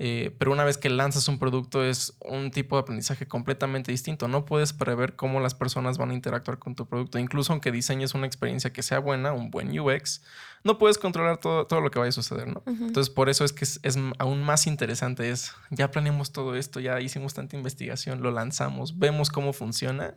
Eh, 0.00 0.34
pero 0.36 0.50
una 0.50 0.64
vez 0.64 0.78
que 0.78 0.90
lanzas 0.90 1.28
un 1.28 1.38
producto 1.38 1.84
es 1.84 2.14
un 2.20 2.50
tipo 2.50 2.74
de 2.74 2.82
aprendizaje 2.82 3.28
completamente 3.28 3.92
distinto. 3.92 4.26
No 4.26 4.44
puedes 4.44 4.72
prever 4.72 5.14
cómo 5.14 5.38
las 5.38 5.54
personas 5.54 5.96
van 5.96 6.10
a 6.10 6.14
interactuar 6.14 6.58
con 6.58 6.74
tu 6.74 6.86
producto. 6.86 7.20
Incluso 7.20 7.52
aunque 7.52 7.70
diseñes 7.70 8.14
una 8.14 8.26
experiencia 8.26 8.72
que 8.72 8.82
sea 8.82 8.98
buena, 8.98 9.32
un 9.32 9.52
buen 9.52 9.78
UX, 9.78 10.22
no 10.64 10.76
puedes 10.76 10.98
controlar 10.98 11.38
todo, 11.38 11.68
todo 11.68 11.80
lo 11.80 11.92
que 11.92 12.00
vaya 12.00 12.08
a 12.08 12.12
suceder, 12.12 12.48
¿no? 12.48 12.62
Entonces, 12.66 13.14
por 13.14 13.28
eso 13.28 13.44
es 13.44 13.52
que 13.52 13.64
es, 13.64 13.78
es, 13.84 13.96
aún 14.18 14.42
más 14.42 14.66
interesante. 14.66 15.30
Es, 15.30 15.52
ya 15.70 15.92
planeamos 15.92 16.32
todo 16.32 16.56
esto, 16.56 16.80
ya 16.80 17.00
hicimos 17.00 17.32
tanta 17.32 17.56
investigación, 17.56 18.22
lo 18.22 18.32
lanzamos, 18.32 18.98
vemos 18.98 19.30
cómo 19.30 19.52
funciona 19.52 20.14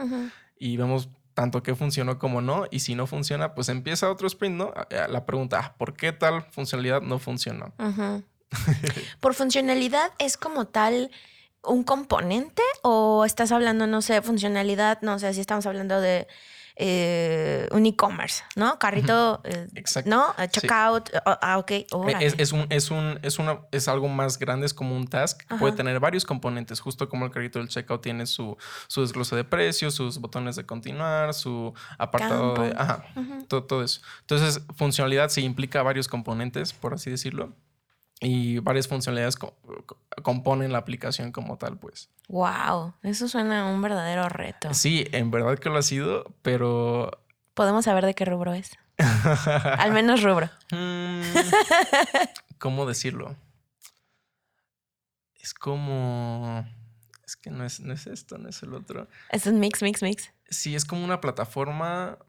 y 0.57 0.77
vemos 0.77 1.09
tanto 1.37 1.61
que 1.61 1.75
funcionó 1.75 2.17
como 2.17 2.41
no, 2.41 2.65
y 2.71 2.79
si 2.79 2.95
no 2.95 3.05
funciona, 3.05 3.53
pues 3.53 3.69
empieza 3.69 4.09
otro 4.09 4.25
sprint, 4.25 4.55
¿no? 4.55 4.73
La 4.89 5.27
pregunta, 5.27 5.59
ah, 5.63 5.75
¿por 5.77 5.93
qué 5.93 6.11
tal 6.11 6.41
funcionalidad 6.49 7.03
no 7.03 7.19
funcionó? 7.19 7.75
Por 9.19 9.35
funcionalidad 9.35 10.11
es 10.17 10.35
como 10.35 10.65
tal 10.65 11.11
un 11.61 11.83
componente 11.83 12.63
o 12.81 13.23
estás 13.23 13.51
hablando, 13.51 13.85
no 13.85 14.01
sé, 14.01 14.19
funcionalidad, 14.23 14.99
no 15.03 15.19
sé 15.19 15.31
si 15.35 15.41
estamos 15.41 15.67
hablando 15.67 16.01
de 16.01 16.27
eh, 16.79 17.67
un 17.71 17.85
e-commerce, 17.85 18.43
¿no? 18.55 18.77
Carrito, 18.77 19.41
eh, 19.43 19.67
¿no? 20.05 20.35
Checkout, 20.49 21.09
ah, 21.25 21.39
ah, 21.41 21.57
ok. 21.57 21.71
Es, 22.19 22.35
es, 22.37 22.51
un, 22.51 22.67
es, 22.69 22.91
un, 22.91 23.19
es, 23.23 23.39
una, 23.39 23.61
es 23.71 23.87
algo 23.87 24.07
más 24.07 24.37
grande, 24.37 24.67
es 24.67 24.73
como 24.73 24.95
un 24.95 25.07
task. 25.07 25.41
Puede 25.57 25.73
tener 25.75 25.99
varios 25.99 26.23
componentes, 26.23 26.79
justo 26.79 27.09
como 27.09 27.25
el 27.25 27.31
carrito 27.31 27.59
del 27.59 27.67
checkout 27.67 28.01
tiene 28.01 28.27
su, 28.27 28.57
su 28.87 29.01
desglose 29.01 29.35
de 29.35 29.43
precios, 29.43 29.95
sus 29.95 30.19
botones 30.19 30.55
de 30.55 30.65
continuar, 30.65 31.33
su 31.33 31.73
apartado 31.97 32.53
de... 32.55 32.73
Ajá, 32.77 33.05
todo, 33.47 33.63
todo 33.63 33.83
eso. 33.83 34.01
Entonces, 34.21 34.61
funcionalidad 34.75 35.29
sí 35.29 35.41
implica 35.43 35.81
varios 35.81 36.07
componentes, 36.07 36.73
por 36.73 36.93
así 36.93 37.09
decirlo 37.09 37.53
y 38.19 38.59
varias 38.59 38.87
funcionalidades 38.87 39.37
componen 40.23 40.71
la 40.71 40.79
aplicación 40.79 41.31
como 41.31 41.57
tal, 41.57 41.77
pues. 41.77 42.09
Wow, 42.27 42.93
eso 43.03 43.27
suena 43.27 43.61
a 43.61 43.65
un 43.71 43.81
verdadero 43.81 44.27
reto. 44.27 44.73
Sí, 44.73 45.07
en 45.11 45.31
verdad 45.31 45.57
que 45.59 45.69
lo 45.69 45.77
ha 45.77 45.83
sido, 45.83 46.33
pero 46.41 47.11
¿Podemos 47.57 47.85
saber 47.85 48.05
de 48.05 48.13
qué 48.13 48.23
rubro 48.23 48.53
es? 48.53 48.77
Al 49.79 49.91
menos 49.91 50.21
rubro. 50.21 50.47
Mm, 50.71 51.21
¿Cómo 52.59 52.85
decirlo? 52.85 53.35
Es 55.41 55.55
como... 55.55 56.63
Es 57.25 57.35
que 57.35 57.49
no 57.49 57.65
es, 57.65 57.79
no 57.79 57.93
es 57.95 58.05
esto, 58.05 58.37
no 58.37 58.47
es 58.47 58.61
el 58.61 58.75
otro. 58.75 59.07
Es 59.31 59.47
un 59.47 59.59
mix, 59.59 59.81
mix, 59.81 60.03
mix. 60.03 60.31
Sí, 60.47 60.75
es 60.75 60.85
como 60.85 61.03
una 61.03 61.19
plataforma 61.19 62.19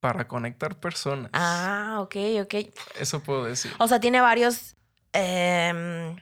para 0.00 0.26
conectar 0.26 0.80
personas. 0.80 1.30
Ah, 1.34 1.98
ok, 2.00 2.16
ok. 2.42 2.54
Eso 2.98 3.22
puedo 3.22 3.44
decir. 3.44 3.70
O 3.78 3.86
sea, 3.86 4.00
tiene 4.00 4.20
varios 4.20 4.74
em, 5.14 6.16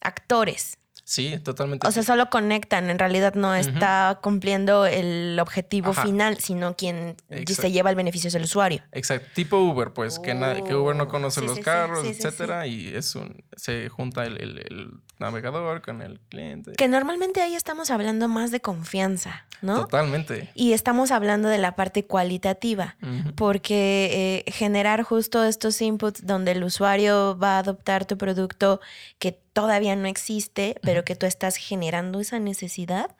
actores. 0.00 0.76
Sí, 1.08 1.38
totalmente. 1.38 1.86
O 1.86 1.92
sea, 1.92 2.02
solo 2.02 2.28
conectan, 2.30 2.90
en 2.90 2.98
realidad 2.98 3.34
no 3.36 3.54
está 3.54 4.18
cumpliendo 4.20 4.86
el 4.86 5.38
objetivo 5.40 5.92
final, 5.92 6.38
sino 6.40 6.74
quien 6.74 7.14
se 7.46 7.70
lleva 7.70 7.90
el 7.90 7.96
beneficio 7.96 8.26
es 8.26 8.34
el 8.34 8.42
usuario. 8.42 8.82
Exacto, 8.90 9.28
tipo 9.32 9.56
Uber, 9.56 9.92
pues, 9.92 10.18
que, 10.18 10.32
que, 10.66 10.74
Uber 10.74 10.96
no 10.96 11.04
Oh, 11.04 11.08
conoce 11.08 11.40
sí, 11.42 11.46
los 11.46 11.54
sí, 11.58 11.62
carros, 11.62 12.00
sí, 12.02 12.08
etcétera, 12.08 12.66
y 12.66 12.88
es 12.92 13.14
un, 13.14 13.44
se 13.56 13.88
junta 13.88 14.24
el, 14.24 14.40
el- 14.40 14.58
el 14.58 14.90
navegador 15.20 15.80
con 15.80 16.02
el 16.02 16.18
cliente. 16.28 16.72
Que 16.72 16.88
normalmente 16.88 17.40
ahí 17.40 17.54
estamos 17.54 17.90
hablando 17.92 18.26
más 18.26 18.50
de 18.50 18.60
confianza, 18.60 19.46
¿no? 19.62 19.82
Totalmente. 19.82 20.50
Y 20.54 20.72
estamos 20.72 21.12
hablando 21.12 21.48
de 21.48 21.58
la 21.58 21.76
parte 21.76 22.04
cualitativa, 22.04 22.96
porque 23.36 24.42
eh, 24.46 24.50
generar 24.50 25.04
justo 25.04 25.44
estos 25.44 25.80
inputs 25.80 26.26
donde 26.26 26.50
el 26.50 26.64
usuario 26.64 27.38
va 27.38 27.56
a 27.56 27.58
adoptar 27.60 28.06
tu 28.06 28.18
producto 28.18 28.80
que 29.20 29.38
todavía 29.56 29.96
no 29.96 30.06
existe, 30.06 30.78
pero 30.82 31.02
que 31.02 31.16
tú 31.16 31.24
estás 31.24 31.56
generando 31.56 32.20
esa 32.20 32.38
necesidad, 32.38 33.16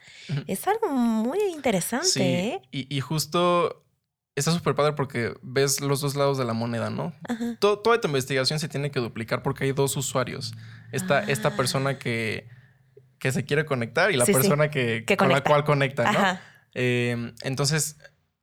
es 0.47 0.67
algo 0.69 0.91
muy 0.91 1.39
interesante. 1.51 2.07
Sí, 2.07 2.21
¿eh? 2.23 2.61
y, 2.71 2.95
y 2.95 3.01
justo 3.01 3.83
está 4.35 4.53
súper 4.53 4.75
padre 4.75 4.93
porque 4.93 5.33
ves 5.41 5.81
los 5.81 6.03
dos 6.03 6.15
lados 6.15 6.37
de 6.37 6.45
la 6.45 6.53
moneda, 6.53 6.91
¿no? 6.91 7.15
Ajá. 7.27 7.57
To- 7.59 7.79
toda 7.79 8.03
tu 8.03 8.09
investigación 8.09 8.59
se 8.59 8.69
tiene 8.69 8.91
que 8.91 9.01
duplicar 9.01 9.43
porque 9.43 9.65
hay 9.65 9.73
dos 9.73 9.97
usuarios. 9.97 10.53
Esta, 10.93 11.21
esta 11.23 11.49
Ah. 11.49 11.57
persona 11.57 11.99
que, 11.99 12.47
que 13.19 13.33
se 13.33 13.47
quiere 13.47 13.65
conectar 13.65 14.11
y 14.11 14.17
la 14.19 14.27
Sí, 14.27 14.35
sí. 14.35 14.39
persona 14.39 14.71
que, 14.71 15.07
Que 15.07 15.17
con 15.17 15.31
la 15.31 15.43
cual 15.43 15.65
conecta, 15.65 16.13
¿no? 16.13 16.39
Eh, 16.75 17.33
entonces, 17.45 17.97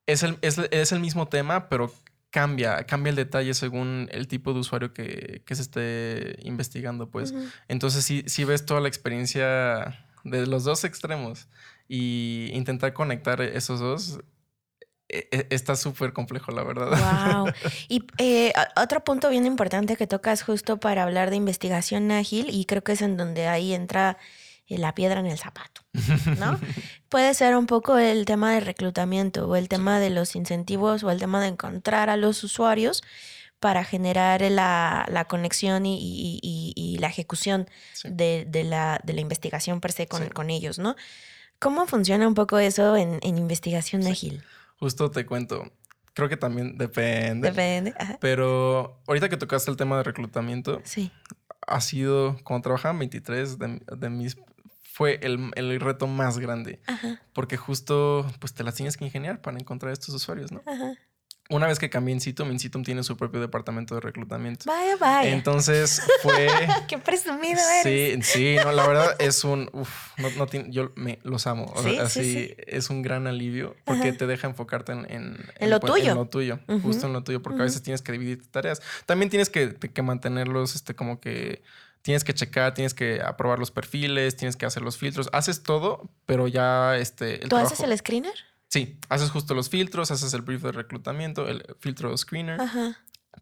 es 0.08 0.24
el, 0.24 0.40
es, 0.42 0.58
es 0.72 0.92
el 0.92 1.00
mismo 1.00 1.28
tema, 1.28 1.70
pero 1.70 1.94
cambia, 2.34 2.84
cambia 2.88 3.12
el 3.12 3.16
detalle 3.16 3.54
según 3.54 4.10
el 4.12 4.28
tipo 4.28 4.54
de 4.54 4.60
usuario 4.62 4.92
que, 4.92 5.44
que 5.46 5.54
se 5.54 5.62
esté 5.62 6.40
investigando, 6.42 7.08
pues. 7.12 7.32
Entonces, 7.68 8.04
sí, 8.04 8.24
sí 8.26 8.44
ves 8.44 8.66
toda 8.66 8.82
la 8.82 8.88
experiencia 8.88 10.04
de 10.24 10.48
los 10.48 10.64
dos 10.64 10.84
extremos 10.84 11.48
y 11.88 12.50
intentar 12.54 12.92
conectar 12.94 13.40
esos 13.40 13.80
dos 13.80 14.20
e- 15.10 15.28
e- 15.32 15.48
está 15.52 15.76
súper 15.76 16.12
complejo, 16.12 16.52
la 16.52 16.64
verdad. 16.64 17.44
Wow. 17.44 17.54
Y 17.88 18.04
eh, 18.18 18.52
otro 18.78 19.04
punto 19.04 19.30
bien 19.30 19.46
importante 19.46 19.96
que 19.96 20.08
tocas 20.08 20.42
justo 20.42 20.80
para 20.80 21.04
hablar 21.04 21.30
de 21.30 21.36
investigación 21.36 22.10
ágil, 22.12 22.48
y 22.50 22.66
creo 22.66 22.84
que 22.84 22.94
es 22.94 23.04
en 23.04 23.16
donde 23.16 23.48
ahí 23.48 23.76
entra 23.76 24.18
la 24.78 24.96
piedra 24.96 25.20
en 25.20 25.26
el 25.28 25.38
zapato, 25.38 25.82
¿no? 26.40 26.60
Puede 27.10 27.34
ser 27.34 27.56
un 27.56 27.68
poco 27.68 27.98
el 27.98 28.26
tema 28.26 28.54
de 28.54 28.60
reclutamiento 28.60 29.48
o 29.48 29.56
el 29.56 29.68
tema 29.70 30.00
de 30.00 30.10
los 30.10 30.36
incentivos 30.36 31.04
o 31.04 31.12
el 31.12 31.20
tema 31.20 31.42
de 31.42 31.48
encontrar 31.50 32.10
a 32.10 32.18
los 32.18 32.44
usuarios 32.44 33.04
para 33.60 33.84
generar 33.86 34.42
la, 34.42 35.06
la 35.10 35.26
conexión 35.26 35.86
y, 35.86 35.98
y- 35.98 36.40
y- 36.42 36.74
y 36.76 36.98
la 36.98 37.08
ejecución 37.08 37.70
Sí. 37.94 38.10
de, 38.12 38.46
de 38.50 38.64
la, 38.66 39.00
de 39.04 39.14
la 39.14 39.22
investigación 39.22 39.80
per 39.80 39.92
se 39.94 40.08
con, 40.08 40.24
Sí. 40.24 40.30
con 40.32 40.50
ellos, 40.50 40.80
¿no? 40.80 40.96
¿Cómo 41.60 41.86
funciona 41.88 42.28
un 42.28 42.34
poco 42.34 42.60
eso 42.60 42.98
en, 42.98 43.20
en 43.22 43.38
investigación 43.38 44.06
ágil? 44.06 44.44
Justo 44.80 45.12
te 45.12 45.26
cuento. 45.26 45.72
Creo 46.14 46.28
que 46.28 46.36
también 46.36 46.78
depende. 46.78 47.50
Depende. 47.52 47.94
Ajá. 47.98 48.18
Pero 48.20 49.00
ahorita 49.08 49.30
que 49.30 49.38
tocaste 49.38 49.72
el 49.72 49.78
tema 49.78 49.96
de 49.98 50.04
reclutamiento, 50.04 50.82
Sí. 50.84 51.10
ha 51.66 51.80
sido, 51.80 52.36
cuando 52.44 52.64
trabajaba 52.64 52.92
en 52.92 53.00
23, 53.00 53.58
de, 53.60 53.82
de 53.98 54.10
mis, 54.10 54.36
fue 54.96 55.20
el, 55.24 55.50
el 55.56 55.80
reto 55.80 56.06
más 56.06 56.38
grande. 56.38 56.80
Ajá. 56.86 57.20
Porque 57.34 57.58
justo, 57.58 58.32
pues 58.40 58.54
te 58.54 58.64
las 58.64 58.76
tienes 58.76 58.96
que 58.96 59.06
ingeniar 59.06 59.42
para 59.42 59.58
encontrar 59.58 59.90
a 59.90 59.94
estos 59.94 60.14
usuarios, 60.14 60.52
¿no? 60.52 60.62
Ajá. 60.68 60.94
Una 61.50 61.66
vez 61.68 61.80
que 61.80 61.90
cambié 61.90 62.14
Incitum, 62.14 62.52
Incitum 62.52 62.84
tiene 62.84 63.04
su 63.04 63.18
propio 63.18 63.42
departamento 63.42 63.96
de 63.96 64.02
reclutamiento. 64.02 64.66
Vaya, 64.66 64.96
vaya. 64.98 65.30
Entonces 65.32 66.00
fue... 66.22 66.48
Qué 66.88 67.00
presumido 67.00 67.60
eres. 67.84 68.26
Sí, 68.26 68.56
sí, 68.56 68.56
no, 68.64 68.72
la 68.72 68.88
verdad 68.88 69.16
es 69.20 69.44
un, 69.44 69.68
uf, 69.74 69.90
no, 70.20 70.30
no 70.38 70.46
tiene- 70.46 70.72
yo 70.72 70.92
me 70.96 71.18
los 71.24 71.48
amo, 71.48 71.66
o 71.76 71.82
sea, 71.82 71.92
Sí, 71.92 71.96
sí, 71.98 72.00
así 72.00 72.34
sí. 72.48 72.56
es 72.68 72.90
un 72.92 73.02
gran 73.02 73.26
alivio 73.28 73.76
porque 73.84 74.10
Ajá. 74.10 74.18
te 74.20 74.28
deja 74.28 74.48
enfocarte 74.48 74.92
en, 74.94 75.00
en, 75.12 75.38
En 75.60 75.70
lo 75.72 75.80
pues, 75.80 75.94
tuyo. 75.94 76.12
en 76.12 76.18
lo 76.18 76.28
tuyo, 76.28 76.60
justo 76.84 77.08
en 77.08 77.14
lo 77.14 77.24
tuyo, 77.24 77.42
porque 77.42 77.62
a 77.62 77.66
veces 77.66 77.82
tienes 77.82 78.04
que 78.04 78.12
dividir 78.14 78.46
tareas. 78.52 78.82
También 79.08 79.30
tienes 79.32 79.50
que, 79.50 79.74
que 79.76 80.02
mantenerlos, 80.04 80.76
este, 80.76 80.96
como 80.96 81.20
que 81.20 81.62
tienes 82.04 82.24
que 82.24 82.34
checar, 82.36 82.76
tienes 82.76 82.94
que 82.94 83.22
aprobar 83.22 83.58
los 83.58 83.72
perfiles, 83.72 84.36
tienes 84.38 84.56
que 84.56 84.68
hacer 84.68 84.84
los 84.84 84.98
filtros, 84.98 85.30
haces 85.34 85.64
todo, 85.64 86.12
pero 86.28 86.48
ya 86.48 86.96
este, 86.98 87.42
el 87.44 87.50
¿Tú 87.50 87.56
haces 87.56 87.80
trabajo- 87.80 87.92
el 87.92 87.98
screener? 87.98 88.34
Sí, 88.70 89.00
haces 89.10 89.32
justo 89.32 89.56
los 89.56 89.70
filtros, 89.70 90.12
haces 90.12 90.34
el 90.36 90.42
brief 90.44 90.62
de 90.64 90.72
reclutamiento, 90.72 91.48
el 91.48 91.64
filtro 91.80 92.16
screener. 92.16 92.62
Ajá. 92.62 92.98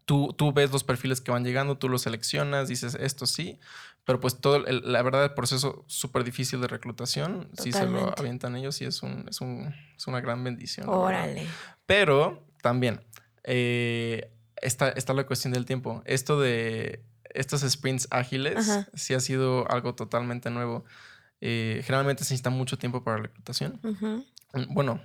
Tú, 0.06 0.32
tú 0.32 0.52
ves 0.54 0.70
los 0.72 0.84
perfiles 0.84 1.20
que 1.20 1.30
van 1.30 1.44
llegando, 1.44 1.76
tú 1.76 1.88
los 1.90 2.02
seleccionas, 2.02 2.66
dices 2.68 2.94
esto 2.98 3.26
sí, 3.26 3.58
pero 4.04 4.20
pues 4.20 4.40
todo, 4.40 4.56
el- 4.66 4.90
la 4.90 5.02
verdad, 5.02 5.22
el 5.24 5.34
proceso 5.34 5.84
súper 5.86 6.24
difícil 6.24 6.60
de 6.62 6.66
reclutación, 6.66 7.48
sí 7.58 7.72
se 7.72 7.80
lo 7.80 7.90
Totalmente. 7.92 8.20
avientan 8.20 8.56
ellos 8.56 8.80
y 8.80 8.86
es, 8.86 9.02
un, 9.02 9.26
es, 9.28 9.40
un, 9.42 9.74
es 9.96 10.06
una 10.06 10.20
gran 10.20 10.42
bendición. 10.44 10.88
Órale. 10.88 11.46
Pero 11.86 12.46
también 12.62 13.00
eh, 13.44 14.30
está, 14.56 14.88
está 14.90 15.12
la 15.14 15.26
cuestión 15.26 15.52
del 15.52 15.66
tiempo. 15.66 16.02
Esto 16.06 16.40
de 16.40 17.04
estos 17.34 17.60
sprints 17.62 18.08
ágiles 18.10 18.68
Ajá. 18.68 18.88
sí 18.94 19.14
ha 19.14 19.20
sido 19.20 19.70
algo 19.70 19.94
totalmente 19.94 20.50
nuevo. 20.50 20.84
Eh, 21.40 21.82
generalmente 21.84 22.22
se 22.24 22.34
necesita 22.34 22.50
mucho 22.50 22.78
tiempo 22.78 23.02
para 23.02 23.16
la 23.16 23.22
reclutación. 23.24 23.80
Bueno, 24.68 25.00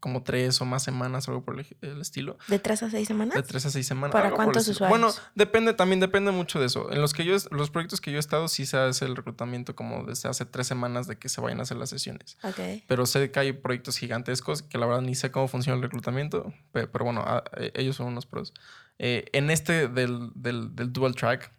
como 0.00 0.22
tres 0.22 0.58
o 0.62 0.64
más 0.64 0.82
semanas, 0.82 1.28
algo 1.28 1.44
por 1.44 1.60
el, 1.60 2.00
estilo. 2.00 2.38
¿De 2.48 2.58
tres 2.58 2.82
a 2.82 2.88
seis 2.90 3.06
semanas? 3.06 3.34
De 3.34 3.42
tres 3.42 3.66
a 3.66 3.70
seis 3.70 3.86
semanas. 3.86 4.12
¿Para 4.12 4.30
cuántos 4.30 4.66
usuarios? 4.66 4.88
Bueno, 4.98 5.14
depende, 5.34 5.74
también 5.74 6.00
depende 6.00 6.30
mucho 6.30 6.58
de 6.58 6.66
eso. 6.66 6.90
En 6.90 7.02
los 7.02 7.12
que 7.12 7.26
yo, 7.26 7.36
los 7.50 7.68
proyectos 7.68 8.00
que 8.00 8.10
yo 8.10 8.16
he 8.16 8.20
estado, 8.20 8.48
sí 8.48 8.64
se 8.64 8.78
hace 8.78 9.04
el 9.04 9.14
reclutamiento 9.14 9.76
como 9.76 10.04
desde 10.04 10.30
hace 10.30 10.46
tres 10.46 10.66
semanas 10.66 11.06
de 11.06 11.16
que 11.18 11.28
se 11.28 11.42
vayan 11.42 11.58
a 11.60 11.64
hacer 11.64 11.76
las 11.76 11.90
sesiones. 11.90 12.38
Ok. 12.44 12.82
Pero 12.86 13.04
sé 13.04 13.30
que 13.30 13.38
hay 13.40 13.52
proyectos 13.52 13.98
gigantescos 13.98 14.62
que 14.62 14.78
la 14.78 14.86
verdad 14.86 15.02
ni 15.02 15.14
sé 15.14 15.30
cómo 15.30 15.48
funciona 15.48 15.76
el 15.76 15.82
reclutamiento, 15.82 16.54
pe- 16.72 16.86
pero, 16.86 17.04
bueno, 17.04 17.20
a- 17.20 17.44
e- 17.58 17.72
ellos 17.74 17.96
son 17.96 18.06
unos 18.06 18.24
pros. 18.24 18.54
Eh, 18.98 19.26
en 19.34 19.50
este 19.50 19.88
del, 19.88 20.30
del, 20.34 20.74
del 20.74 20.94
dual 20.94 21.14
track, 21.14 21.52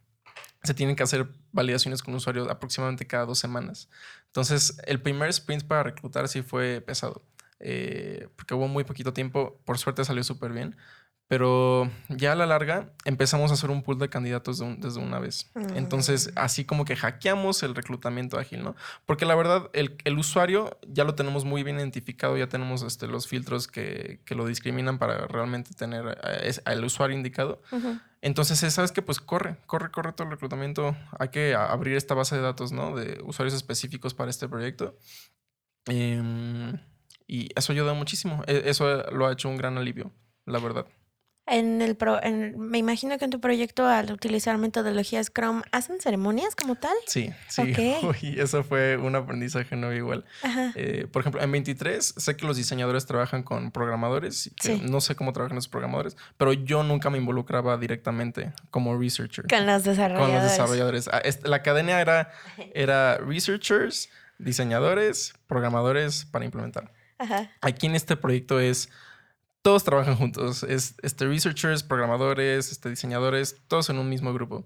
se 0.66 0.74
tienen 0.74 0.96
que 0.96 1.04
hacer 1.04 1.28
validaciones 1.52 2.04
con 2.04 2.14
usuarios 2.16 2.50
aproximadamente 2.50 3.08
cada 3.08 3.26
dos 3.26 3.40
semanas. 3.40 3.90
Entonces, 4.28 4.78
el 4.86 5.02
primer 5.02 5.30
sprint 5.30 5.64
para 5.64 5.84
reclutar 5.84 6.28
sí 6.28 6.42
fue 6.42 6.82
pesado, 6.82 7.24
eh, 7.60 8.28
porque 8.36 8.54
hubo 8.54 8.68
muy 8.68 8.84
poquito 8.84 9.14
tiempo. 9.14 9.62
Por 9.66 9.78
suerte 9.78 10.04
salió 10.06 10.24
súper 10.24 10.52
bien. 10.52 10.76
Pero 11.28 11.90
ya 12.10 12.34
a 12.34 12.36
la 12.36 12.46
larga 12.46 12.94
empezamos 13.04 13.50
a 13.50 13.56
hacer 13.56 13.72
un 13.72 13.82
pool 13.82 13.98
de 13.98 14.10
candidatos 14.10 14.60
de 14.60 14.66
un- 14.66 14.80
desde 14.80 15.00
una 15.00 15.18
vez. 15.18 15.50
Entonces, 15.76 16.32
así 16.36 16.66
como 16.66 16.86
que 16.86 16.96
hackeamos 16.96 17.64
el 17.64 17.74
reclutamiento 17.74 18.38
ágil, 18.38 18.64
¿no? 18.64 18.76
Porque 19.08 19.26
la 19.26 19.34
verdad, 19.34 19.72
el, 19.74 19.98
el 20.04 20.20
usuario 20.20 20.78
ya 20.88 21.04
lo 21.04 21.16
tenemos 21.16 21.44
muy 21.44 21.64
bien 21.64 21.78
identificado, 21.80 22.38
ya 22.38 22.48
tenemos 22.48 22.84
este, 22.84 23.08
los 23.08 23.28
filtros 23.28 23.68
que, 23.68 24.22
que 24.24 24.36
lo 24.36 24.46
discriminan 24.46 25.00
para 25.00 25.26
realmente 25.26 25.74
tener 25.74 26.20
al 26.64 26.84
usuario 26.86 27.18
indicado. 27.18 27.60
Entonces, 28.22 28.60
sabes 28.74 28.92
que 28.92 29.02
pues 29.02 29.20
corre, 29.20 29.58
corre, 29.66 29.90
corre 29.90 30.14
todo 30.14 30.26
el 30.26 30.32
reclutamiento. 30.32 30.96
Hay 31.18 31.30
que 31.30 31.56
abrir 31.56 31.96
esta 31.96 32.14
base 32.14 32.36
de 32.36 32.42
datos, 32.44 32.72
¿no? 32.72 32.96
De 32.96 33.20
usuarios 33.24 33.56
específicos 33.56 34.14
para 34.14 34.30
este 34.30 34.48
proyecto. 34.48 34.96
Em, 35.88 36.80
y 37.28 37.50
eso 37.56 37.72
ayuda 37.74 37.94
muchísimo. 37.94 38.44
E- 38.48 38.64
Eso 38.66 39.04
lo 39.12 39.28
ha 39.28 39.32
hecho 39.34 39.50
un 39.50 39.58
gran 39.58 39.78
alivio, 39.78 40.12
la 40.46 40.60
verdad. 40.60 40.86
En 41.48 41.80
el 41.84 41.96
pro, 41.96 42.22
en- 42.24 42.58
me 42.58 42.80
imagino 42.80 43.20
que 43.20 43.26
en 43.26 43.30
tu 43.32 43.40
proyecto, 43.40 43.86
al 43.86 44.12
utilizar 44.12 44.58
metodología 44.58 45.24
Scrum, 45.24 45.62
¿hacen 45.72 46.02
ceremonias 46.02 46.56
como 46.56 46.74
tal? 46.74 46.96
Sí, 47.06 47.32
sí. 47.50 47.62
Ok. 47.62 48.04
Uy, 48.24 48.40
eso 48.40 48.64
fue 48.64 48.98
un 48.98 49.16
aprendizaje 49.16 49.76
nuevo 49.76 49.94
igual. 49.96 50.26
Ajá. 50.42 50.72
Eh, 50.74 51.06
por 51.12 51.22
ejemplo, 51.22 51.42
en 51.44 51.52
23 51.52 52.16
sé 52.18 52.36
que 52.36 52.48
los 52.48 52.58
diseñadores 52.58 53.06
trabajan 53.06 53.44
con 53.44 53.70
programadores. 53.70 54.48
y 54.48 54.52
que 54.56 54.78
Sí. 54.78 54.82
No 54.90 55.02
sé 55.02 55.16
cómo 55.16 55.34
trabajan 55.34 55.56
esos 55.58 55.68
programadores, 55.68 56.18
pero 56.38 56.52
yo 56.54 56.82
nunca 56.82 57.12
me 57.12 57.20
involucraba 57.20 57.78
directamente 57.78 58.52
como 58.72 58.98
researcher. 59.00 59.46
Con 59.48 59.68
los 59.68 59.84
desarrolladores. 59.84 60.26
con 60.26 60.34
los 60.44 60.52
desarrolladores. 60.52 61.10
Ah, 61.14 61.20
este, 61.24 61.48
La 61.48 61.62
cadena 61.62 62.02
era, 62.02 62.32
era 62.74 63.18
researchers, 63.20 64.10
diseñadores, 64.40 65.34
programadores 65.48 66.26
para 66.26 66.44
implementar. 66.46 66.92
Ajá. 67.18 67.52
Aquí 67.62 67.86
en 67.86 67.96
este 67.96 68.18
proyecto 68.18 68.60
es 68.60 68.90
todos 69.66 69.84
trabajan 69.84 70.16
juntos. 70.16 70.62
Es 70.62 70.94
este, 71.02 71.26
researchers, 71.26 71.82
programadores, 71.82 72.72
este, 72.72 72.88
diseñadores, 72.88 73.56
todos 73.68 73.90
en 73.90 73.98
un 73.98 74.08
mismo 74.08 74.32
grupo. 74.32 74.64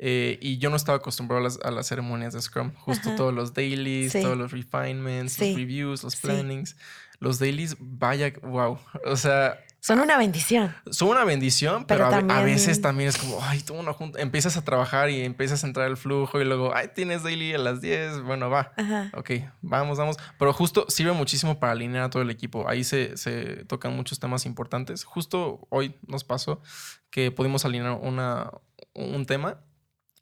Eh, 0.00 0.36
y 0.42 0.58
yo 0.58 0.68
no 0.68 0.74
estaba 0.74 0.98
acostumbrado 0.98 1.46
a 1.62 1.70
las, 1.70 1.86
ceremonias 1.86 2.34
de 2.34 2.42
Scrum. 2.42 2.72
Justo 2.74 3.14
todos 3.14 3.32
los 3.32 3.54
dailies, 3.54 4.12
todos 4.12 4.36
los 4.36 4.50
refinements, 4.50 5.38
los 5.38 5.54
reviews, 5.54 6.02
los 6.02 6.16
plannings. 6.16 6.74
Los 7.20 7.38
dailies, 7.38 7.76
vaya, 7.78 8.32
wow. 8.42 8.80
O 9.06 9.16
sea, 9.16 9.60
son 9.82 9.98
una 9.98 10.16
bendición. 10.16 10.72
Son 10.92 11.08
una 11.08 11.24
bendición, 11.24 11.86
pero, 11.86 12.06
a, 12.06 12.42
veces 12.42 12.80
también 12.80 13.08
es 13.08 13.18
como, 13.18 13.42
ay, 13.42 13.62
tú 13.62 13.74
empiezas 14.16 14.56
a 14.56 14.62
trabajar 14.62 15.10
y 15.10 15.24
empiezas 15.24 15.64
a 15.64 15.66
entrar 15.66 15.88
el 15.88 15.96
flujo 15.96 16.40
y 16.40 16.44
luego, 16.44 16.72
ay, 16.72 16.90
tienes 16.94 17.24
daily 17.24 17.52
a 17.52 17.58
las 17.58 17.80
10, 17.80 18.22
bueno, 18.22 18.48
va. 18.48 18.72
Ok, 19.14 19.30
vamos, 19.60 19.98
vamos. 19.98 20.18
Pero 20.38 20.52
justo 20.52 20.86
sirve 20.88 21.10
muchísimo 21.10 21.58
para 21.58 21.72
alinear 21.72 22.04
a 22.04 22.10
todo 22.10 22.22
el 22.22 22.30
equipo. 22.30 22.68
Ahí 22.68 22.84
se, 22.84 23.16
se 23.16 23.64
tocan 23.64 23.96
muchos 23.96 24.20
temas 24.20 24.46
importantes. 24.46 25.02
Justo 25.02 25.66
hoy 25.68 25.96
nos 26.06 26.22
pasó 26.22 26.62
que 27.10 27.32
pudimos 27.32 27.64
alinear 27.64 27.98
una, 28.00 28.52
un 28.94 29.26
tema 29.26 29.64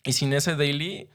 y 0.05 0.15
sin 0.15 0.33
ese 0.33 0.57
daily 0.57 1.11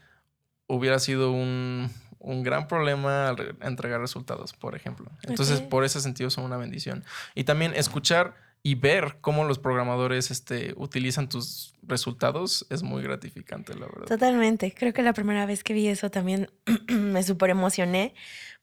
hubiera 0.68 1.00
sido 1.00 1.32
un, 1.32 1.90
un 2.26 2.42
gran 2.42 2.66
problema 2.66 3.34
entregar 3.62 4.00
resultados, 4.00 4.52
por 4.52 4.74
ejemplo. 4.74 5.10
Entonces, 5.22 5.60
por 5.60 5.84
ese 5.84 6.00
sentido 6.00 6.28
son 6.28 6.44
una 6.44 6.56
bendición. 6.56 7.04
Y 7.34 7.44
también 7.44 7.72
escuchar 7.74 8.34
y 8.64 8.74
ver 8.74 9.18
cómo 9.20 9.44
los 9.44 9.60
programadores 9.60 10.32
este, 10.32 10.74
utilizan 10.76 11.28
tus 11.28 11.76
resultados 11.84 12.66
es 12.68 12.82
muy 12.82 13.00
gratificante, 13.00 13.74
la 13.74 13.86
verdad. 13.86 14.06
Totalmente. 14.06 14.74
Creo 14.76 14.92
que 14.92 15.02
la 15.02 15.12
primera 15.12 15.46
vez 15.46 15.62
que 15.62 15.72
vi 15.72 15.86
eso 15.86 16.10
también 16.10 16.50
me 16.88 17.22
súper 17.22 17.50
emocioné 17.50 18.12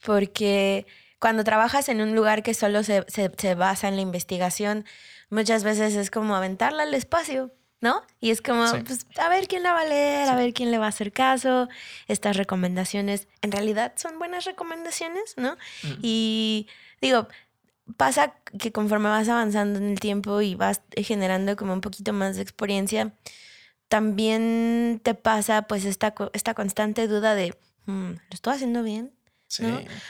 porque 0.06 0.86
cuando 1.20 1.46
trabajas 1.46 1.88
en 1.88 2.02
un 2.02 2.16
lugar 2.16 2.44
que 2.44 2.54
solo 2.54 2.84
se, 2.84 3.06
se 3.08 3.56
basa 3.56 3.88
en 3.88 3.96
la 3.96 4.02
investigación, 4.02 4.84
muchas 5.30 5.64
veces 5.64 5.96
es 5.96 6.12
como 6.12 6.36
aventarla 6.36 6.84
al 6.84 6.94
espacio 6.94 7.54
¿no? 7.84 8.02
Y 8.22 8.32
es 8.32 8.42
como, 8.42 8.64
pues, 8.86 9.06
a 9.20 9.28
ver 9.28 9.50
quién 9.50 9.62
la 9.62 9.74
va 9.74 9.82
a 9.82 9.86
leer, 9.86 10.30
a 10.30 10.36
ver 10.38 10.54
quién 10.54 10.72
le 10.72 10.78
va 10.78 10.86
a 10.86 10.90
hacer 10.90 11.12
caso. 11.12 11.68
Estas 12.08 12.38
recomendaciones, 12.38 13.28
en 13.42 13.52
realidad 13.52 13.92
son 13.98 14.18
buenas 14.20 14.46
recomendaciones, 14.46 15.34
¿no? 15.36 15.58
Y 16.02 16.68
digo, 17.02 17.28
pasa 17.98 18.36
que 18.58 18.72
conforme 18.72 19.10
vas 19.10 19.28
avanzando 19.28 19.80
en 19.80 19.92
el 19.92 20.00
tiempo 20.00 20.40
y 20.40 20.56
vas 20.56 20.80
generando 20.96 21.58
como 21.58 21.74
un 21.74 21.82
poquito 21.82 22.14
más 22.14 22.38
de 22.38 22.44
experiencia, 22.44 23.12
también 23.90 25.02
te 25.04 25.14
pasa 25.14 25.64
pues 25.64 25.84
esta, 25.84 26.16
esta 26.32 26.54
constante 26.54 27.06
duda 27.10 27.36
de, 27.36 27.54
mm, 27.86 28.12
¿lo 28.12 28.34
estoy 28.34 28.54
haciendo 28.54 28.82
bien? 28.82 29.12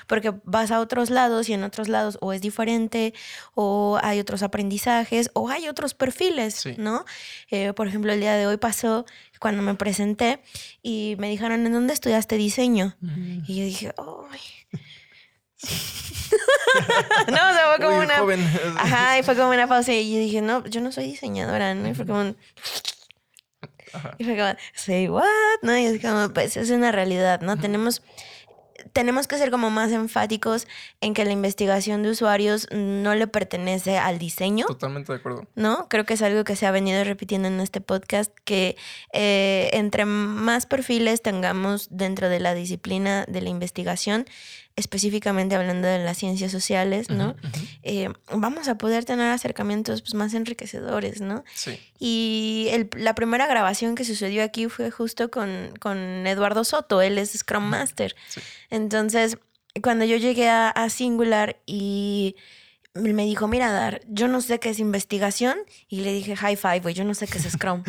Porque 0.07 0.33
vas 0.43 0.71
a 0.71 0.79
otros 0.79 1.09
lados 1.09 1.49
y 1.49 1.53
en 1.53 1.63
otros 1.63 1.87
lados 1.87 2.17
o 2.21 2.33
es 2.33 2.41
diferente 2.41 3.13
o 3.53 3.99
hay 4.01 4.19
otros 4.19 4.43
aprendizajes 4.43 5.29
o 5.33 5.49
hay 5.49 5.67
otros 5.67 5.93
perfiles, 5.93 6.65
¿no? 6.77 7.05
Eh, 7.49 7.73
por 7.73 7.87
ejemplo, 7.87 8.13
el 8.13 8.19
día 8.19 8.33
de 8.33 8.47
hoy 8.47 8.57
pasó 8.57 9.05
cuando 9.39 9.61
me 9.61 9.75
presenté 9.75 10.41
y 10.81 11.15
me 11.19 11.29
dijeron, 11.29 11.65
¿en 11.65 11.73
dónde 11.73 11.93
estudiaste 11.93 12.35
diseño? 12.35 12.95
Y 13.47 13.57
yo 13.57 13.65
dije, 13.65 13.93
¡ay! 13.97 14.39
no, 17.27 17.49
o 17.49 17.53
sea, 17.53 17.75
fue 17.75 17.85
como 17.85 17.99
una. 17.99 18.81
Ajá, 18.81 19.19
y 19.19 19.23
fue 19.23 19.35
como 19.35 19.49
una 19.49 19.67
pausa. 19.67 19.93
Y 19.93 20.13
yo 20.13 20.19
dije, 20.19 20.41
no, 20.41 20.65
yo 20.65 20.81
no 20.81 20.91
soy 20.91 21.05
diseñadora, 21.05 21.75
¿no? 21.75 21.89
Y 21.89 21.93
fue 21.93 22.05
como 22.05 22.21
un. 22.21 22.37
Y 24.17 24.23
fue 24.23 24.35
como, 24.35 24.55
say 24.73 25.07
what? 25.07 25.23
¿No? 25.61 25.77
Y 25.77 25.85
es 25.85 26.01
como, 26.01 26.33
pues 26.33 26.57
es 26.57 26.69
una 26.71 26.91
realidad, 26.91 27.41
¿no? 27.41 27.57
Tenemos 27.57 28.01
tenemos 28.91 29.27
que 29.27 29.37
ser 29.37 29.51
como 29.51 29.69
más 29.69 29.91
enfáticos 29.91 30.67
en 31.01 31.13
que 31.13 31.25
la 31.25 31.31
investigación 31.31 32.03
de 32.03 32.09
usuarios 32.09 32.67
no 32.71 33.15
le 33.15 33.27
pertenece 33.27 33.97
al 33.97 34.19
diseño. 34.19 34.65
Totalmente 34.65 35.13
de 35.13 35.19
acuerdo. 35.19 35.47
¿No? 35.55 35.87
Creo 35.89 36.05
que 36.05 36.15
es 36.15 36.21
algo 36.21 36.43
que 36.43 36.55
se 36.55 36.65
ha 36.65 36.71
venido 36.71 37.03
repitiendo 37.03 37.47
en 37.47 37.59
este 37.59 37.81
podcast, 37.81 38.33
que 38.43 38.75
eh, 39.13 39.69
entre 39.73 40.05
más 40.05 40.65
perfiles 40.65 41.21
tengamos 41.21 41.87
dentro 41.91 42.29
de 42.29 42.39
la 42.39 42.53
disciplina 42.53 43.25
de 43.27 43.41
la 43.41 43.49
investigación, 43.49 44.25
específicamente 44.75 45.55
hablando 45.55 45.87
de 45.87 45.99
las 45.99 46.17
ciencias 46.17 46.51
sociales, 46.51 47.09
¿no? 47.09 47.35
Eh, 47.83 48.09
vamos 48.31 48.67
a 48.67 48.77
poder 48.77 49.05
tener 49.05 49.31
acercamientos 49.31 50.01
pues, 50.01 50.15
más 50.15 50.33
enriquecedores, 50.33 51.21
¿no? 51.21 51.43
Sí. 51.53 51.79
Y 51.99 52.69
la 52.97 53.13
primera 53.13 53.45
grabación 53.45 53.95
que 53.95 54.03
sucedió 54.03 54.43
aquí 54.43 54.67
fue 54.67 54.89
justo 54.89 55.29
con, 55.29 55.73
con 55.79 56.25
Eduardo 56.25 56.63
Soto, 56.63 57.01
él 57.01 57.17
es 57.17 57.33
Scrum 57.33 57.63
Master. 57.63 58.15
Entonces, 58.69 59.37
cuando 59.81 60.05
yo 60.05 60.17
llegué 60.17 60.49
a, 60.49 60.89
Singular 60.89 61.57
y 61.65 62.35
me 62.95 63.25
dijo, 63.25 63.47
mira, 63.47 63.71
Dar, 63.71 64.01
yo 64.07 64.27
no 64.27 64.41
sé 64.41 64.59
qué 64.59 64.69
es 64.69 64.79
investigación. 64.79 65.57
Y 65.87 66.01
le 66.01 66.13
dije, 66.13 66.35
high 66.35 66.55
five, 66.55 66.79
güey, 66.81 66.93
yo 66.93 67.03
no 67.03 67.13
sé 67.13 67.27
qué 67.27 67.37
es 67.37 67.49
Scrum, 67.49 67.83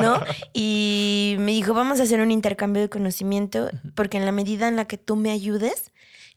¿no? 0.00 0.22
Y 0.52 1.36
me 1.38 1.52
dijo, 1.52 1.74
vamos 1.74 2.00
a 2.00 2.02
hacer 2.02 2.20
un 2.20 2.30
intercambio 2.30 2.82
de 2.82 2.88
conocimiento, 2.88 3.70
porque 3.94 4.18
en 4.18 4.24
la 4.24 4.32
medida 4.32 4.68
en 4.68 4.76
la 4.76 4.86
que 4.86 4.98
tú 4.98 5.16
me 5.16 5.30
ayudes, 5.30 5.92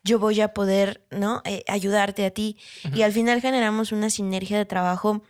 yo 0.06 0.20
voy 0.20 0.40
a 0.40 0.54
poder, 0.54 1.04
¿no? 1.10 1.42
Eh, 1.44 1.66
ayudarte 1.68 2.26
a 2.26 2.32
ti. 2.32 2.58
Y 2.94 3.02
al 3.02 3.12
final 3.12 3.42
generamos 3.42 3.92
una 3.92 4.10
sinergia 4.10 4.58
de 4.58 4.66
trabajo 4.66 5.24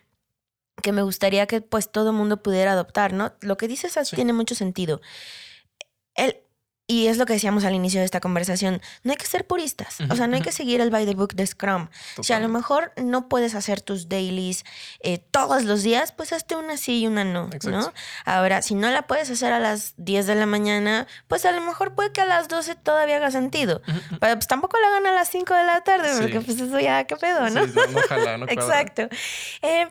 que 0.84 0.92
me 0.92 1.02
gustaría 1.02 1.48
que 1.48 1.62
pues 1.62 1.90
todo 1.90 2.12
mundo 2.12 2.44
pudiera 2.44 2.74
adoptar, 2.74 3.14
¿no? 3.14 3.34
Lo 3.40 3.56
que 3.56 3.70
dices 3.70 3.98
tiene 4.14 4.34
mucho 4.34 4.54
sentido. 4.54 5.02
El, 6.14 6.45
y 6.88 7.08
es 7.08 7.18
lo 7.18 7.26
que 7.26 7.34
decíamos 7.34 7.66
al 7.66 7.74
inicio 7.74 8.00
de 8.00 8.06
esta 8.06 8.20
conversación, 8.20 8.82
no 9.04 9.12
hay 9.12 9.18
que 9.18 9.26
ser 9.26 9.48
puristas, 9.48 9.98
o 10.10 10.16
sea, 10.16 10.28
no 10.28 10.36
hay 10.36 10.42
que 10.42 10.52
seguir 10.52 10.82
el 10.82 10.92
by 10.92 11.06
the 11.06 11.16
book 11.16 11.34
de 11.34 11.48
Scrum. 11.48 11.90
Si 12.22 12.34
a 12.34 12.40
lo 12.40 12.48
mejor 12.48 12.92
no 12.96 13.28
puedes 13.28 13.56
hacer 13.56 13.82
tus 13.82 14.08
dailies 14.08 14.66
eh, 15.00 15.18
todos 15.18 15.64
los 15.64 15.82
días, 15.84 16.12
pues 16.12 16.32
hazte 16.32 16.56
una 16.56 16.78
sí 16.78 17.02
y 17.02 17.08
una 17.08 17.24
no, 17.24 17.50
¿no? 17.64 17.94
Ahora, 18.26 18.62
si 18.62 18.76
no 18.76 18.90
la 18.92 19.08
puedes 19.08 19.30
hacer 19.32 19.52
a 19.52 19.60
las 19.60 19.94
10 19.98 20.28
de 20.28 20.36
la 20.36 20.46
mañana, 20.46 21.08
pues 21.28 21.46
a 21.46 21.52
lo 21.52 21.62
mejor 21.62 21.96
puede 21.96 22.12
que 22.12 22.22
a 22.22 22.26
las 22.26 22.48
12 22.48 22.76
todavía 22.76 23.18
haga 23.18 23.32
sentido. 23.32 23.82
Pero 24.20 24.36
pues 24.36 24.48
tampoco 24.48 24.78
la 24.80 24.88
hagan 24.88 25.08
a 25.08 25.12
las 25.14 25.30
5 25.30 25.54
de 25.56 25.64
la 25.64 25.82
tarde, 25.82 26.10
porque 26.22 26.42
pues 26.42 26.60
eso 26.60 26.80
ya, 26.80 27.06
qué 27.06 27.16
pedo, 27.16 27.50
¿no? 27.50 27.66
no, 27.66 28.00
ojalá, 28.06 28.38
no 28.38 28.46
Exacto. 28.50 29.08
Eh, 29.62 29.88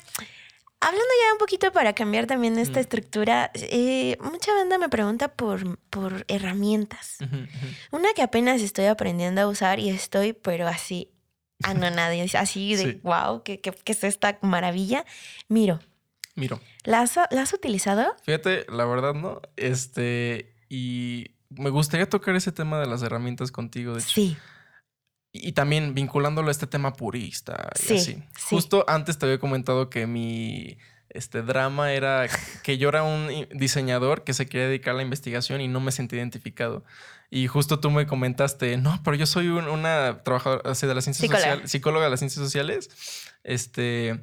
Hablando 0.84 1.08
ya 1.24 1.32
un 1.32 1.38
poquito 1.38 1.72
para 1.72 1.94
cambiar 1.94 2.26
también 2.26 2.58
esta 2.58 2.78
estructura, 2.78 3.50
eh, 3.54 4.18
mucha 4.20 4.52
banda 4.52 4.76
me 4.76 4.90
pregunta 4.90 5.28
por, 5.28 5.78
por 5.88 6.26
herramientas. 6.28 7.16
Una 7.90 8.12
que 8.14 8.20
apenas 8.20 8.60
estoy 8.60 8.84
aprendiendo 8.84 9.40
a 9.40 9.48
usar 9.48 9.78
y 9.78 9.88
estoy, 9.88 10.34
pero 10.34 10.68
así, 10.68 11.08
anonada, 11.62 12.12
así 12.38 12.76
de 12.76 13.00
wow, 13.02 13.42
¿qué, 13.42 13.60
qué, 13.62 13.72
es 13.86 14.04
esta 14.04 14.38
maravilla? 14.42 15.06
Miro. 15.48 15.80
Miro. 16.34 16.60
¿La 16.82 17.00
has, 17.00 17.16
¿La 17.30 17.40
has 17.40 17.54
utilizado? 17.54 18.14
Fíjate, 18.22 18.66
la 18.68 18.84
verdad 18.84 19.14
no. 19.14 19.40
Este, 19.56 20.54
y 20.68 21.30
me 21.48 21.70
gustaría 21.70 22.10
tocar 22.10 22.36
ese 22.36 22.52
tema 22.52 22.78
de 22.78 22.86
las 22.86 23.02
herramientas 23.02 23.50
contigo, 23.52 23.94
de 23.94 24.00
hecho. 24.00 24.10
Sí. 24.10 24.36
Y 25.36 25.52
también 25.52 25.94
vinculándolo 25.94 26.48
a 26.48 26.52
este 26.52 26.68
tema 26.68 26.92
purista 26.92 27.70
y 27.88 27.96
así. 27.96 28.22
Justo 28.48 28.84
antes 28.86 29.18
te 29.18 29.26
había 29.26 29.38
comentado 29.40 29.90
que 29.90 30.06
mi 30.06 30.78
este 31.10 31.42
drama 31.42 31.92
era 31.92 32.28
que 32.62 32.78
yo 32.78 32.88
era 32.88 33.02
un 33.02 33.48
diseñador 33.52 34.22
que 34.22 34.32
se 34.32 34.46
quería 34.46 34.68
dedicar 34.68 34.94
a 34.94 34.98
la 34.98 35.02
investigación 35.02 35.60
y 35.60 35.66
no 35.66 35.80
me 35.80 35.90
sentí 35.90 36.14
identificado. 36.16 36.84
Y 37.30 37.48
justo 37.48 37.80
tú 37.80 37.90
me 37.90 38.06
comentaste, 38.06 38.76
no, 38.76 39.00
pero 39.02 39.16
yo 39.16 39.26
soy 39.26 39.48
una 39.48 40.22
trabajadora 40.22 40.72
de 40.72 40.94
las 40.94 41.04
ciencias 41.04 41.28
sociales, 41.28 41.70
psicóloga 41.70 42.04
de 42.04 42.10
las 42.10 42.20
ciencias 42.20 42.44
sociales. 42.44 42.90
Este 43.42 44.20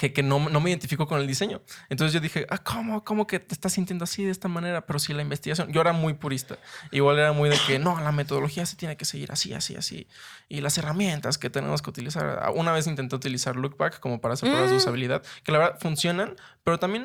que, 0.00 0.22
no, 0.22 0.40
me 0.40 0.70
identifico 0.70 1.06
con 1.06 1.20
el 1.20 1.26
diseño. 1.26 1.60
Entonces 1.90 2.14
yo 2.14 2.20
dije, 2.20 2.46
ah, 2.48 2.58
¿cómo? 2.58 3.04
¿Cómo 3.04 3.26
que 3.26 3.38
te 3.38 3.54
estás 3.54 3.74
sintiendo 3.74 4.04
así 4.04 4.24
de 4.24 4.30
esta 4.30 4.48
manera? 4.48 4.86
Pero 4.86 4.98
si 4.98 5.12
la 5.12 5.20
investigación, 5.20 5.70
yo 5.70 5.82
era 5.82 5.92
muy 5.92 6.14
purista. 6.14 6.58
Igual 6.90 7.18
era 7.18 7.32
muy 7.32 7.50
de 7.50 7.58
que 7.66 7.78
no, 7.78 8.00
la 8.00 8.10
metodología 8.10 8.64
se 8.64 8.76
tiene 8.76 8.96
que 8.96 9.04
seguir 9.04 9.30
así, 9.30 9.52
así, 9.52 9.76
así. 9.76 10.06
Y 10.48 10.62
las 10.62 10.78
herramientas 10.78 11.36
que 11.36 11.50
tenemos 11.50 11.82
que 11.82 11.90
utilizar. 11.90 12.50
Una 12.54 12.72
vez 12.72 12.86
intenté 12.86 13.14
utilizar 13.14 13.56
Lookback 13.56 14.00
como 14.00 14.20
para 14.20 14.34
hacer 14.34 14.48
pruebas 14.48 14.70
de 14.70 14.76
mm. 14.76 14.78
usabilidad, 14.78 15.22
que 15.44 15.52
la 15.52 15.58
verdad 15.58 15.78
funcionan, 15.78 16.34
pero 16.64 16.78
también 16.78 17.04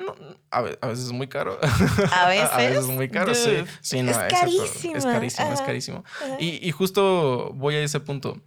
a, 0.52 0.62
veces 0.62 1.06
es 1.06 1.12
muy 1.12 1.28
caro. 1.28 1.60
A 2.12 2.30
veces. 2.30 2.50
a 2.52 2.58
veces 2.58 2.78
es 2.78 2.88
muy 2.88 3.10
caro, 3.10 3.36
sí. 3.36 3.66
sí 3.82 4.00
es, 4.00 4.18
carísimo. 4.18 4.96
es 4.96 5.06
carísimo. 5.06 5.54
Es 5.54 5.62
carísimo, 5.62 6.04
Y, 6.40 6.66
y 6.66 6.72
justo 6.72 7.52
voy 7.54 7.76
a 7.76 7.82
ese 7.82 8.00
punto. 8.00 8.42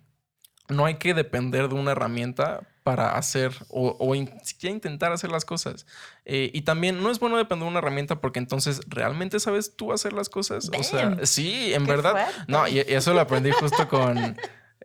No 0.69 0.85
hay 0.85 0.97
que 0.97 1.15
depender 1.15 1.69
de 1.69 1.75
una 1.75 1.93
herramienta 1.93 2.61
para 2.83 3.17
hacer 3.17 3.53
o, 3.69 3.97
o 3.99 4.15
siquiera 4.43 4.75
intentar 4.75 5.13
hacer 5.13 5.31
las 5.31 5.45
cosas. 5.45 5.87
Eh, 6.25 6.51
y 6.55 6.63
también 6.63 7.03
no 7.03 7.11
es 7.11 7.19
bueno 7.21 7.37
depender 7.37 7.65
de 7.65 7.71
una 7.71 7.79
herramienta 7.81 8.21
porque 8.21 8.39
entonces 8.39 8.81
realmente 8.89 9.41
sabes 9.41 9.77
tú 9.77 9.93
hacer 9.93 10.13
las 10.13 10.29
cosas. 10.29 10.71
O 10.79 10.83
sea, 10.83 11.27
sí, 11.27 11.75
en 11.75 11.87
verdad. 11.87 12.29
No, 12.47 12.67
y, 12.67 12.79
eso 12.79 13.13
lo 13.13 13.21
aprendí 13.21 13.51
justo 13.51 13.89
con 13.89 14.37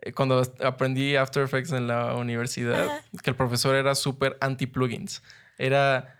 eh, 0.02 0.12
cuando 0.12 0.42
aprendí 0.62 1.16
After 1.16 1.44
Effects 1.44 1.72
en 1.72 1.86
la 1.86 2.14
universidad, 2.14 3.00
que 3.22 3.30
el 3.30 3.36
profesor 3.36 3.74
era 3.74 3.94
súper 3.94 4.36
anti 4.40 4.66
plugins. 4.66 5.22
Era 5.56 6.14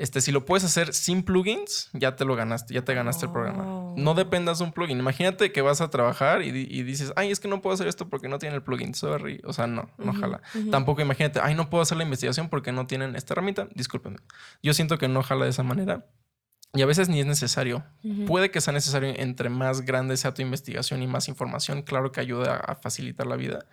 este, 0.00 0.22
si 0.22 0.32
lo 0.32 0.46
puedes 0.46 0.64
hacer 0.64 0.94
sin 0.94 1.22
plugins, 1.22 1.90
ya 1.92 2.16
te 2.16 2.24
lo 2.24 2.34
ganaste, 2.34 2.72
ya 2.72 2.82
te 2.82 2.94
ganaste 2.94 3.26
el 3.26 3.32
programa. 3.32 3.79
No 3.96 4.14
dependas 4.14 4.58
de 4.58 4.64
un 4.64 4.72
plugin. 4.72 4.98
Imagínate 4.98 5.52
que 5.52 5.62
vas 5.62 5.80
a 5.80 5.90
trabajar 5.90 6.42
y, 6.42 6.50
dices, 6.82 7.12
ay, 7.16 7.30
es 7.30 7.40
que 7.40 7.48
no 7.48 7.62
puedo 7.62 7.74
hacer 7.74 7.86
esto 7.86 8.08
porque 8.08 8.28
no 8.28 8.38
tiene 8.38 8.56
el 8.56 8.62
plugin, 8.62 8.94
sorry. 8.94 9.40
O 9.44 9.52
sea, 9.52 9.66
no, 9.66 9.90
no 9.98 10.12
jala. 10.12 10.42
Tampoco 10.70 11.02
imagínate, 11.02 11.40
ay, 11.42 11.54
no 11.54 11.70
puedo 11.70 11.82
hacer 11.82 11.98
la 11.98 12.04
investigación 12.04 12.48
porque 12.48 12.72
no 12.72 12.86
tienen 12.86 13.16
esta 13.16 13.34
herramienta, 13.34 13.68
discúlpenme. 13.74 14.18
Yo 14.62 14.74
siento 14.74 14.98
que 14.98 15.08
no 15.08 15.22
jala 15.22 15.44
de 15.44 15.50
esa 15.50 15.62
manera. 15.62 16.06
Y 16.72 16.82
a 16.82 16.86
veces 16.86 17.08
ni 17.08 17.20
es 17.20 17.26
necesario. 17.26 17.84
Puede 18.26 18.50
que 18.50 18.60
sea 18.60 18.72
necesario 18.72 19.12
entre 19.16 19.48
más 19.48 19.80
grande 19.82 20.16
sea 20.16 20.34
tu 20.34 20.42
investigación 20.42 21.02
y 21.02 21.06
más 21.06 21.28
información, 21.28 21.82
claro 21.82 22.12
que 22.12 22.20
ayuda 22.20 22.56
a 22.56 22.76
facilitar 22.76 23.26
la 23.26 23.36
vida. 23.36 23.66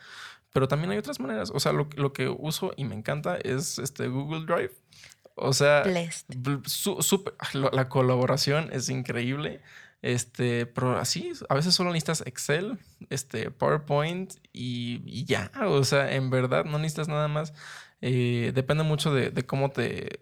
Pero 0.52 0.68
también 0.68 0.92
hay 0.92 0.98
otras 0.98 1.20
maneras. 1.20 1.52
O 1.54 1.60
sea, 1.60 1.74
lo, 1.74 2.14
que 2.14 2.30
uso 2.30 2.74
y 2.76 2.86
me 2.86 2.96
encanta 2.96 3.38
es 3.38 3.78
este 3.78 4.08
Google 4.08 4.46
Drive. 4.46 4.74
O 5.36 5.54
sea, 5.54 5.84
la 7.54 7.90
colaboración 7.90 8.70
es 8.74 8.90
increíble. 8.90 9.62
Este, 10.02 10.66
pero 10.68 10.98
así, 10.98 11.32
a 11.50 11.56
veces 11.56 11.74
solo 11.74 11.92
necesitas 11.92 12.22
Excel, 12.28 12.78
este, 13.10 13.52
PowerPoint 13.52 14.34
y, 14.54 15.26
ya. 15.26 15.52
O 15.66 15.84
sea, 15.84 16.14
en 16.14 16.30
verdad 16.30 16.66
no 16.66 16.80
necesitas 16.80 17.08
nada 17.08 17.28
más. 17.28 17.54
Eh, 18.02 18.52
depende 18.54 18.84
mucho 18.84 19.14
de, 19.14 19.32
de 19.32 19.46
cómo 19.46 19.72
te 19.72 20.20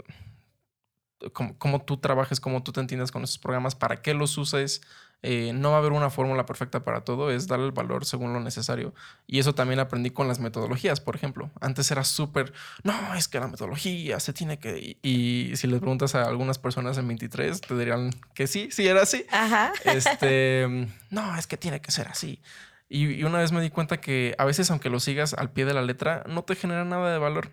cómo, 1.32 1.82
tú 1.84 1.98
trabajes, 1.98 2.40
cómo 2.40 2.64
tú 2.64 2.72
te 2.72 2.80
entiendes 2.80 3.12
con 3.12 3.24
esos 3.24 3.38
programas, 3.38 3.76
para 3.76 4.02
qué 4.02 4.14
los 4.14 4.38
uses. 4.38 4.82
Eh, 5.28 5.54
no 5.54 5.72
va 5.72 5.78
a 5.78 5.80
haber 5.80 5.92
una 5.92 6.12
fórmula 6.12 6.46
perfecta 6.46 6.84
para 6.84 7.02
todo, 7.02 7.32
es 7.32 7.48
darle 7.48 7.66
el 7.66 7.72
valor 7.72 8.06
según 8.06 8.32
lo 8.32 8.40
necesario. 8.40 8.94
Y 9.26 9.40
eso 9.40 9.56
también 9.56 9.80
aprendí 9.80 10.12
con 10.12 10.28
las 10.28 10.40
metodologías, 10.40 11.02
por 11.02 11.16
ejemplo. 11.16 11.50
Antes 11.62 11.90
era 11.90 12.04
súper, 12.04 12.54
no, 12.84 13.16
es 13.16 13.28
que 13.28 13.40
la 13.40 13.48
metodología 13.48 14.20
se 14.20 14.34
tiene 14.34 14.60
que... 14.60 14.98
Y, 15.02 15.52
si 15.56 15.66
les 15.66 15.80
preguntas 15.80 16.14
a 16.14 16.26
algunas 16.28 16.60
personas 16.60 17.00
en 17.00 17.08
23, 17.08 17.60
te 17.60 17.76
dirían 17.76 18.12
que 18.36 18.46
sí, 18.46 18.70
sí 18.70 18.88
era 18.88 19.02
así. 19.02 19.26
Ajá. 19.32 19.74
Este, 19.84 20.88
no, 21.10 21.36
es 21.38 21.48
que 21.48 21.58
tiene 21.58 21.82
que 21.82 21.92
ser 21.92 22.08
así. 22.08 22.40
Y, 22.88 23.06
y 23.16 23.24
una 23.24 23.40
vez 23.40 23.52
me 23.52 23.62
di 23.62 23.72
cuenta 23.72 24.00
que 24.00 24.36
a 24.38 24.46
veces, 24.46 24.70
aunque 24.70 24.92
lo 24.92 25.00
sigas 25.00 25.34
al 25.34 25.50
pie 25.50 25.66
de 25.66 25.74
la 25.74 25.82
letra, 25.82 26.24
no 26.28 26.44
te 26.44 26.56
genera 26.56 26.86
nada 26.86 27.12
de 27.12 27.18
valor 27.18 27.50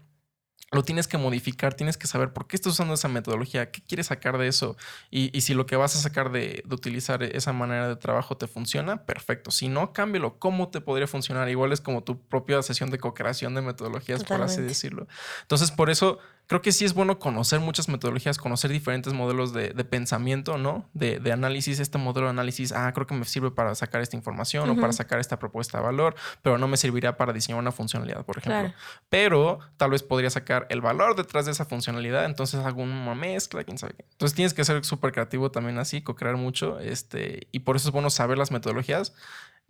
lo 0.73 0.83
tienes 0.83 1.07
que 1.07 1.19
modificar, 1.19 1.75
tienes 1.75 1.99
que 1.99 2.07
saber 2.07 2.33
por 2.33 2.47
qué 2.47 2.57
estás 2.57 2.73
usando 2.73 2.95
esa 2.95 3.09
metodología, 3.09 3.71
qué 3.71 3.83
quieres 3.83 4.07
sacar 4.07 4.39
de 4.39 4.49
eso 4.49 4.77
y, 5.11 5.41
si 5.43 5.53
lo 5.53 5.67
que 5.67 5.77
vas 5.77 5.95
a 5.97 5.99
sacar 5.99 6.33
de, 6.33 6.65
utilizar 6.71 7.23
esa 7.23 7.53
manera 7.53 7.89
de 7.89 7.97
trabajo 7.97 8.39
te 8.39 8.47
funciona, 8.47 9.05
perfecto. 9.05 9.51
Si 9.51 9.69
no, 9.69 9.93
cámbialo. 9.93 10.39
¿Cómo 10.39 10.71
te 10.71 10.81
podría 10.81 11.07
funcionar? 11.07 11.51
Igual 11.51 11.73
es 11.73 11.83
como 11.83 12.03
tu 12.03 12.19
propia 12.19 12.63
sesión 12.63 12.91
de 12.91 12.99
co-creación 12.99 13.55
de 13.55 13.61
metodologías, 13.61 14.25
por 14.25 14.41
así 14.41 14.63
decirlo. 14.63 15.07
Entonces, 15.43 15.71
por 15.71 15.91
eso 15.91 16.19
creo 16.47 16.61
que 16.61 16.73
sí 16.73 16.85
es 16.85 16.95
bueno 16.95 17.19
conocer 17.19 17.61
muchas 17.61 17.89
metodologías, 17.89 18.39
conocer 18.39 18.71
diferentes 18.71 19.13
modelos 19.13 19.53
de, 19.53 19.73
pensamiento, 19.85 20.59
¿no? 20.59 20.89
De, 20.93 21.33
análisis, 21.33 21.79
este 21.81 21.99
modelo 21.99 22.27
de 22.27 22.31
análisis, 22.31 22.73
ah, 22.73 22.93
creo 22.93 23.07
que 23.07 23.15
me 23.15 23.25
sirve 23.25 23.51
para 23.51 23.75
sacar 23.75 24.01
esta 24.01 24.17
información 24.17 24.69
o 24.71 24.77
para 24.77 24.93
sacar 24.93 25.19
esta 25.19 25.39
propuesta 25.39 25.79
de 25.79 25.85
valor, 25.85 26.15
pero 26.43 26.59
no 26.59 26.69
me 26.69 26.77
serviría 26.77 27.17
para 27.17 27.33
diseñar 27.33 27.59
una 27.59 27.73
funcionalidad, 27.73 28.25
por 28.25 28.39
ejemplo. 28.39 28.75
Pero 29.09 29.61
tal 29.77 29.91
vez 29.91 30.03
podría 30.03 30.31
sacar 30.31 30.67
el 30.71 30.81
valor 30.81 31.17
detrás 31.17 31.47
de 31.47 31.53
esa 31.53 31.65
funcionalidad, 31.65 32.25
entonces 32.25 32.61
hago 32.61 32.83
una 32.83 33.15
mezcla, 33.15 33.65
quién 33.65 33.79
sabe. 33.79 33.95
Entonces 34.11 34.35
tienes 34.35 34.55
que 34.55 34.65
ser 34.65 34.85
súper 34.85 35.13
creativo 35.13 35.51
también 35.51 35.79
así, 35.79 36.03
co-crear 36.03 36.37
mucho, 36.37 36.79
este, 36.81 37.49
y 37.53 37.61
por 37.61 37.77
eso 37.77 37.89
es 37.89 37.93
bueno 37.93 38.11
saber 38.11 38.39
las 38.39 38.51
metodologías 38.51 39.15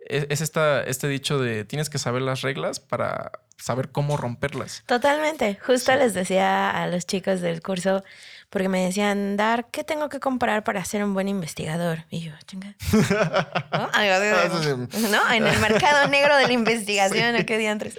es, 0.07 0.40
esta, 0.40 0.82
este 0.82 1.09
dicho 1.09 1.38
de 1.38 1.64
tienes 1.64 1.90
que 1.90 1.98
saber 1.98 2.22
las 2.22 2.42
reglas 2.42 2.80
para 2.80 3.32
saber 3.57 3.90
cómo 3.90 4.16
romperlas. 4.16 4.82
Totalmente. 4.86 5.59
Justo 5.64 5.94
les 5.94 6.14
decía 6.14 6.70
a 6.70 6.86
los 6.88 7.07
chicos 7.07 7.40
del 7.40 7.62
curso, 7.62 8.03
porque 8.50 8.68
me 8.68 8.84
decían, 8.84 9.36
Dar, 9.36 9.66
¿qué 9.70 9.84
tengo 9.84 10.09
que 10.09 10.20
comprar 10.20 10.64
para 10.64 10.84
ser 10.84 11.05
un 11.05 11.14
buen 11.14 11.28
investigador? 11.28 12.05
Y 12.11 12.20
yo, 12.20 12.32
chinga. 12.46 12.74
¿No? 13.72 13.88
¿No? 15.09 15.32
En 15.32 15.46
el 15.46 15.59
mercado 15.61 16.09
negro 16.09 16.36
de 16.36 16.48
la 16.48 16.53
investigación, 16.53 17.44
¿qué 17.46 17.57
diantres? 17.57 17.94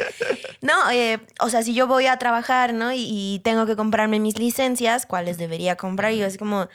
No, 0.61 0.91
eh, 0.91 1.19
o 1.39 1.49
sea, 1.49 1.63
si 1.63 1.73
yo 1.73 1.87
voy 1.87 2.07
a 2.07 2.17
trabajar, 2.17 2.73
¿no? 2.73 2.91
Y, 2.91 3.07
y, 3.09 3.39
tengo 3.43 3.65
que 3.65 3.75
comprarme 3.75 4.19
mis 4.19 4.37
licencias, 4.37 5.05
¿cuáles 5.05 5.37
debería 5.37 5.75
comprar? 5.75 6.11
Y 6.13 6.19
yo 6.19 6.27
así 6.27 6.37
como 6.37 6.67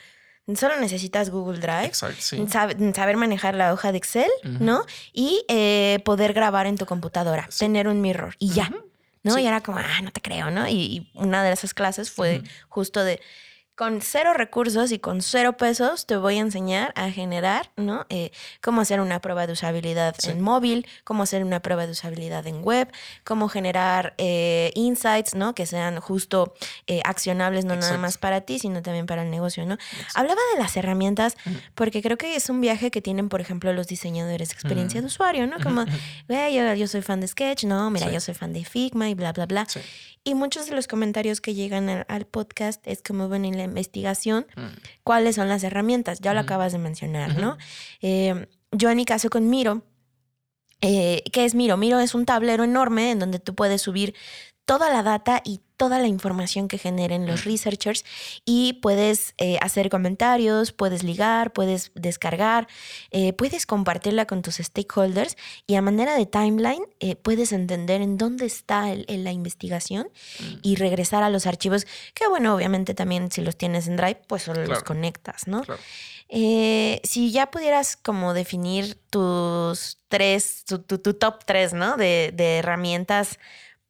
Solo 0.57 0.76
necesitas 0.80 1.30
Google 1.30 1.59
Drive, 1.59 1.92
saber, 1.94 3.16
manejar 3.16 3.55
la 3.55 3.72
hoja 3.72 3.92
de 3.92 3.99
Excel, 3.99 4.30
¿no? 4.44 4.84
Y 5.12 5.44
eh, 5.49 6.01
poder 6.05 6.32
grabar 6.32 6.66
en 6.66 6.76
tu 6.76 6.86
computadora, 6.86 7.49
tener 7.59 7.86
un 7.88 8.01
mirror 8.01 8.34
y 8.38 8.51
ya, 8.51 8.70
¿no? 9.22 9.38
Y 9.38 9.46
era 9.46 9.61
como, 9.61 9.78
ah, 9.78 10.01
no 10.03 10.11
te 10.11 10.22
creo, 10.22 10.51
¿no? 10.51 10.66
y 10.68 11.11
una 11.14 11.42
de 11.42 11.53
esas 11.53 11.74
clases 11.74 12.11
fue 12.11 12.42
justo 12.68 13.05
de 13.05 13.20
con 13.79 14.03
cero 14.03 14.33
recursos 14.35 14.91
y 14.91 14.99
con 14.99 15.22
cero 15.22 15.57
pesos 15.57 16.05
te 16.05 16.16
voy 16.16 16.39
a 16.39 16.41
enseñar 16.41 16.93
a 16.97 17.12
generar, 17.12 17.70
¿no? 17.76 18.07
Eh, 18.09 18.33
cómo 18.61 18.81
hacer 18.81 19.01
una 19.01 19.20
prueba 19.20 19.47
de 19.47 19.53
usabilidad 19.53 20.16
en 20.24 20.41
móvil, 20.41 20.85
cómo 21.05 21.22
hacer 21.22 21.45
una 21.45 21.61
prueba 21.61 21.87
de 21.87 21.93
usabilidad 21.93 22.45
en 22.49 22.64
web, 22.64 22.91
cómo 23.22 23.49
generar 23.49 24.14
eh, 24.18 24.72
insights, 24.74 25.37
¿no? 25.37 25.55
Que 25.55 25.64
sean 25.64 26.01
justo 26.01 26.55
eh, 26.89 27.03
accionables, 27.05 27.66
no 27.66 27.76
nada 27.76 27.99
más 27.99 28.18
para 28.18 28.41
ti, 28.41 28.59
sino 28.59 28.83
también 28.83 29.07
para 29.07 29.22
el 29.22 29.31
negocio, 29.31 29.64
¿no? 29.64 29.79
Hablaba 30.16 30.41
de 30.55 30.61
las 30.61 30.76
herramientas 30.76 31.37
porque 31.76 32.03
creo 32.03 32.18
que 32.18 32.35
es 32.35 32.51
un 32.51 32.61
viaje 32.61 32.91
que 32.91 33.01
tienen, 33.01 33.29
por 33.29 33.41
ejemplo, 33.41 33.72
los 33.72 33.87
diseñadores 33.87 34.49
de 34.49 34.55
experiencia 34.55 35.01
de 35.01 35.07
usuario, 35.07 35.47
¿no? 35.47 35.57
Como, 35.62 35.85
yo, 36.29 36.74
yo, 36.74 36.89
soy 36.89 37.03
fan 37.03 37.20
de 37.20 37.29
Sketch, 37.29 37.62
no, 37.62 37.93
mira, 37.93 38.11
yo 38.11 38.18
soy 38.18 38.35
fan 38.35 38.53
de 38.53 38.64
Figma 38.64 39.09
y 39.09 39.14
bla, 39.14 39.33
bla, 39.33 39.47
bla. 39.47 39.68
Y 40.29 40.35
muchos 40.35 40.68
de 40.68 40.76
los 40.76 40.89
comentarios 40.89 41.41
que 41.41 41.55
llegan 41.55 41.89
al, 41.89 42.26
podcast 42.26 42.87
es 42.87 43.01
como 43.01 43.31
ven 43.31 43.47
en 43.47 43.57
la 43.57 43.64
investigación, 43.64 44.47
mm. 44.57 44.66
cuáles 45.03 45.37
son 45.37 45.49
las 45.49 45.64
herramientas. 45.64 46.20
Ya 46.20 46.35
lo 46.35 46.41
acabas 46.41 46.72
de 46.72 46.79
mencionar, 46.79 47.39
¿no? 47.39 47.57
Eh, 48.03 48.47
yo 48.70 48.91
en 48.91 48.99
mi 48.99 49.07
caso 49.07 49.31
con 49.31 49.49
Miro, 49.49 49.85
eh, 50.83 51.22
¿qué 51.33 51.47
es 51.47 51.55
Miro? 51.55 51.79
Miro 51.79 51.99
es 51.99 52.14
un 52.14 52.26
tablero 52.26 52.64
enorme 52.64 53.11
en 53.11 53.20
donde 53.20 53.39
tú 53.39 53.55
puedes 53.55 53.81
subir 53.81 54.14
toda 54.69 54.91
la 54.91 55.03
data 55.03 55.41
y 55.47 55.62
toda 55.79 55.99
la 55.99 56.09
información 56.09 56.69
que 56.69 56.77
generen 56.77 57.27
los 57.27 57.47
researchers 57.47 58.05
y 58.45 58.75
puedes 58.75 59.33
eh, 59.39 59.57
hacer 59.62 59.89
comentarios, 59.89 60.73
puedes 60.73 61.05
ligar, 61.05 61.55
puedes 61.55 61.91
descargar, 61.95 62.69
eh, 63.11 63.33
puedes 63.33 63.64
compartirla 63.64 64.27
con 64.27 64.43
tus 64.43 64.57
stakeholders 64.57 65.39
y 65.66 65.77
a 65.77 65.81
manera 65.81 66.14
de 66.16 66.27
timeline 66.27 66.83
eh, 67.01 67.16
puedes 67.16 67.53
entender 67.53 68.03
en 68.03 68.19
dónde 68.19 68.45
está 68.45 68.95
la 69.07 69.33
investigación 69.33 70.11
mm. 70.39 70.55
y 70.61 70.77
regresar 70.77 71.23
a 71.23 71.31
los 71.31 71.47
archivos, 71.47 71.87
que 72.12 72.29
bueno, 72.29 72.55
obviamente 72.55 72.93
también 72.93 73.31
si 73.31 73.41
los 73.41 73.57
tienes 73.57 73.89
en 73.89 73.97
Drive, 73.97 74.21
pues 74.27 74.43
solo 74.43 74.66
los 74.66 74.83
conectas, 74.83 75.47
¿no? 75.47 75.62
si 76.31 77.31
ya 77.31 77.51
pudieras 77.51 77.97
como 77.97 78.35
definir 78.35 78.99
tus 79.09 79.99
tres, 80.09 80.66
tu, 80.66 80.79
top 81.14 81.45
tres, 81.47 81.73
¿no? 81.73 81.97
De, 81.97 82.35
de 82.35 82.59
herramientas 82.59 83.39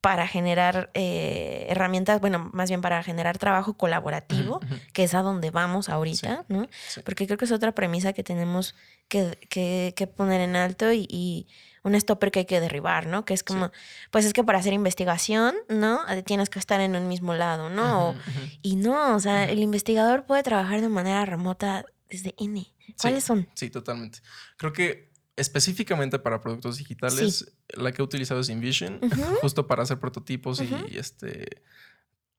para 0.01 0.29
generar 0.29 0.91
eh, 0.95 1.67
herramientas, 1.69 2.21
bueno, 2.21 2.51
más 2.53 2.69
bien 2.69 2.81
para 2.81 3.03
generar 3.03 3.37
trabajo 3.39 3.75
colaborativo, 3.75 4.61
que 4.93 5.05
es 5.05 5.15
a 5.15 5.23
donde 5.23 5.51
vamos 5.51 5.89
ahorita, 5.89 6.45
¿no? 6.49 6.69
Porque 7.05 7.27
creo 7.27 7.37
que 7.37 7.47
es 7.47 7.53
otra 7.53 7.73
premisa 7.73 8.13
que 8.13 8.23
tenemos 8.23 8.77
que, 9.09 9.39
que, 9.51 10.07
poner 10.07 10.41
en 10.41 10.55
alto 10.55 10.93
y, 10.93 11.49
un 11.85 11.99
stopper 11.99 12.31
que 12.31 12.41
hay 12.41 12.45
que 12.45 12.61
derribar, 12.61 13.07
¿no? 13.07 13.25
Que 13.25 13.33
es 13.33 13.43
como, 13.43 13.71
pues 14.11 14.25
es 14.27 14.33
que 14.35 14.45
para 14.45 14.59
hacer 14.59 14.73
investigación, 14.73 15.55
¿no? 15.69 16.01
Tienes 16.25 16.51
que 16.51 16.59
estar 16.59 16.81
en 16.81 16.95
un 16.95 17.09
mismo 17.09 17.35
lado, 17.35 17.71
¿no? 17.71 18.15
y 18.63 18.77
no, 18.77 19.17
o 19.17 19.21
sea, 19.21 19.45
el 19.45 19.61
investigador 19.61 20.27
puede 20.27 20.43
trabajar 20.43 20.81
de 20.81 20.89
manera 20.89 21.25
remota 21.25 21.87
desde 22.09 22.35
N. 22.39 22.67
¿Cuáles 23.01 23.25
son? 23.25 23.49
Sí, 23.55 23.71
totalmente. 23.71 24.21
Creo 24.57 24.73
que 24.73 25.08
específicamente 25.39 26.19
para 26.19 26.41
productos 26.41 26.77
digitales, 26.77 27.53
la 27.75 27.93
que 27.93 28.03
he 28.03 28.05
utilizado 28.05 28.41
es 28.41 28.49
InVision, 28.49 29.01
justo 29.41 29.67
para 29.67 29.83
hacer 29.83 29.99
prototipos 29.99 30.61
y 30.61 30.97
este 30.97 31.63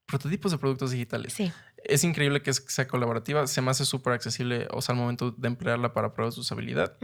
prototipos 0.05 0.51
de 0.51 0.57
productos 0.57 0.91
digitales. 0.91 1.33
Sí. 1.33 1.51
Es 1.83 2.03
increíble 2.03 2.41
que 2.41 2.51
sea 2.51 2.87
colaborativa, 2.87 3.45
se 3.47 3.61
me 3.61 3.71
hace 3.71 3.85
súper 3.85 4.13
accesible, 4.13 4.67
o 4.71 4.81
sea, 4.81 4.93
al 4.93 4.99
momento 4.99 5.31
de 5.31 5.47
emplearla 5.47 5.93
para 5.93 6.13
pruebas 6.13 6.35
de 6.35 6.41
usabilidad. 6.41 6.97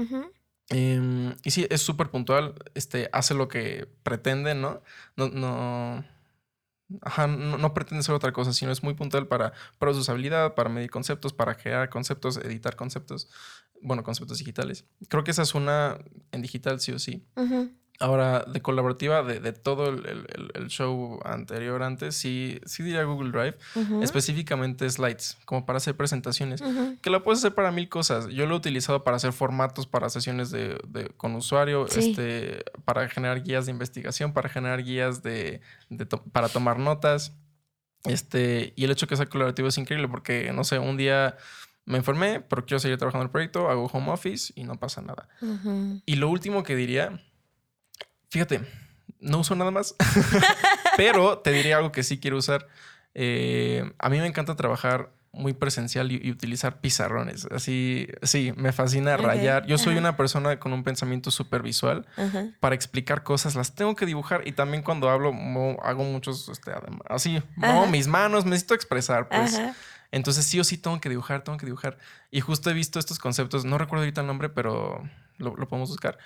Em, 0.70 1.36
y 1.44 1.52
sí, 1.52 1.68
es 1.70 1.82
súper 1.82 2.10
puntual, 2.10 2.56
este, 2.74 3.10
hace 3.14 3.36
lo 3.36 3.48
que 3.48 3.88
pretende, 4.04 4.56
¿no? 4.56 4.82
No, 5.16 5.30
no, 5.30 6.04
Ajá, 7.02 7.26
no, 7.26 7.74
pretende 7.74 8.04
ser 8.04 8.14
otra 8.14 8.32
cosa, 8.32 8.54
sino 8.54 8.72
es 8.72 8.84
muy 8.84 8.94
puntual 8.94 9.28
para 9.28 9.54
pruebas 9.80 9.98
de 9.98 10.02
usabilidad, 10.02 10.54
para 10.54 10.70
medir 10.70 10.92
conceptos, 10.92 11.34
para 11.34 11.56
crear 11.56 11.90
conceptos, 11.90 12.38
editar 12.38 12.76
conceptos 12.76 13.28
bueno, 13.86 14.04
conceptos 14.04 14.40
digitales. 14.40 14.86
Creo 15.08 15.24
que 15.24 15.32
esa 15.32 15.44
es 15.44 15.56
una 15.56 15.98
en 16.32 16.42
digital, 16.42 16.80
sí 16.80 16.92
o 16.92 17.00
sí. 17.00 17.24
Ahora, 18.00 18.44
de 18.44 18.62
colaborativa, 18.62 19.24
de, 19.24 19.54
todo 19.54 19.88
el, 19.88 20.68
show 20.68 21.20
anterior, 21.24 21.82
antes, 21.82 22.16
sí, 22.16 22.60
sí 22.66 22.84
diría 22.84 23.04
Google 23.04 23.32
Drive, 23.32 23.58
específicamente 24.02 24.90
slides, 24.90 25.38
como 25.46 25.66
para 25.66 25.78
hacer 25.78 25.96
presentaciones, 25.96 26.62
que 27.02 27.10
lo 27.10 27.24
puedes 27.24 27.40
hacer 27.40 27.56
para 27.56 27.72
mil 27.72 27.88
cosas. 27.88 28.28
Yo 28.28 28.48
lo 28.48 28.56
he 28.56 28.58
utilizado 28.58 29.06
para 29.06 29.16
hacer 29.16 29.32
formatos 29.32 29.88
para 29.88 30.10
sesiones 30.10 30.52
de, 30.52 30.78
con 31.16 31.36
usuario, 31.36 31.86
este, 31.86 32.66
para 32.84 33.08
generar 33.08 33.44
guías 33.44 33.66
de 33.66 33.72
investigación, 33.72 34.34
para 34.34 34.50
generar 34.50 34.84
guías 34.84 35.24
de, 35.24 35.62
para 36.34 36.50
tomar 36.50 36.80
notas. 36.80 37.34
Este, 38.04 38.74
y 38.76 38.84
el 38.84 38.92
hecho 38.92 39.08
que 39.08 39.16
sea 39.16 39.26
colaborativo 39.26 39.70
es 39.70 39.78
increíble 39.78 40.08
porque, 40.10 40.52
no 40.54 40.64
sé, 40.64 40.80
un 40.80 40.98
día 40.98 41.38
me 41.86 42.00
informé, 42.00 42.42
pero 42.42 42.66
quiero 42.66 42.80
seguir 42.80 42.98
trabajando 42.98 43.24
en 43.24 43.28
el 43.28 43.32
proyecto, 43.32 43.70
hago 43.70 43.86
home 43.86 44.12
office 44.12 44.52
y 44.56 44.64
no 44.64 44.76
pasa 44.80 45.02
nada. 45.02 45.28
Y 46.06 46.16
lo 46.16 46.30
último 46.30 46.64
que 46.64 46.76
diría, 46.76 47.22
fíjate, 48.30 48.62
no 49.20 49.40
uso 49.40 49.56
nada 49.56 49.72
más, 49.72 49.96
pero 50.98 51.40
te 51.40 51.52
diría 51.52 51.78
algo 51.78 51.92
que 51.92 52.04
sí 52.04 52.20
quiero 52.20 52.38
usar. 52.38 52.68
Eh, 53.14 53.94
a 54.00 54.10
mí 54.10 54.20
me 54.20 54.28
encanta 54.28 54.56
trabajar 54.56 55.12
muy 55.36 55.54
presencial 55.54 56.12
y, 56.12 56.32
utilizar 56.32 56.80
pizarrones. 56.80 57.48
Así, 57.52 58.08
sí, 58.24 58.54
me 58.56 58.72
fascina 58.72 59.18
rayar. 59.18 59.66
Yo 59.68 59.78
soy 59.78 59.98
una 59.98 60.16
persona 60.18 60.60
con 60.60 60.74
un 60.74 60.84
pensamiento 60.84 61.30
súper 61.30 61.62
visual. 61.62 62.06
Para 62.60 62.74
explicar 62.74 63.24
cosas 63.24 63.56
las 63.56 63.76
tengo 63.76 63.96
que 63.96 64.06
dibujar 64.06 64.48
y 64.48 64.54
también 64.54 64.82
cuando 64.82 65.10
hablo 65.10 65.34
hago 65.84 66.04
muchos, 66.04 66.50
este, 66.50 66.72
así, 67.10 67.44
no, 67.58 67.86
mis 67.88 68.08
manos, 68.08 68.46
necesito 68.46 68.74
expresar, 68.74 69.30
pues. 69.30 69.60
Entonces 70.12 70.46
sí 70.46 70.60
o 70.60 70.64
sí 70.64 70.78
tengo 70.78 71.00
que 71.00 71.10
dibujar, 71.10 71.44
tengo 71.44 71.58
que 71.58 71.66
dibujar. 71.66 71.98
Y 72.32 72.42
justo 72.42 72.70
he 72.70 72.74
visto 72.74 73.00
estos 73.00 73.20
conceptos, 73.20 73.66
no 73.66 73.78
recuerdo 73.78 74.04
ahorita 74.04 74.22
el 74.22 74.28
nombre, 74.28 74.50
pero 74.50 75.08
lo, 75.38 75.56
lo 75.56 75.68
podemos 75.68 75.90
buscar. 75.90 76.18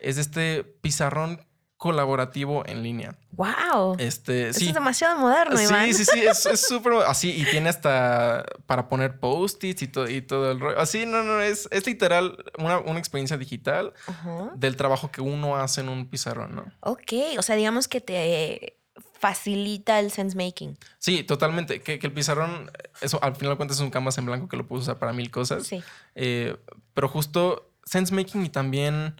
Es 0.00 0.18
este 0.18 0.64
pizarrón 0.64 1.40
colaborativo 1.76 2.62
en 2.66 2.82
línea. 2.82 3.18
¡Wow! 3.32 3.96
Este, 3.98 4.48
Eso 4.48 4.64
es 4.64 4.72
demasiado 4.72 5.18
moderno, 5.18 5.60
Iván. 5.60 5.92
Sí, 5.92 6.04
sí, 6.04 6.04
sí, 6.04 6.24
es 6.24 6.66
súper 6.66 6.94
así 7.06 7.30
y 7.30 7.44
tiene 7.44 7.68
hasta 7.68 8.46
para 8.66 8.88
poner 8.88 9.18
post-its 9.18 9.82
y, 9.82 9.88
todo, 9.88 10.08
y 10.08 10.22
todo 10.22 10.50
el 10.52 10.60
rollo. 10.60 10.78
Así, 10.78 11.04
no, 11.04 11.22
no, 11.22 11.40
es, 11.40 11.68
es 11.70 11.86
literal 11.86 12.42
una, 12.58 12.78
una 12.78 12.98
experiencia 12.98 13.36
digital 13.36 13.92
del 14.54 14.76
trabajo 14.76 15.10
que 15.10 15.20
uno 15.20 15.56
hace 15.56 15.82
en 15.82 15.90
un 15.90 16.08
pizarrón, 16.08 16.54
¿no? 16.54 16.72
Ok, 16.80 17.12
o 17.38 17.42
sea, 17.42 17.56
digamos 17.56 17.86
que 17.88 18.00
te 18.00 18.78
facilita 19.24 20.00
el 20.00 20.10
sense 20.10 20.36
making. 20.36 20.76
Sí, 20.98 21.24
totalmente. 21.24 21.80
Que, 21.80 21.94
el 21.94 22.12
pizarrón, 22.12 22.70
eso 23.00 23.18
al 23.22 23.34
final 23.36 23.54
de 23.54 23.56
cuentas 23.56 23.78
es 23.78 23.82
un 23.82 23.88
canvas 23.88 24.18
en 24.18 24.26
blanco 24.26 24.48
que 24.48 24.58
lo 24.58 24.66
puedes 24.66 24.82
usar 24.82 24.98
para 24.98 25.14
mil 25.14 25.30
cosas. 25.30 25.66
Sí. 25.66 25.82
Eh, 26.14 26.58
pero 26.92 27.08
justo 27.08 27.72
sense 27.86 28.14
making 28.14 28.44
y 28.44 28.50
también 28.50 29.18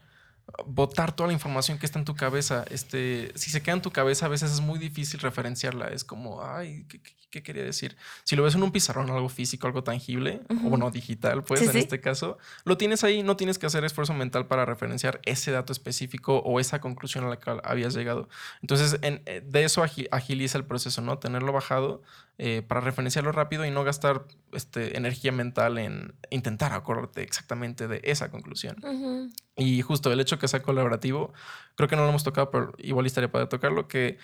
botar 0.67 1.17
toda 1.17 1.29
la 1.29 1.33
información 1.33 1.79
que 1.79 1.87
está 1.87 1.99
en 1.99 2.05
tu 2.05 2.15
cabeza. 2.15 2.67
Este, 2.71 3.33
si 3.35 3.51
se 3.51 3.63
queda 3.63 3.77
en 3.77 3.81
tu 3.81 3.93
cabeza, 3.93 4.27
a 4.27 4.29
veces 4.29 4.53
es 4.53 4.61
muy 4.61 4.79
difícil 4.79 5.21
referenciarla. 5.21 5.89
Es 5.89 6.05
como, 6.05 6.45
ay, 6.45 6.85
¿qué, 6.87 7.01
quería 7.43 7.63
decir? 7.63 7.97
Si 8.25 8.37
lo 8.37 8.43
ves 8.43 8.55
en 8.55 8.63
un 8.63 8.73
pizarrón, 8.73 9.11
algo 9.11 9.29
físico, 9.29 9.67
algo 9.67 9.83
tangible, 9.83 10.41
o 10.65 10.69
bueno, 10.69 10.91
digital, 10.91 11.43
pues 11.43 11.63
en 11.63 11.77
este 11.77 12.01
caso, 12.01 12.39
lo 12.65 12.77
tienes 12.77 13.05
ahí, 13.05 13.23
no 13.23 13.37
tienes 13.37 13.59
que 13.59 13.67
hacer 13.67 13.85
esfuerzo 13.85 14.15
mental 14.15 14.47
para 14.47 14.65
referenciar 14.65 15.21
ese 15.25 15.51
dato 15.51 15.73
específico 15.73 16.39
o 16.39 16.61
esa 16.61 16.81
conclusión 16.81 17.25
a 17.25 17.29
la 17.29 17.39
que 17.39 17.59
habías 17.65 17.95
llegado. 17.95 18.29
Entonces, 18.63 18.99
eh, 19.03 19.43
de 19.45 19.65
eso 19.65 19.83
agiliza 19.83 20.59
el 20.59 20.65
proceso, 20.65 21.03
¿no? 21.03 21.19
Tenerlo 21.19 21.53
bajado 21.53 22.03
eh, 22.37 22.63
para 22.67 22.81
referenciarlo 22.81 23.31
rápido 23.31 23.65
y 23.65 23.71
no 23.71 23.85
gastar 23.85 24.25
este, 24.53 24.97
energía 24.97 25.31
mental 25.31 25.79
en 25.79 26.15
intentar 26.31 26.73
acordarte 26.73 27.23
exactamente 27.23 27.87
de 27.87 28.01
esa 28.03 28.31
conclusión. 28.31 28.77
Y 29.57 29.83
justo 29.83 30.13
el 30.13 30.19
hecho 30.19 30.39
que 30.39 30.49
sea 30.49 30.61
colaborativo, 30.61 31.33
creo 31.77 31.89
que 31.89 31.95
no 31.95 32.03
lo 32.03 32.09
hemos 32.09 32.25
tocado, 32.25 32.51
pero 32.51 32.73
igual 32.79 33.07
estaría 33.07 33.31
para 33.31 33.49
tocarlo, 33.49 33.87
que 33.87 34.19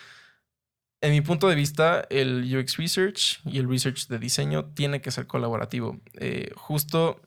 en 1.01 1.13
mi 1.13 1.21
punto 1.21 1.49
de 1.49 1.55
vista, 1.55 2.07
el 2.11 2.45
UX 2.57 2.77
Research 2.77 3.41
y 3.45 3.59
el 3.59 3.69
Research 3.69 4.09
de 4.09 4.19
diseño 4.19 4.67
tiene 4.67 5.01
que 5.01 5.11
ser 5.11 5.27
colaborativo. 5.27 5.99
Eh, 6.15 6.51
justo 6.55 7.21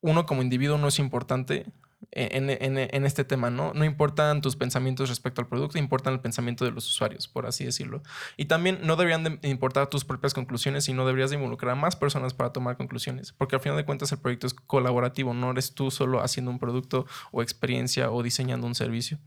uno 0.00 0.26
como 0.26 0.42
individuo 0.42 0.78
no 0.78 0.88
es 0.88 0.98
importante, 0.98 1.66
en, 2.12 3.04
este 3.04 3.24
tema, 3.24 3.50
¿no? 3.50 3.72
No 3.74 3.84
importan 3.84 4.40
tus 4.40 4.56
pensamientos 4.56 5.08
respecto 5.08 5.40
al 5.40 5.48
producto, 5.48 5.78
importan 5.78 6.14
el 6.14 6.20
pensamiento 6.20 6.64
de 6.64 6.72
los 6.72 6.86
usuarios, 6.88 7.28
por 7.28 7.46
así 7.46 7.64
decirlo. 7.64 8.02
Y 8.36 8.46
también 8.46 8.80
no 8.82 8.96
deberían 8.96 9.22
de 9.22 9.48
importar 9.48 9.88
tus 9.88 10.04
propias 10.04 10.34
conclusiones, 10.34 10.84
sino 10.84 11.06
deberías 11.06 11.30
de 11.30 11.36
involucrar 11.36 11.72
a 11.72 11.74
más 11.76 11.96
personas 11.96 12.34
para 12.34 12.52
tomar 12.52 12.76
conclusiones, 12.76 13.32
porque 13.32 13.56
al 13.56 13.62
final 13.62 13.76
de 13.76 13.84
cuentas 13.84 14.10
el 14.12 14.18
proyecto 14.18 14.46
es 14.46 14.54
colaborativo, 14.54 15.34
no 15.34 15.50
eres 15.50 15.74
tú 15.74 15.90
solo 15.90 16.22
haciendo 16.22 16.50
un 16.50 16.58
producto 16.58 17.06
o 17.32 17.42
experiencia 17.42 18.10
o 18.10 18.22
diseñando 18.22 18.66
un 18.66 18.74
servicio. 18.74 19.18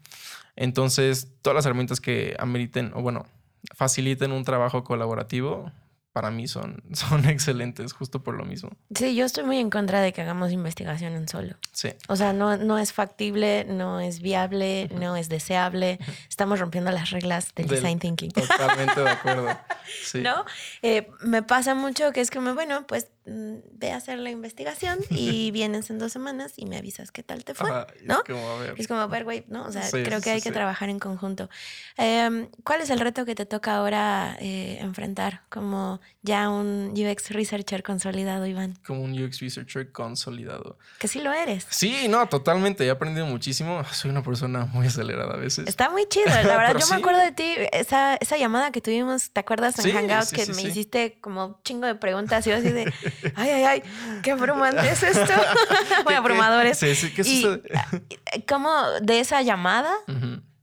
Entonces, 0.56 1.34
todas 1.42 1.56
las 1.56 1.66
herramientas 1.66 2.02
que 2.02 2.36
ameriten, 2.38 2.92
o 2.96 3.02
bueno, 3.02 3.26
faciliten 3.76 4.32
un 4.32 4.44
trabajo 4.44 4.84
colaborativo, 4.84 5.72
para 6.14 6.30
mí 6.30 6.48
son, 6.48 6.84
son 6.94 7.26
excelentes 7.26 7.92
justo 7.92 8.24
por 8.24 8.36
lo 8.36 8.46
mismo. 8.46 8.72
Sí, 8.96 9.16
yo 9.16 9.26
estoy 9.26 9.44
muy 9.44 9.58
en 9.58 9.70
contra 9.70 10.00
de 10.00 10.14
que 10.14 10.22
hagamos 10.22 10.52
investigación 10.52 11.14
en 11.14 11.28
solo. 11.28 11.56
Sí. 11.72 11.90
O 12.08 12.16
sea, 12.16 12.32
no, 12.32 12.56
no 12.56 12.78
es 12.78 12.94
factible, 12.94 13.66
no 13.66 14.00
es 14.00 14.22
viable, 14.22 14.90
no 14.94 15.18
es 15.18 15.28
deseable. 15.28 16.00
Estamos 16.30 16.60
rompiendo 16.60 16.92
las 16.92 17.10
reglas 17.10 17.54
del, 17.56 17.68
design 17.68 18.00
thinking. 18.00 18.32
Totalmente 18.32 19.02
de 19.02 19.10
acuerdo. 19.10 19.48
Sí. 20.06 20.22
¿No? 20.22 20.46
Eh, 20.82 21.10
me 21.20 21.44
pasa 21.44 21.76
mucho 21.76 22.14
que 22.14 22.22
es 22.22 22.32
como, 22.32 22.56
bueno, 22.56 22.88
pues 22.88 23.10
ve 23.26 23.92
a 23.92 23.98
hacer 23.98 24.20
la 24.20 24.30
investigación 24.30 25.00
y 25.10 25.52
vienes 25.52 25.90
en 25.90 26.00
dos 26.00 26.12
semanas 26.12 26.54
y 26.58 26.66
me 26.66 26.78
avisas 26.78 27.12
qué 27.12 27.24
tal 27.24 27.44
te 27.44 27.54
fue, 27.54 27.70
¿no? 28.04 28.18
Es 28.18 28.24
como, 28.24 28.50
a 28.50 28.60
ver, 28.60 28.76
es 28.78 28.88
como, 28.88 29.00
a 29.00 29.08
ver 29.08 29.24
güey, 29.24 29.46
¿no? 29.48 29.66
O 29.66 29.72
sea, 29.72 29.90
creo 29.92 30.22
que 30.22 30.32
hay 30.32 30.42
que 30.42 30.52
trabajar 30.52 30.90
en 30.90 31.00
conjunto. 31.00 31.50
Em, 31.98 32.50
¿Cuál 32.64 32.82
es 32.82 32.90
el 32.90 33.00
reto 33.00 33.26
que 33.26 33.36
te 33.36 33.46
toca 33.46 33.76
ahora 33.76 34.38
eh, 34.40 34.78
enfrentar? 34.82 35.42
Como 35.50 36.02
ya 36.22 36.50
un 36.50 36.94
UX 36.96 37.32
researcher 37.32 37.84
consolidado, 37.84 38.46
Iván. 38.46 38.78
Como 38.86 39.02
un 39.02 39.12
UX 39.22 39.40
researcher 39.40 39.92
consolidado. 39.92 40.78
Que 41.00 41.08
sí 41.08 41.20
lo 41.20 41.32
eres. 41.34 41.66
Sí, 41.70 42.08
no, 42.10 42.28
totalmente. 42.28 42.86
He 42.86 42.90
aprendido 42.90 43.26
muchísimo. 43.26 43.84
Soy 43.92 44.12
una 44.12 44.24
persona 44.24 44.66
muy 44.66 44.88
acelerada 44.88 45.34
a 45.34 45.38
veces. 45.38 45.68
Está 45.68 45.90
muy 45.90 46.06
chido. 46.08 46.28
La 46.28 46.42
verdad, 46.58 46.78
yo 46.80 46.88
me 46.88 46.96
acuerdo 46.96 47.20
de 47.22 47.32
ti, 47.32 47.56
esa, 47.72 48.16
esa 48.16 48.38
llamada 48.38 48.72
que 48.72 48.82
tuvimos, 48.82 49.32
¿te 49.32 49.40
acuerdas 49.40 49.84
en 49.84 49.92
Hangouts 49.92 50.32
que 50.32 50.46
me 50.54 50.64
hiciste 50.64 51.18
como 51.22 51.60
chingo 51.64 51.88
de 51.88 51.96
preguntas 51.96 52.46
y 52.48 52.50
yo 52.50 52.58
así 52.58 52.70
de, 52.70 52.92
ay, 53.36 53.50
ay, 53.50 53.64
ay, 53.64 53.84
qué 54.22 54.32
abrumante 54.32 54.90
es 54.90 55.04
esto? 55.04 55.34
muy 56.06 56.14
abrumadores. 56.16 56.78
Sí, 56.78 56.96
sí, 56.96 57.14
¿qué 57.14 57.24
sucede? 57.24 57.62
¿Cómo 58.48 58.72
de 59.02 59.20
esa 59.20 59.42
llamada 59.42 59.94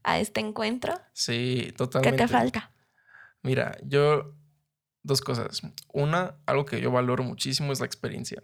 a 0.03 0.19
este 0.19 0.39
encuentro? 0.39 0.99
Sí, 1.13 1.73
totalmente. 1.77 2.17
¿Qué 2.17 2.23
te 2.23 2.27
falta? 2.27 2.71
Mira, 3.43 3.77
yo 3.83 4.35
dos 5.03 5.21
cosas. 5.21 5.61
Una, 5.93 6.35
algo 6.45 6.65
que 6.65 6.79
yo 6.81 6.91
valoro 6.91 7.23
muchísimo 7.23 7.71
es 7.71 7.79
la 7.79 7.85
experiencia. 7.85 8.43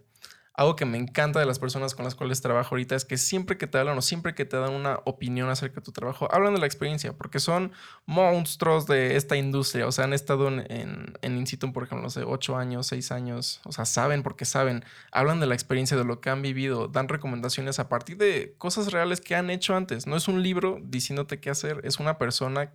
Algo 0.57 0.75
que 0.75 0.85
me 0.85 0.97
encanta 0.97 1.39
de 1.39 1.45
las 1.45 1.59
personas 1.59 1.93
con 1.93 2.03
las 2.03 2.15
cuales 2.15 2.41
trabajo 2.41 2.73
ahorita 2.73 2.95
es 2.95 3.05
que 3.05 3.17
siempre 3.17 3.57
que 3.57 3.67
te 3.67 3.77
hablan 3.77 3.95
o 3.95 4.01
siempre 4.01 4.33
que 4.33 4.43
te 4.43 4.57
dan 4.57 4.73
una 4.73 4.99
opinión 5.05 5.49
acerca 5.49 5.75
de 5.75 5.81
tu 5.83 5.91
trabajo, 5.91 6.27
hablan 6.31 6.55
de 6.55 6.59
la 6.59 6.65
experiencia, 6.65 7.13
porque 7.13 7.39
son 7.39 7.71
monstruos 8.07 8.87
de 8.87 9.17
esta 9.17 9.37
industria. 9.37 9.85
O 9.85 9.91
sea, 9.91 10.05
han 10.05 10.13
estado 10.13 10.47
en, 10.47 10.65
en, 10.69 11.13
en 11.21 11.71
por 11.71 11.83
ejemplo, 11.83 12.01
no 12.01 12.09
sé, 12.09 12.23
ocho 12.23 12.57
años, 12.57 12.87
seis 12.87 13.11
años. 13.11 13.61
O 13.65 13.71
sea, 13.71 13.85
saben 13.85 14.23
porque 14.23 14.45
saben. 14.45 14.83
Hablan 15.11 15.39
de 15.39 15.45
la 15.45 15.53
experiencia, 15.53 15.95
de 15.95 16.03
lo 16.03 16.21
que 16.21 16.31
han 16.31 16.41
vivido, 16.41 16.87
dan 16.87 17.07
recomendaciones 17.07 17.77
a 17.77 17.87
partir 17.87 18.17
de 18.17 18.55
cosas 18.57 18.91
reales 18.91 19.21
que 19.21 19.35
han 19.35 19.51
hecho 19.51 19.75
antes. 19.75 20.07
No 20.07 20.15
es 20.15 20.27
un 20.27 20.41
libro 20.41 20.79
diciéndote 20.81 21.39
qué 21.39 21.51
hacer, 21.51 21.81
es 21.83 21.99
una 21.99 22.17
persona 22.17 22.73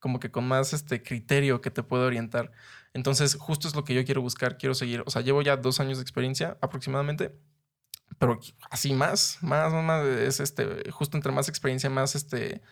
como 0.00 0.20
que 0.20 0.30
con 0.30 0.46
más 0.46 0.72
este 0.72 1.02
criterio 1.02 1.60
que 1.60 1.70
te 1.70 1.82
puede 1.82 2.04
orientar. 2.04 2.52
Entonces, 2.94 3.36
justo 3.36 3.68
es 3.68 3.74
lo 3.74 3.84
que 3.84 3.94
yo 3.94 4.04
quiero 4.04 4.20
buscar, 4.20 4.58
quiero 4.58 4.74
seguir. 4.74 5.02
O 5.06 5.10
sea, 5.10 5.22
llevo 5.22 5.42
ya 5.42 5.56
dos 5.56 5.80
años 5.80 5.98
de 5.98 6.02
experiencia 6.02 6.58
aproximadamente, 6.60 7.34
pero 8.18 8.38
así 8.70 8.92
más, 8.92 9.38
más, 9.40 9.72
más, 9.72 10.06
es 10.06 10.40
este, 10.40 10.90
justo 10.90 11.16
entre 11.16 11.32
más 11.32 11.48
experiencia, 11.48 11.88
más 11.90 12.14
este, 12.14 12.62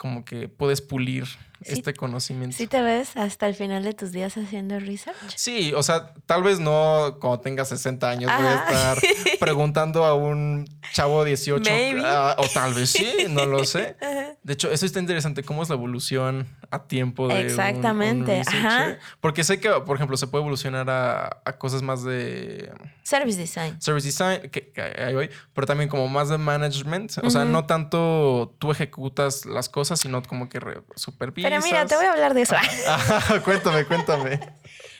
como 0.00 0.24
que 0.24 0.48
puedes 0.48 0.80
pulir 0.80 1.26
este 1.62 1.92
conocimiento. 1.92 2.56
¿Sí 2.56 2.66
te 2.66 2.80
ves 2.80 3.18
hasta 3.18 3.46
el 3.46 3.54
final 3.54 3.82
de 3.82 3.92
tus 3.92 4.12
días 4.12 4.34
haciendo 4.38 4.80
research? 4.80 5.36
Sí, 5.36 5.74
o 5.74 5.82
sea, 5.82 6.14
tal 6.24 6.42
vez 6.42 6.58
no 6.58 7.18
cuando 7.20 7.40
tenga 7.40 7.66
60 7.66 8.08
años 8.08 8.32
voy 8.34 8.46
a 8.46 8.54
estar 8.54 8.98
preguntando 9.40 10.06
a 10.06 10.14
un 10.14 10.66
chavo 10.94 11.22
18 11.22 11.70
ah, 12.02 12.34
o 12.38 12.48
tal 12.48 12.72
vez 12.72 12.88
sí, 12.88 13.26
no 13.28 13.44
lo 13.44 13.64
sé. 13.64 13.96
De 14.42 14.54
hecho, 14.54 14.70
eso 14.72 14.86
está 14.86 15.00
interesante, 15.00 15.42
cómo 15.42 15.62
es 15.62 15.68
la 15.68 15.74
evolución 15.74 16.48
a 16.70 16.86
tiempo 16.86 17.28
de 17.28 17.42
Exactamente, 17.42 18.40
Ajá. 18.40 18.96
Porque 19.20 19.44
sé 19.44 19.60
que, 19.60 19.68
por 19.68 19.96
ejemplo, 19.96 20.16
se 20.16 20.28
puede 20.28 20.40
evolucionar 20.40 20.88
a, 20.88 21.58
cosas 21.58 21.82
más 21.82 22.02
de... 22.04 22.72
Service 23.10 23.36
design. 23.36 23.82
Service 23.82 24.06
design, 24.06 24.50
que, 24.50 24.72
ahí 24.96 25.12
voy, 25.12 25.28
pero 25.52 25.66
también 25.66 25.90
como 25.90 26.06
más 26.06 26.28
de 26.28 26.38
management. 26.38 27.18
O 27.24 27.28
sea, 27.28 27.44
no 27.44 27.66
tanto 27.66 28.54
tú 28.60 28.70
ejecutas 28.70 29.46
las 29.46 29.68
cosas, 29.68 29.98
sino 29.98 30.22
como 30.22 30.48
que 30.48 30.60
supervisas. 30.94 31.50
Pero 31.50 31.60
mira, 31.60 31.86
te 31.86 31.96
voy 31.96 32.04
a 32.04 32.12
hablar 32.12 32.34
de 32.34 32.42
eso. 32.42 32.54
cuéntame, 33.44 33.84
cuéntame. 33.84 34.38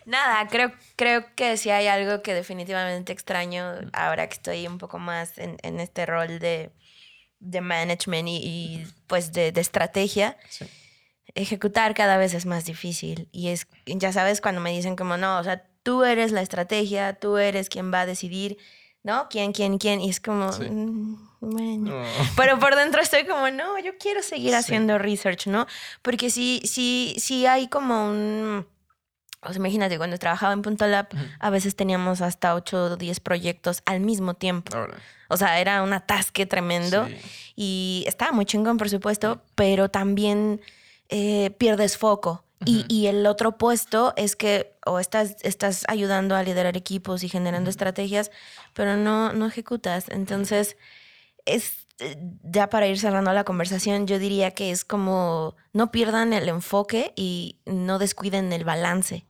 Nada, 0.06 0.48
creo, 0.48 0.72
creo 0.96 1.24
que 1.36 1.56
si 1.56 1.70
hay 1.70 1.86
algo 1.86 2.20
que 2.20 2.34
definitivamente 2.34 3.12
extraño 3.12 3.74
ahora 3.92 4.26
que 4.26 4.34
estoy 4.34 4.66
un 4.66 4.78
poco 4.78 4.98
más 4.98 5.34
en, 5.36 5.78
este 5.78 6.04
rol 6.04 6.40
de, 6.40 6.72
de 7.38 7.60
management 7.60 8.28
y, 8.28 8.88
pues 9.06 9.30
de, 9.30 9.52
de 9.52 9.60
estrategia. 9.60 10.36
Sí 10.48 10.66
ejecutar 11.36 11.94
cada 11.94 12.16
vez 12.16 12.34
es 12.34 12.44
más 12.44 12.64
difícil. 12.64 13.28
Y 13.30 13.50
es, 13.50 13.68
ya 13.86 14.12
sabes, 14.12 14.40
cuando 14.40 14.60
me 14.60 14.72
dicen 14.72 14.96
como, 14.96 15.16
no, 15.16 15.38
o 15.38 15.44
sea, 15.44 15.69
tú 15.82 16.04
eres 16.04 16.32
la 16.32 16.42
estrategia, 16.42 17.14
tú 17.14 17.36
eres 17.36 17.68
quien 17.68 17.92
va 17.92 18.02
a 18.02 18.06
decidir, 18.06 18.58
¿no? 19.02 19.28
¿Quién, 19.28 19.52
quién, 19.52 19.78
quién? 19.78 20.00
Y 20.00 20.10
es 20.10 20.20
como, 20.20 20.48
mm, 20.48 21.30
bueno. 21.40 22.02
Pero 22.36 22.58
por 22.58 22.76
dentro 22.76 23.00
estoy 23.00 23.26
como, 23.26 23.50
no, 23.50 23.78
yo 23.78 23.92
quiero 23.98 24.22
seguir 24.22 24.54
haciendo 24.54 24.98
research, 24.98 25.46
¿no? 25.46 25.66
Porque 26.02 26.30
si 26.30 26.60
sí, 26.64 27.14
sí 27.18 27.46
hay 27.46 27.68
como 27.68 28.08
un... 28.08 28.66
O 29.42 29.48
sea, 29.48 29.56
imagínate, 29.56 29.96
cuando 29.96 30.18
trabajaba 30.18 30.52
en 30.52 30.60
Punto 30.60 30.86
Lab, 30.86 31.08
a 31.38 31.48
veces 31.48 31.74
teníamos 31.74 32.20
hasta 32.20 32.54
8 32.54 32.84
o 32.84 32.96
10 32.96 33.20
proyectos 33.20 33.82
al 33.86 34.00
mismo 34.00 34.34
tiempo. 34.34 34.76
O 35.28 35.36
sea, 35.38 35.60
era 35.60 35.82
un 35.82 35.94
atasque 35.94 36.44
tremendo. 36.44 37.08
Y 37.56 38.04
estaba 38.06 38.32
muy 38.32 38.44
chingón, 38.44 38.76
por 38.76 38.90
supuesto, 38.90 39.40
pero 39.54 39.88
también 39.88 40.60
eh, 41.08 41.52
pierdes 41.56 41.96
foco 41.96 42.44
y, 42.66 43.06
el 43.06 43.26
otro 43.26 43.56
puesto 43.56 44.12
es 44.16 44.36
que 44.36 44.76
o 44.84 44.98
estás, 44.98 45.36
estás 45.42 45.84
ayudando 45.88 46.36
a 46.36 46.42
liderar 46.42 46.76
equipos 46.76 47.22
y 47.22 47.28
generando 47.28 47.70
estrategias, 47.70 48.30
pero 48.74 48.96
no, 48.96 49.32
no 49.32 49.46
ejecutas. 49.46 50.08
Entonces, 50.10 50.76
es 51.46 51.86
eh, 52.00 52.16
ya 52.42 52.68
para 52.68 52.86
ir 52.86 52.98
cerrando 52.98 53.32
la 53.32 53.44
conversación, 53.44 54.06
yo 54.06 54.18
diría 54.18 54.50
que 54.50 54.70
es 54.70 54.84
como 54.84 55.56
no 55.72 55.90
pierdan 55.90 56.32
el 56.32 56.48
enfoque 56.48 57.12
y 57.16 57.60
no 57.66 57.98
descuiden 57.98 58.52
el 58.52 58.64
balance 58.64 59.26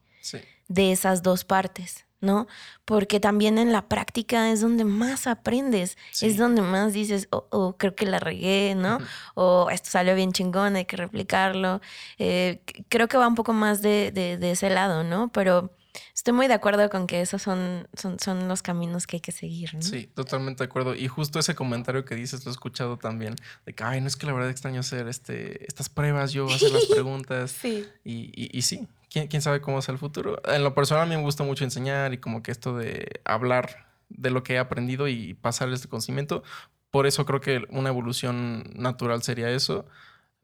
de 0.67 0.91
esas 0.91 1.21
dos 1.21 1.43
partes. 1.43 2.05
¿No? 2.21 2.47
Porque 2.85 3.19
también 3.19 3.57
en 3.57 3.71
la 3.71 3.87
práctica 3.87 4.51
es 4.51 4.61
donde 4.61 4.85
más 4.85 5.27
aprendes, 5.27 5.97
es 6.21 6.37
donde 6.37 6.61
más 6.61 6.93
dices, 6.93 7.27
oh, 7.31 7.47
oh, 7.49 7.75
creo 7.77 7.95
que 7.95 8.05
la 8.05 8.19
regué, 8.19 8.75
¿no? 8.75 8.99
o 9.35 9.69
esto 9.71 9.89
salió 9.89 10.15
bien 10.15 10.31
chingón, 10.31 10.75
hay 10.75 10.85
que 10.85 10.97
replicarlo. 10.97 11.81
Eh, 12.19 12.61
creo 12.89 13.07
que 13.07 13.17
va 13.17 13.27
un 13.27 13.35
poco 13.35 13.53
más 13.53 13.81
de, 13.81 14.11
de, 14.11 14.51
ese 14.51 14.69
lado, 14.69 15.03
¿no? 15.03 15.31
Pero 15.31 15.71
estoy 16.13 16.33
muy 16.33 16.47
de 16.47 16.53
acuerdo 16.53 16.89
con 16.89 17.07
que 17.07 17.21
esos 17.21 17.41
son, 17.41 17.87
son, 17.93 18.19
son 18.19 18.47
los 18.47 18.61
caminos 18.61 19.07
que 19.07 19.17
hay 19.17 19.21
que 19.21 19.31
seguir, 19.31 19.73
¿no? 19.73 19.81
Sí, 19.81 20.07
totalmente 20.07 20.63
de 20.63 20.65
acuerdo. 20.65 20.95
Y 20.95 21.07
justo 21.07 21.39
ese 21.39 21.55
comentario 21.55 22.05
que 22.05 22.15
dices 22.15 22.45
lo 22.45 22.51
he 22.51 22.53
escuchado 22.53 22.97
también, 22.97 23.35
de 23.65 23.73
que, 23.73 23.83
ay, 23.83 24.01
no 24.01 24.07
es 24.07 24.15
que 24.15 24.27
la 24.27 24.33
verdad 24.33 24.49
extraño 24.49 24.81
hacer 24.81 25.07
este, 25.07 25.65
estas 25.65 25.89
pruebas, 25.89 26.31
yo 26.31 26.47
hacer 26.47 26.71
las 26.71 26.85
preguntas. 26.93 27.51
sí. 27.51 27.87
Y, 28.03 28.31
y, 28.35 28.57
y 28.57 28.61
sí, 28.61 28.87
¿Quién, 29.11 29.41
sabe 29.41 29.59
cómo 29.59 29.81
sea 29.81 29.91
el 29.91 29.99
futuro. 29.99 30.41
En 30.45 30.63
lo 30.63 30.73
personal 30.73 31.03
a 31.03 31.05
mí 31.05 31.17
me 31.17 31.21
gusta 31.21 31.43
mucho 31.43 31.65
enseñar 31.65 32.13
y 32.13 32.17
como 32.17 32.41
que 32.41 32.51
esto 32.51 32.77
de 32.77 33.19
hablar 33.25 33.87
de 34.07 34.29
lo 34.29 34.41
que 34.41 34.53
he 34.53 34.57
aprendido 34.57 35.09
y 35.09 35.33
pasar 35.33 35.67
este 35.69 35.89
conocimiento. 35.89 36.43
Por 36.91 37.05
eso 37.05 37.25
creo 37.25 37.41
que 37.41 37.65
una 37.71 37.89
evolución 37.89 38.71
natural 38.73 39.21
sería 39.21 39.51
eso. 39.51 39.85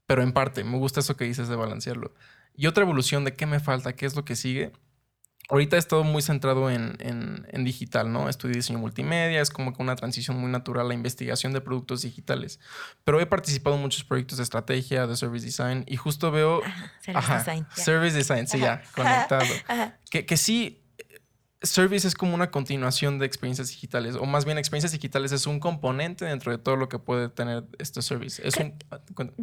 Pero 0.06 0.22
en 0.22 0.34
parte, 0.34 0.66
me 0.66 0.78
gusta 0.78 1.00
eso 1.00 1.16
que 1.16 1.24
dices 1.24 1.48
de 1.48 1.56
balancearlo. 1.56 2.14
Y 2.58 2.68
otra 2.68 2.84
evolución 2.84 3.24
de 3.24 3.36
qué 3.36 3.46
me 3.46 3.62
falta, 3.62 3.94
qué 3.96 4.06
es 4.06 4.18
lo 4.18 4.26
que 4.26 4.36
sigue, 4.36 4.74
Ahorita 5.50 5.78
he 5.78 5.80
estado 5.80 6.04
muy 6.04 6.22
centrado 6.22 6.70
en, 6.70 6.98
en, 7.00 7.64
digital, 7.64 8.12
¿no? 8.12 8.28
Estudio 8.28 8.56
diseño 8.56 8.80
multimedia, 8.80 9.42
es 9.42 9.50
como 9.50 9.74
que 9.74 9.82
una 9.82 9.96
transición 9.96 10.38
muy 10.38 10.52
natural 10.52 10.86
a 10.86 10.90
la 10.90 10.94
investigación 10.94 11.54
de 11.54 11.62
productos 11.62 12.02
digitales. 12.02 12.60
Pero 13.06 13.22
he 13.22 13.26
participado 13.26 13.78
en 13.78 13.82
muchos 13.82 14.04
proyectos 14.04 14.40
de 14.40 14.44
estrategia, 14.44 15.08
de 15.08 15.16
service 15.16 15.46
design, 15.46 15.86
y 15.88 15.96
justo 15.96 16.32
veo... 16.32 16.62
service 17.02 17.34
design. 17.34 17.68
Service 17.76 18.18
design, 18.18 18.48
sí, 18.48 18.60
ya, 18.60 18.84
conectado. 18.94 19.46
Que, 20.10 20.26
que 20.26 20.38
sí, 20.38 20.88
Service 21.62 22.08
es 22.08 22.14
como 22.14 22.36
una 22.36 22.52
continuación 22.52 23.18
de 23.18 23.26
experiencias 23.26 23.70
digitales, 23.70 24.16
o 24.16 24.26
más 24.26 24.46
bien 24.46 24.60
experiencias 24.60 24.92
digitales 24.92 25.32
es 25.32 25.48
un 25.48 25.60
componente 25.60 26.26
dentro 26.26 26.52
de 26.52 26.60
todo 26.60 26.76
lo 26.76 26.88
que 26.88 27.00
puede 27.00 27.30
tener 27.30 27.64
este 27.80 28.04
service. 28.04 28.46
Es, 28.48 28.56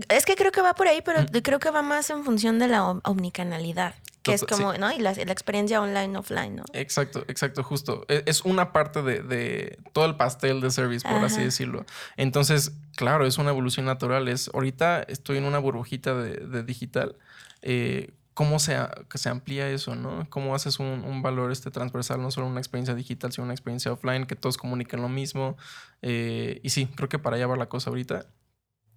es 0.08 0.24
que 0.24 0.36
creo 0.36 0.52
que 0.52 0.62
va 0.62 0.74
por 0.74 0.86
ahí, 0.86 1.02
pero 1.02 1.26
creo 1.42 1.58
que 1.58 1.70
va 1.70 1.82
más 1.82 2.10
en 2.10 2.24
función 2.24 2.60
de 2.60 2.68
la 2.68 2.84
omnicanalidad, 2.84 3.96
que 4.24 4.32
es 4.34 4.44
como, 4.44 4.72
¿no? 4.74 4.90
Y 4.90 4.98
la, 4.98 5.12
experiencia 5.12 5.80
online, 5.80 6.16
offline, 6.18 6.56
¿no? 6.56 6.64
Exacto, 6.72 7.24
exacto, 7.28 7.62
justo. 7.62 8.04
E, 8.08 8.24
es, 8.26 8.44
una 8.44 8.72
parte 8.72 9.02
de, 9.02 9.78
todo 9.92 10.06
el 10.06 10.16
pastel 10.16 10.60
de 10.60 10.70
service, 10.70 11.06
por 11.08 11.24
así 11.24 11.42
decirlo. 11.42 11.84
Entonces, 12.16 12.72
claro, 12.96 13.26
es 13.26 13.38
una 13.38 13.50
evolución 13.50 13.86
natural. 13.86 14.28
Es, 14.28 14.50
ahorita 14.52 15.02
estoy 15.02 15.38
en 15.38 15.44
una 15.44 15.58
burbujita 15.58 16.14
de, 16.14 16.36
de 16.46 16.62
digital. 16.62 17.16
Eh, 17.62 18.12
cómo 18.34 18.58
se, 18.58 18.76
se 19.14 19.28
amplía 19.28 19.70
eso, 19.70 19.94
¿no? 19.94 20.26
Cómo 20.28 20.54
haces 20.54 20.80
un, 20.80 21.22
valor 21.22 21.52
este 21.52 21.70
transversal, 21.70 22.20
no 22.20 22.30
solo 22.30 22.48
una 22.48 22.60
experiencia 22.60 22.94
digital, 22.94 23.32
sino 23.32 23.44
una 23.44 23.54
experiencia 23.54 23.92
offline, 23.92 24.26
que 24.26 24.36
todos 24.36 24.58
comuniquen 24.58 25.00
lo 25.00 25.08
mismo. 25.08 25.56
Eh, 26.02 26.60
y 26.62 26.70
sí, 26.70 26.86
creo 26.86 27.08
que 27.08 27.18
para 27.18 27.36
allá 27.36 27.46
va 27.46 27.56
la 27.56 27.68
cosa 27.68 27.90
ahorita. 27.90 28.26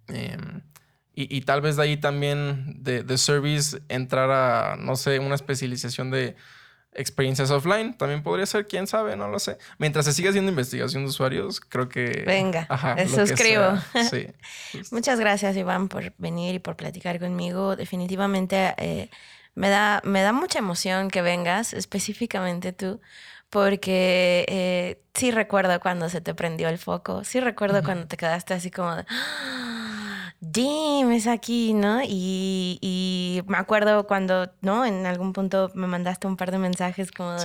Em, 0.08 0.62
y, 1.20 1.40
tal 1.40 1.60
vez 1.60 1.76
de 1.76 1.82
ahí 1.82 1.96
también 1.96 2.82
de, 2.82 3.02
de 3.02 3.18
service 3.18 3.80
entrar 3.88 4.30
a, 4.30 4.76
no 4.76 4.94
sé, 4.94 5.18
una 5.18 5.34
especialización 5.34 6.10
de 6.12 6.36
experiencias 6.98 7.50
offline. 7.50 7.94
También 7.94 8.22
podría 8.22 8.46
ser, 8.46 8.66
quién 8.66 8.86
sabe, 8.86 9.16
no 9.16 9.28
lo 9.28 9.38
sé. 9.38 9.58
Mientras 9.78 10.04
se 10.04 10.12
siga 10.12 10.30
haciendo 10.30 10.50
investigación 10.50 11.04
de 11.04 11.08
usuarios, 11.08 11.60
creo 11.60 11.88
que... 11.88 12.24
Venga, 12.26 12.66
ajá, 12.68 12.96
suscribo. 13.06 13.78
Sí, 14.10 14.28
Muchas 14.90 15.18
gracias, 15.18 15.56
Iván, 15.56 15.88
por 15.88 16.12
venir 16.18 16.54
y 16.54 16.58
por 16.58 16.76
platicar 16.76 17.18
conmigo. 17.18 17.76
Definitivamente 17.76 18.74
eh, 18.76 19.10
me, 19.54 19.68
da, 19.70 20.00
me 20.04 20.22
da 20.22 20.32
mucha 20.32 20.58
emoción 20.58 21.10
que 21.10 21.22
vengas, 21.22 21.72
específicamente 21.72 22.72
tú, 22.72 23.00
porque 23.50 24.44
eh, 24.48 25.02
sí 25.14 25.30
recuerdo 25.30 25.80
cuando 25.80 26.08
se 26.08 26.20
te 26.20 26.34
prendió 26.34 26.68
el 26.68 26.78
foco, 26.78 27.24
sí 27.24 27.40
recuerdo 27.40 27.82
cuando 27.82 28.06
te 28.06 28.16
quedaste 28.16 28.54
así 28.54 28.70
como... 28.70 28.96
De, 28.96 29.04
Jim 30.40 31.10
es 31.10 31.26
aquí, 31.26 31.72
¿no? 31.72 32.00
Y, 32.02 32.78
y, 32.80 33.42
me 33.48 33.58
acuerdo 33.58 34.06
cuando, 34.06 34.52
¿no? 34.60 34.84
En 34.84 35.04
algún 35.04 35.32
punto 35.32 35.70
me 35.74 35.88
mandaste 35.88 36.28
un 36.28 36.36
par 36.36 36.52
de 36.52 36.58
mensajes 36.58 37.10
como, 37.10 37.36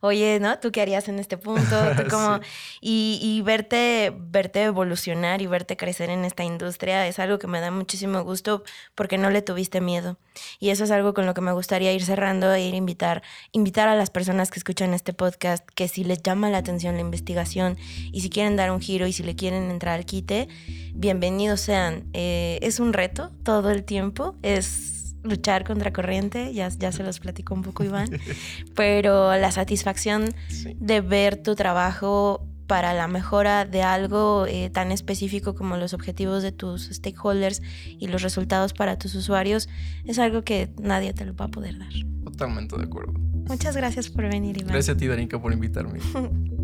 oye, 0.00 0.38
¿no? 0.40 0.58
¿Tú 0.58 0.72
qué 0.72 0.80
harías 0.82 1.08
en 1.08 1.18
este 1.18 1.36
punto? 1.36 1.76
como, 2.10 2.40
y, 2.80 3.18
y, 3.22 3.42
verte, 3.42 4.12
verte 4.16 4.62
evolucionar 4.64 5.42
y 5.42 5.46
verte 5.46 5.76
crecer 5.76 6.10
en 6.10 6.24
esta 6.24 6.44
industria 6.44 7.06
es 7.06 7.18
algo 7.18 7.38
que 7.38 7.46
me 7.46 7.60
da 7.60 7.70
muchísimo 7.70 8.22
gusto 8.22 8.64
porque 8.94 9.18
no 9.18 9.30
le 9.30 9.42
tuviste 9.42 9.80
miedo. 9.80 10.18
Y 10.58 10.70
eso 10.70 10.84
es 10.84 10.90
algo 10.90 11.14
con 11.14 11.26
lo 11.26 11.34
que 11.34 11.40
me 11.40 11.52
gustaría 11.52 11.92
ir 11.92 12.04
cerrando 12.04 12.52
e 12.52 12.62
ir 12.62 12.74
invitar, 12.74 13.22
invitar 13.52 13.88
a 13.88 13.94
las 13.94 14.10
personas 14.10 14.50
que 14.50 14.58
escuchan 14.58 14.94
este 14.94 15.12
podcast 15.12 15.66
que 15.74 15.88
si 15.88 16.04
les 16.04 16.22
llama 16.22 16.50
la 16.50 16.58
atención 16.58 16.94
la 16.94 17.00
investigación 17.00 17.76
y 18.12 18.20
si 18.20 18.30
quieren 18.30 18.56
dar 18.56 18.70
un 18.70 18.80
giro 18.80 19.06
y 19.06 19.12
si 19.12 19.22
le 19.22 19.34
quieren 19.36 19.70
entrar 19.70 19.94
al 19.94 20.04
quite, 20.04 20.48
bienvenidos 20.94 21.60
sean. 21.60 22.08
Eh, 22.12 22.58
es 22.62 22.80
un 22.80 22.92
reto 22.92 23.32
todo 23.42 23.70
el 23.70 23.84
tiempo, 23.84 24.36
es 24.42 24.95
luchar 25.26 25.64
contra 25.64 25.92
corriente, 25.92 26.52
ya, 26.52 26.68
ya 26.68 26.92
se 26.92 27.02
los 27.02 27.20
platico 27.20 27.54
un 27.54 27.62
poco 27.62 27.84
Iván, 27.84 28.08
pero 28.74 29.36
la 29.36 29.50
satisfacción 29.50 30.34
de 30.76 31.00
ver 31.00 31.36
tu 31.36 31.54
trabajo 31.54 32.46
para 32.66 32.94
la 32.94 33.06
mejora 33.08 33.64
de 33.64 33.82
algo 33.82 34.46
eh, 34.46 34.70
tan 34.70 34.90
específico 34.90 35.54
como 35.54 35.76
los 35.76 35.94
objetivos 35.94 36.42
de 36.42 36.52
tus 36.52 36.86
stakeholders 36.86 37.62
y 37.86 38.08
los 38.08 38.22
resultados 38.22 38.72
para 38.72 38.98
tus 38.98 39.14
usuarios 39.14 39.68
es 40.04 40.18
algo 40.18 40.42
que 40.42 40.70
nadie 40.80 41.12
te 41.12 41.24
lo 41.24 41.34
va 41.34 41.46
a 41.46 41.48
poder 41.48 41.78
dar. 41.78 41.92
Totalmente 42.24 42.76
de 42.76 42.84
acuerdo. 42.84 43.12
Muchas 43.48 43.76
gracias 43.76 44.08
por 44.08 44.28
venir, 44.28 44.58
Iván. 44.58 44.72
Gracias 44.72 44.96
a 44.96 44.98
ti, 44.98 45.06
Darinka, 45.06 45.40
por 45.40 45.52
invitarme. 45.52 46.00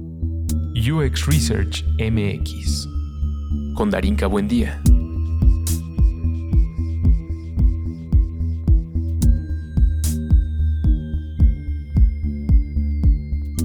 UX 0.75 1.27
Research 1.27 1.85
MX 1.99 2.89
con 3.75 3.91
Darinka 3.91 4.27
Buendía. 4.27 4.83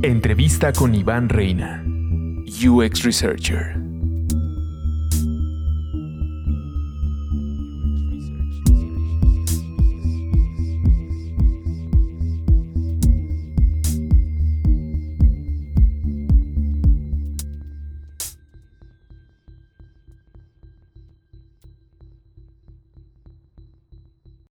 Entrevista 0.04 0.72
con 0.74 0.93
Iván 0.93 1.28
Reina, 1.28 1.84
UX 2.45 3.04
Researcher. 3.04 3.87